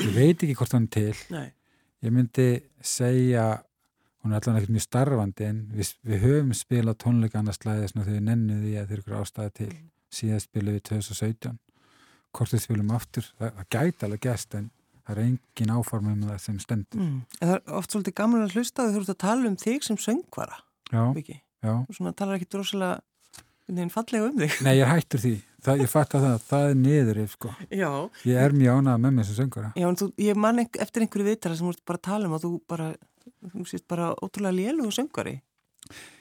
ég 0.00 0.12
veit 0.16 0.44
ekki 0.44 0.56
hvort 0.58 0.76
hann 0.76 0.90
til. 0.92 1.16
Nei. 1.32 1.48
ég 2.04 2.14
myndi 2.16 2.48
segja 2.84 3.46
hún 4.20 4.32
er 4.32 4.40
allavega 4.40 4.60
ekkert 4.60 4.74
mjög 4.76 4.86
starfandi 4.86 5.46
en 5.48 5.60
við, 5.74 5.92
við 6.06 6.24
höfum 6.26 6.52
spilað 6.56 6.98
tónleika 7.04 7.40
annars 7.40 7.60
slæðið 7.60 7.94
þegar 7.94 8.10
við 8.10 8.26
nennuði 8.28 8.74
að 8.80 8.92
þeir 8.92 9.02
eru 9.04 9.20
ástæði 9.20 9.54
til 9.60 9.70
mm. 9.70 9.86
síðan 10.20 10.44
spilum 10.44 10.76
við 10.76 10.84
2017 10.90 11.58
hvort 12.36 12.54
við 12.54 12.64
spilum 12.66 12.94
aftur 12.94 13.28
það, 13.38 13.54
það 13.56 13.70
gæti 13.76 14.06
alveg 14.06 14.24
gæst 14.26 14.56
en 14.58 14.70
það 15.00 15.12
er 15.14 15.22
engin 15.26 15.74
áform 15.74 16.10
um 16.12 16.24
það 16.28 16.42
sem 16.44 16.58
stendur 16.62 17.02
mm. 17.02 17.20
Það 17.38 17.54
er 17.56 17.76
oft 17.80 17.94
svolítið 17.94 18.18
gaman 18.20 18.46
að 18.46 18.56
hlusta 18.58 18.84
að 18.84 18.90
þú 18.90 18.98
þurft 18.98 19.14
að 19.14 19.22
tala 19.24 19.50
um 19.50 19.60
þig 19.60 19.86
sem 19.86 20.00
söngvara 20.00 20.60
Já, 20.90 21.04
já. 21.62 21.72
svona 21.94 22.12
talar 22.18 22.36
ekki 22.36 22.50
droslega 22.50 22.98
fallega 23.94 24.26
um 24.26 24.38
þig 24.40 24.58
Nei, 24.66 24.74
ég 24.76 24.84
er 24.84 24.90
hættur 24.90 25.22
því, 25.22 25.34
það, 25.62 25.82
ég 25.84 25.90
fatt 25.90 26.16
að 26.18 26.24
það 26.26 26.46
það 26.48 26.64
er 26.68 26.80
niður, 26.80 27.20
sko 27.30 27.52
já. 27.70 27.90
ég 28.26 28.40
er 28.42 28.56
mjög 28.56 28.80
ánað 28.80 29.04
með 29.04 29.14
mig 29.16 29.28
sem 29.28 29.38
söngvara 29.38 29.70
Já, 29.78 29.86
en 29.86 30.00
þú, 30.00 30.10
ég 30.26 30.40
man 30.44 30.64
eftir 30.66 31.06
einhverju 31.06 31.28
viðtala 31.30 31.58
sem 31.58 31.70
þú 31.70 31.86
bara 31.86 32.02
tala 32.10 32.30
um 32.30 32.36
að 32.36 32.46
þú 32.46 32.52
bara 32.70 32.88
þú 33.52 33.66
sést 33.68 33.86
bara 33.90 34.12
ótrúlega 34.20 34.56
lélugu 34.56 34.94
söngari 34.94 35.40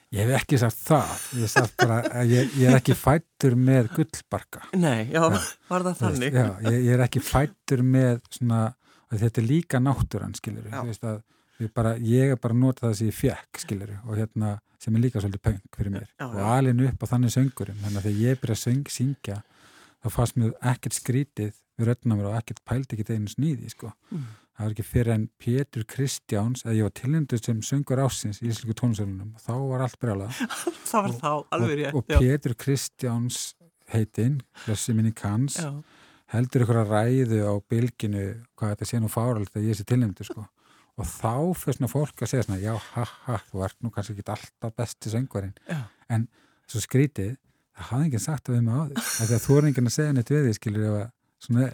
Ég 0.10 0.26
hef 0.26 0.40
ekki 0.40 0.58
sagt 0.58 0.80
það. 0.88 1.10
Ég, 1.38 1.50
sagt 1.54 1.76
bara, 1.78 2.24
ég, 2.26 2.54
ég 2.58 2.72
er 2.72 2.80
ekki 2.80 2.96
fættur 2.98 3.54
með 3.54 3.92
gullbarka. 3.94 4.64
Nei, 4.74 5.04
já, 5.14 5.20
já. 5.22 5.44
var 5.70 5.86
það 5.86 6.00
þannig? 6.00 6.38
já, 6.40 6.48
ég, 6.66 6.78
ég 6.88 6.94
er 6.96 7.04
ekki 7.06 7.22
fættur 7.22 7.84
með 7.86 8.24
svona, 8.34 8.64
þetta 9.14 9.44
er 9.44 9.48
líka 9.52 9.82
náttúrann 9.84 10.34
skilur 10.38 10.66
bara, 11.76 11.94
ég 12.00 12.34
er 12.34 12.40
bara 12.40 12.56
að 12.56 12.62
nota 12.64 12.88
það 12.88 12.98
sem 12.98 13.12
ég 13.12 13.18
fekk 13.20 13.62
skilur 13.66 13.94
og 14.00 14.18
hérna 14.18 14.56
sem 14.80 14.96
er 14.96 15.04
líka 15.04 15.22
svolítið 15.22 15.46
pöng 15.46 15.62
fyrir 15.76 15.94
mér. 15.94 16.10
Já, 16.16 16.26
og 16.26 16.42
alin 16.56 16.86
upp 16.88 17.04
á 17.04 17.12
þannig 17.12 17.34
söngurum 17.36 17.82
þannig 17.84 18.00
að 18.00 18.06
þegar 18.08 18.22
ég 18.24 18.42
byrja 18.42 18.56
að 18.56 18.62
söng, 18.64 18.92
syngja 18.96 19.42
þá 20.00 20.12
fannst 20.16 20.40
mér 20.40 20.54
ekkert 20.72 20.96
skrítið 20.96 21.52
við 21.52 21.92
rötna 21.92 22.16
mér 22.16 22.32
og 22.32 22.38
ekkert 22.40 22.64
pældi 22.64 22.96
ekkert 22.96 23.12
einu 23.14 23.30
snýði 23.30 23.74
sko. 23.76 23.92
Mm 24.10 24.30
það 24.60 24.67
var 24.67 24.74
ekki 24.74 24.84
fyrir 24.84 25.13
en 25.13 25.22
Pétur 25.39 25.86
Kristjáns 25.88 26.65
að 26.67 26.82
ég 26.82 26.88
var 26.89 26.91
tilhendur 27.00 27.39
sem 27.39 27.62
söngur 27.63 28.02
ásins 28.04 28.41
í 28.43 28.50
Ísliku 28.52 28.76
tónsölunum 28.76 29.30
þá 29.39 29.54
var 29.69 29.84
allt 29.86 29.95
brjálað. 30.02 30.41
Það 30.89 31.06
var 31.06 31.13
og, 31.13 31.19
þá, 31.22 31.32
alveg 31.56 31.78
rétt 31.80 31.95
og, 31.95 32.02
og 32.02 32.24
Pétur 32.26 32.56
Kristjáns 32.60 33.38
heitinn, 33.93 34.41
þessi 34.65 34.95
minni 34.98 35.13
kanns 35.15 35.62
já. 35.62 35.69
heldur 36.34 36.65
ykkur 36.65 36.82
að 36.82 36.91
ræðu 36.91 37.39
á 37.48 37.54
bylginu 37.72 38.26
hvað 38.60 38.74
þetta 38.74 38.88
sé 38.89 39.00
nú 39.00 39.12
fáralt 39.13 39.56
að 39.56 39.69
ég 39.69 39.80
sé 39.80 39.86
tilhendur 39.88 40.28
sko. 40.28 40.43
Og 41.00 41.08
þá 41.08 41.56
fyrir 41.56 41.78
svona 41.78 41.91
fólk 41.93 42.26
að 42.26 42.34
segja 42.34 42.48
svona 42.50 42.60
já, 42.60 42.74
ha, 42.98 43.06
ha, 43.30 43.38
þú 43.48 43.63
ert 43.63 43.78
nú 43.80 43.93
kannski 43.95 44.17
ekki 44.17 44.34
alltaf 44.34 44.76
besti 44.76 45.13
söngvarinn. 45.13 45.56
En 46.12 46.28
svo 46.67 46.84
skrítið, 46.84 47.38
það 47.78 47.93
hafði 47.93 48.10
enginn 48.10 48.26
sagt 48.26 48.52
að 48.52 48.60
við 48.60 48.67
á 48.67 48.80
því 49.08 49.38
að 49.38 49.45
þú 49.45 49.56
er 49.56 49.69
enginn 49.69 49.88
að 49.88 49.95
segja 49.95 50.17
neitt 50.17 50.34
við 50.34 50.50
því 50.50 50.58
skilur 50.58 50.89
ef 50.89 50.98
að 50.98 51.08
Svona, 51.39 51.69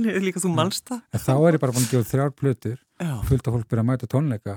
Nei, 0.00 0.14
líka 0.24 0.40
þú 0.40 0.50
mannst 0.56 0.86
það. 0.88 1.02
En 1.12 1.20
þá 1.20 1.32
er 1.34 1.56
ég 1.56 1.62
bara 1.62 1.74
búin 1.74 1.84
að 1.84 1.92
gefa 1.92 2.10
þrjár 2.14 2.32
plötur 2.38 2.78
fullt 3.28 3.50
af 3.50 3.56
fólk 3.58 3.68
byrja 3.68 3.84
að 3.84 3.88
mæta 3.90 4.08
tónleika. 4.08 4.56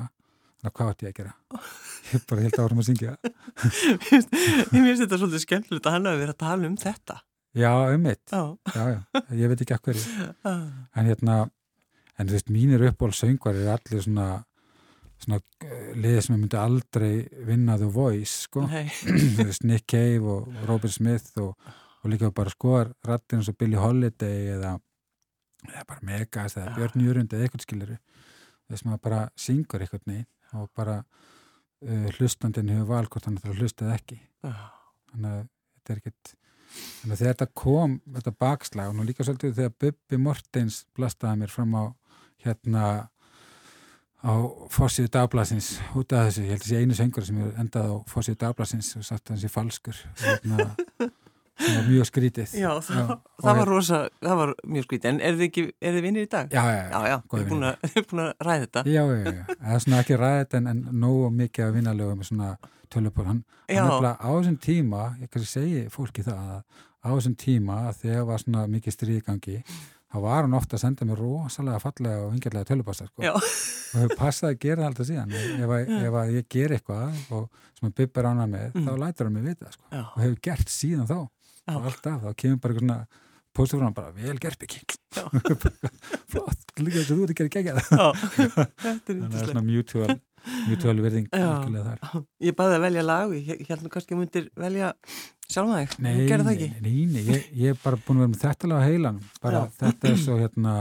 Og 0.66 0.74
hvað 0.74 0.94
ætti 0.94 1.08
ég 1.08 1.14
að 1.14 1.20
gera? 1.20 1.34
Ég 2.08 2.16
er 2.16 2.24
bara 2.30 2.44
helt 2.46 2.58
árum 2.64 2.80
að 2.80 2.86
syngja. 2.88 3.14
Ég 3.20 4.24
finnst 4.72 5.02
þetta 5.04 5.18
svolítið 5.20 5.42
skemmtilegt 5.44 5.88
að 5.90 5.96
hann 5.98 6.08
hafi 6.08 6.22
verið 6.22 6.34
að 6.34 6.40
tala 6.40 6.70
um 6.70 6.78
þetta. 6.80 7.18
Já, 7.58 7.72
um 7.94 8.04
mitt. 8.08 8.24
Já. 8.32 8.42
Já, 8.74 8.84
já, 8.94 9.22
ég 9.42 9.52
veit 9.52 9.64
ekki 9.66 9.76
að 9.76 9.82
hverju. 9.90 10.28
En 10.48 11.10
hérna 11.12 11.36
en 12.18 12.30
þú 12.30 12.38
veist, 12.38 12.52
mínir 12.54 12.86
uppbólsöngvar 12.90 13.60
er 13.60 13.74
allir 13.76 14.04
svona 14.06 14.28
svona 15.18 15.40
uh, 15.42 15.92
liðið 15.98 16.20
sem 16.24 16.36
ég 16.36 16.42
myndi 16.44 16.60
aldrei 16.62 17.12
vinna 17.48 17.78
The 17.80 17.90
Voice 17.92 18.46
sko. 18.46 18.68
Nick 19.70 19.88
Cave 19.90 20.22
og 20.22 20.64
Robert 20.70 20.94
Smith 20.94 21.38
og 21.42 21.56
og 22.04 22.12
líka 22.12 22.32
bara 22.36 22.54
skoðar 22.54 22.94
rattin 23.08 23.42
eins 23.42 23.50
og 23.52 23.58
Billie 23.60 23.82
Holiday 23.82 24.54
eða, 24.56 24.78
eða 25.68 25.86
bara 25.90 26.08
Megas 26.08 26.58
eða 26.58 26.76
Björn 26.78 27.06
Júrund 27.06 27.34
eða 27.34 27.48
eitthvað 27.48 27.66
skiluru 27.66 27.98
þess 28.68 28.84
að 28.84 28.90
maður 28.90 29.04
bara 29.08 29.22
syngur 29.40 29.84
eitthvað 29.84 30.10
neitt 30.12 30.56
og 30.58 30.70
bara 30.76 30.98
uh, 31.02 32.10
hlustandin 32.18 32.72
hefur 32.74 32.90
val 32.92 33.06
hvort 33.08 33.28
hann 33.28 33.38
þarf 33.40 33.54
að 33.54 33.62
hlusta 33.62 33.88
eða 33.88 33.98
ekki. 34.00 34.20
Þannig 34.44 35.32
að 35.32 35.44
þetta 35.48 35.94
er 35.94 36.02
ekkert 36.02 36.34
þannig 36.78 37.14
að 37.14 37.22
þegar 37.22 37.36
þetta 37.36 37.50
kom, 37.62 38.00
þetta 38.16 38.34
bakslag 38.44 38.90
og 38.92 38.98
nú 38.98 39.06
líka 39.08 39.28
svolítið 39.28 39.54
þegar 39.60 39.78
Bubbi 39.84 40.20
Mortens 40.24 40.82
blastaði 40.98 41.44
mér 41.44 41.54
fram 41.54 41.78
á 41.80 41.84
hérna 42.44 42.84
á 44.28 44.34
fórsíðu 44.74 45.12
dagblasins 45.14 45.78
út 45.96 46.12
af 46.12 46.28
þessu, 46.28 46.44
ég 46.44 46.56
held 46.56 46.64
að 46.64 46.66
þessi 46.66 46.82
einu 46.82 46.98
söngur 46.98 47.28
sem 47.28 47.40
er 47.44 47.62
endað 47.62 47.94
á 47.94 47.96
fórsíðu 48.10 48.40
dagblasins 48.42 48.90
og 49.00 49.06
satt 49.08 49.32
hans 49.32 49.46
í 49.46 49.52
falskur. 49.52 50.00
Og 50.18 50.26
hérna 50.26 50.68
það 51.58 51.76
var 51.76 51.90
mjög 51.90 52.08
skrítið. 52.10 52.56
Já, 52.62 52.70
það, 52.88 53.02
já, 53.02 53.18
það 53.44 53.60
var 53.62 53.72
rosa, 53.74 54.00
það 54.24 54.42
var 54.42 54.54
mjög 54.76 54.88
skrítið. 54.88 55.10
En 55.12 55.22
er 55.22 55.38
þið 55.38 55.48
ekki, 55.48 55.66
er 55.82 55.98
þið 55.98 56.08
vinnir 56.08 56.28
í 56.28 56.32
dag? 56.32 56.54
Já, 56.54 56.64
já, 56.72 56.82
já, 56.94 57.00
já 57.12 57.18
þið 57.34 57.44
er 57.44 58.08
búin, 58.12 58.24
að 58.24 58.48
ræða 58.48 58.66
þetta. 58.66 58.86
Já, 58.88 59.04
já, 59.04 59.20
já, 59.28 59.44
það 59.54 59.76
er 59.78 59.86
svona 59.86 60.02
ekki 60.04 60.20
ræða 60.24 60.42
þetta 60.44 60.62
en, 60.62 60.72
en 60.74 60.84
nógu 61.06 61.30
mikið 61.42 61.68
að 61.68 61.78
vinnarlega 61.80 62.18
með 62.18 62.32
svona 62.32 62.50
tölupor, 62.94 63.28
hann, 63.28 63.44
hann 63.68 63.84
er 63.84 63.94
bara 63.98 64.16
á 64.16 64.30
þessum 64.30 64.60
tíma, 64.64 65.04
ég 65.20 65.32
kannski 65.34 65.52
segi 65.52 65.86
fólki 65.92 66.24
það 66.24 66.58
að 66.58 66.62
á 67.04 67.10
þessum 67.14 67.38
tíma 67.40 67.78
þegar 67.98 68.28
var 68.28 68.42
svona 68.44 68.66
mikið 68.72 68.96
stríðgangi 68.96 69.62
þá 70.08 70.18
var 70.24 70.46
hann 70.46 70.56
ofta 70.58 70.78
að 70.78 70.84
senda 70.84 71.08
mér 71.08 71.22
rosalega 71.22 71.82
fallega 71.84 72.26
og 72.26 72.34
vingjarlega 72.34 72.70
tölupasta 72.70 73.08
sko. 73.10 73.24
og 73.34 73.48
hefur 73.94 74.14
passað 74.20 74.54
að 74.54 74.60
gera 74.64 74.88
alltaf 74.88 75.10
síðan. 75.10 75.34
Ef, 75.36 75.74
að, 75.74 75.92
ef 76.08 76.20
að 76.22 76.36
ég 76.38 76.48
ger 76.54 76.76
eitthvað 76.78 77.34
og 77.36 77.66
sem 77.78 77.90
að 77.90 77.98
byrja 78.00 78.24
rána 78.26 78.48
með, 78.50 78.70
mm. 78.72 78.88
þá 78.88 79.04
lætur 79.04 79.28
hann 79.28 79.36
mig 79.36 79.48
vita 79.50 79.74
sko. 79.74 79.90
og 79.92 80.22
hefur 80.24 80.40
gert 80.48 80.72
síðan 80.74 81.10
þá 81.10 81.18
og 81.74 81.90
alltaf, 81.92 82.22
þá 82.24 82.38
kemur 82.44 82.62
bara 82.64 82.78
svona 82.80 82.98
póstur 83.58 83.80
frá 83.82 83.88
hann 83.88 83.98
bara, 83.98 84.14
vel 84.16 84.38
gerð 84.42 84.60
byggi 84.62 84.84
flott, 86.32 86.66
líka 86.80 87.02
þess 87.02 87.12
að 87.12 87.16
þú 87.16 87.24
ert 87.26 87.34
að 87.34 87.40
gera 87.40 87.54
gegja 87.56 87.74
það 87.78 88.22
þetta 88.86 89.16
er 89.18 89.48
svona 89.52 89.66
mutual 89.66 90.18
mjög 90.68 90.78
tölverðing 90.84 91.26
þar. 91.34 92.22
Ég 92.44 92.56
baði 92.56 92.78
að 92.78 92.86
velja 92.86 93.04
lag 93.04 93.34
ég 93.36 93.66
held 93.68 93.84
nú 93.84 93.92
kannski 93.92 94.16
að 94.16 94.22
myndir 94.22 94.46
velja 94.56 94.92
sjálf 95.48 95.74
það 95.74 95.98
Nei, 96.04 96.14
nei, 96.28 96.94
nei, 97.12 97.24
ég, 97.26 97.50
ég 97.58 97.74
er 97.74 97.82
bara 97.82 98.00
búin 98.00 98.20
að 98.20 98.24
vera 98.24 98.32
með 98.34 98.44
þetta 98.46 98.70
lag 98.72 98.84
á 98.84 98.88
heilan 98.88 99.20
bara 99.44 99.64
Já. 99.66 99.74
þetta 99.82 100.12
er 100.12 100.22
svo 100.22 100.38
hérna 100.40 100.76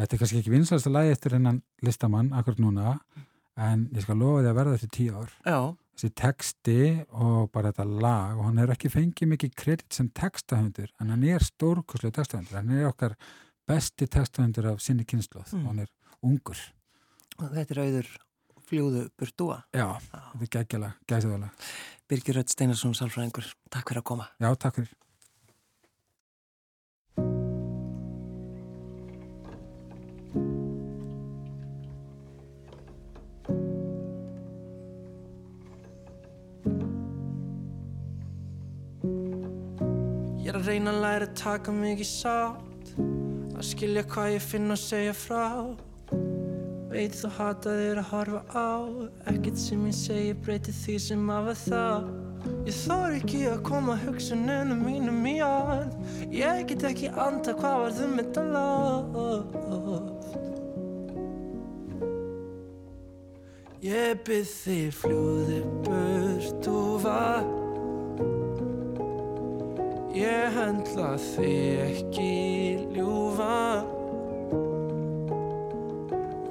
þetta 0.00 0.16
er 0.16 0.22
kannski 0.24 0.42
ekki 0.42 0.54
vinsalasta 0.54 0.92
lagi 0.92 1.14
eftir 1.14 1.36
hennan 1.38 1.62
listamann 1.86 2.32
akkur 2.36 2.58
núna 2.60 2.98
en 3.54 3.86
ég 3.94 4.04
skal 4.04 4.18
lofa 4.18 4.42
því 4.42 4.50
að 4.50 4.58
verða 4.58 4.76
þetta 4.78 4.96
tíu 4.98 5.14
ár. 5.14 5.34
Já. 5.46 5.58
Þessi 5.94 6.10
texti 6.18 6.78
og 7.14 7.48
bara 7.54 7.72
þetta 7.72 8.02
lag 8.02 8.38
og 8.38 8.48
hann 8.48 8.60
er 8.62 8.74
ekki 8.74 8.90
fengið 8.92 9.30
mikið 9.34 9.56
kredit 9.58 9.96
sem 9.96 10.10
textahundur 10.10 10.90
en 11.00 11.14
hann 11.14 11.24
er 11.28 11.44
stórkurslega 11.44 12.18
textahundur. 12.20 12.58
Hann 12.58 12.74
er 12.74 12.90
okkar 12.90 13.16
besti 13.68 14.08
textahundur 14.10 14.74
af 14.74 14.82
sinni 14.84 15.06
kynsloð 15.08 15.54
mm. 15.54 15.62
og 15.62 15.72
hann 15.72 15.84
er 15.86 15.92
ungur. 16.24 16.60
Og 17.38 17.48
þetta 17.54 17.76
er 17.76 17.82
auður 17.84 18.10
fljóðu 18.64 19.06
burtúa 19.18 19.62
Já, 19.74 19.86
Já. 20.00 20.20
þetta 20.32 20.44
er 20.46 20.52
geggjala, 20.58 20.92
gæsiðala 21.10 21.50
Birgir 22.08 22.38
Rött 22.38 22.52
Steinarsson, 22.52 22.94
Salfræðingur 22.96 23.50
Takk 23.72 23.90
fyrir 23.90 24.00
að 24.00 24.08
koma. 24.10 24.28
Já, 24.40 24.50
takk 24.56 24.78
fyrir 24.80 24.92
reyna 40.74 40.90
að 40.90 41.02
læra 41.04 41.26
að 41.28 41.34
taka 41.38 41.72
mig 41.72 42.00
í 42.02 42.06
sátt. 42.08 42.88
Að 43.54 43.66
skilja 43.68 44.02
hvað 44.10 44.32
ég 44.32 44.42
finn 44.42 44.74
og 44.74 44.80
segja 44.80 45.12
frá. 45.14 45.70
Veit 46.90 47.14
þú 47.14 47.30
hata 47.36 47.74
þér 47.78 48.00
að 48.02 48.08
horfa 48.10 48.40
á. 48.50 48.74
Ekkert 49.30 49.60
sem 49.62 49.86
ég 49.86 49.94
segi 49.94 50.34
breyti 50.34 50.74
því 50.74 50.96
sem 51.06 51.30
af 51.30 51.52
að 51.52 51.62
það. 51.68 52.10
Ég 52.66 52.80
þór 52.80 53.16
ekki 53.20 53.46
að 53.52 53.62
koma 53.70 53.94
hugsununum 54.02 54.82
mínum 54.82 55.30
í 55.30 55.36
orð. 55.46 55.94
Ég 56.34 56.66
get 56.72 56.86
ekki 56.90 57.14
anda 57.14 57.54
hvað 57.60 57.80
var 57.84 57.98
þum 58.00 58.18
þetta 58.18 58.42
loft. 58.58 60.30
Ég 63.84 64.24
byrð 64.26 64.56
þig 64.64 64.96
fljóði 65.04 65.60
burt 65.86 66.72
og 66.72 67.04
var 67.04 67.63
Ég 70.14 70.54
höndla 70.54 71.16
þig 71.18 71.80
ekki 71.88 72.32
ljúfa. 72.94 73.82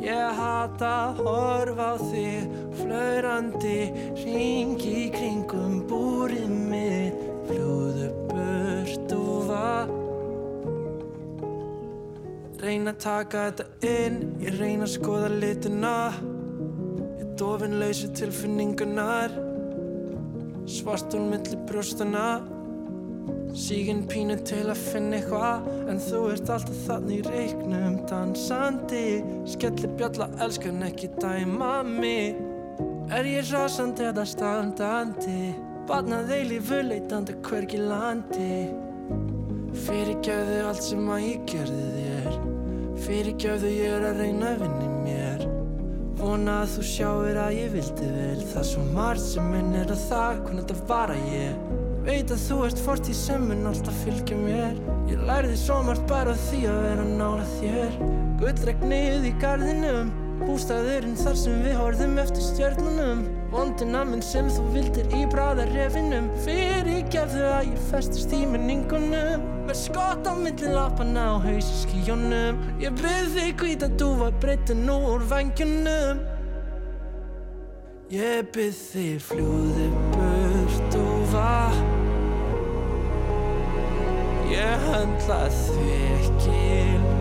Ég 0.03 0.35
hata 0.35 1.15
horfa 1.15 1.93
á 1.95 1.95
þig 1.95 2.49
Flaurandi 2.75 3.77
ringi 4.19 5.05
kringum 5.13 5.77
búrið 5.87 6.49
mitt 6.51 7.21
Fljóðu 7.47 8.09
burt 8.27 9.13
og 9.15 9.45
var 9.47 9.93
Reyna 12.59 12.91
að 12.91 12.99
taka 13.05 13.45
þetta 13.47 13.93
inn 13.93 14.19
Ég 14.43 14.59
reyna 14.59 14.89
að 14.89 14.95
skoða 14.97 15.29
lituna 15.37 15.95
Ég 17.21 17.31
dofin 17.39 17.79
lausi 17.79 18.11
tilfinningunar 18.19 19.39
Svartun 20.67 21.31
millir 21.31 21.63
brjóstana 21.69 22.27
Sígin 23.53 23.99
pínu 24.09 24.33
til 24.49 24.63
að 24.65 24.79
finna 24.81 25.19
eitthvað 25.19 25.67
En 25.91 25.99
þú 26.01 26.21
ert 26.33 26.47
alltaf 26.49 26.77
þannig 26.87 27.19
í 27.19 27.25
reiknum. 27.27 27.99
Dansandi 28.09 29.03
Skelli 29.51 29.91
bjalla 29.99 30.29
elskan 30.41 30.81
ekki 30.87 31.11
dæma 31.19 31.75
mig. 31.85 32.39
Er 33.13 33.29
ég 33.29 33.45
rásandi 33.53 34.07
eða 34.09 34.25
standandi? 34.25 35.53
Badnaði 35.85 36.39
lífu 36.49 36.79
leitandi 36.87 37.35
hvergi 37.45 37.83
landi. 37.83 38.57
Fyrirgjöðu 39.85 40.57
allt 40.71 40.85
sem 40.87 41.13
að 41.13 41.27
ég 41.27 41.45
gerði 41.53 41.85
þér. 41.99 42.41
Fyrirgjöðu 43.05 43.73
ég 43.75 43.97
er 43.99 44.07
að 44.09 44.23
reyna 44.23 44.55
vinni 44.63 44.89
mér. 45.03 45.45
Vona 46.17 46.63
að 46.63 46.73
þú 46.77 46.89
sjáir 46.89 47.41
að 47.45 47.55
ég 47.59 47.71
vildi 47.77 48.11
vel. 48.17 48.43
Það 48.49 48.59
er 48.65 48.69
svo 48.73 48.89
margt 48.97 49.25
sem 49.27 49.53
minnir 49.53 49.93
að 49.93 50.05
það 50.09 50.43
Hvernig 50.47 50.65
þetta 50.65 50.89
var 50.89 51.13
að 51.13 51.33
ég 51.35 51.72
Veit 52.03 52.31
að 52.35 52.41
þú 52.43 52.57
ert 52.67 52.81
fortíð 52.83 53.15
sem 53.15 53.45
mun 53.47 53.69
alltaf 53.69 54.01
fylgja 54.03 54.35
mér. 54.35 54.75
Ég 55.07 55.21
lærði 55.23 55.55
svo 55.59 55.77
margt 55.87 56.03
bara 56.09 56.33
því 56.49 56.65
að 56.67 56.81
vera 56.87 57.05
nála 57.07 57.45
þér. 57.53 57.95
Gullregnið 58.41 59.29
í 59.29 59.31
gardinum 59.39 60.11
Bústæðurinn 60.43 61.15
þar 61.15 61.37
sem 61.39 61.61
við 61.63 61.77
horfum 61.79 62.17
eftir 62.19 62.43
stjörnunum. 62.43 63.21
Vondina 63.53 64.01
minn 64.09 64.23
sem 64.25 64.49
þú 64.51 64.65
vildir 64.73 65.15
í 65.15 65.23
bráðarefinum 65.31 66.27
Fyrir 66.43 67.03
gefðu 67.13 67.43
að 67.53 67.69
ég 67.69 67.83
festist 67.91 68.33
í 68.35 68.41
minningunum. 68.49 69.45
Með 69.67 69.77
skott 69.79 70.27
á 70.27 70.33
milli 70.35 70.73
lapana 70.73 71.27
og 71.37 71.45
haus 71.47 71.69
í 71.69 71.77
skíjónum 71.85 72.59
Ég 72.83 72.97
byrð 72.99 73.37
þig 73.37 73.53
hvít 73.61 73.85
að 73.87 73.95
þú 74.01 74.09
var 74.19 74.35
breytið 74.43 74.81
nú 74.89 74.97
úr 75.13 75.23
vangjunum 75.29 76.19
Ég 78.11 78.51
byrð 78.51 78.83
þig 78.91 80.12
var 81.33 81.73
Ég 84.53 84.83
höndla 84.85 85.39
þig 85.49 86.11
ekki 86.19 86.59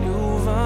ljúfa. 0.03 0.65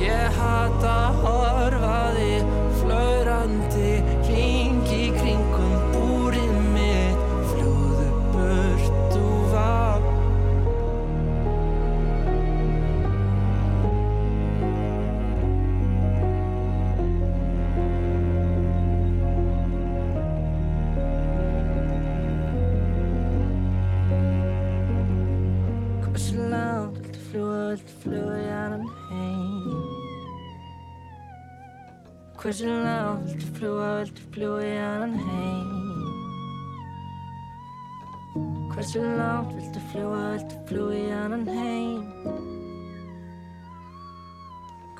Ég 0.00 0.38
hata 0.38 0.94
að 1.10 1.66
fljúa 28.06 28.36
í 28.38 28.50
annan 28.54 28.84
heim. 29.10 29.64
Hversu 32.38 32.70
langt 32.70 33.26
viltu 33.32 33.48
fljúa, 33.56 33.88
viltu 34.04 34.22
fljúa 34.34 34.60
í 34.62 34.76
annan 34.78 35.16
heim? 35.26 35.72
Hversu 38.70 39.02
langt 39.02 39.52
viltu 39.58 39.82
fljúa, 39.90 40.22
viltu 40.36 40.62
fljúa 40.70 40.94
í 40.94 41.04
annan 41.18 41.44
heim? 41.50 42.06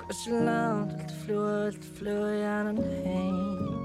Hversu 0.02 0.44
langt 0.50 0.98
viltu 0.98 1.22
fljúa, 1.22 1.57
viltu 1.70 1.96
fljúa 2.00 2.30
í 2.34 2.46
annan 2.59 2.84
heim 3.07 3.76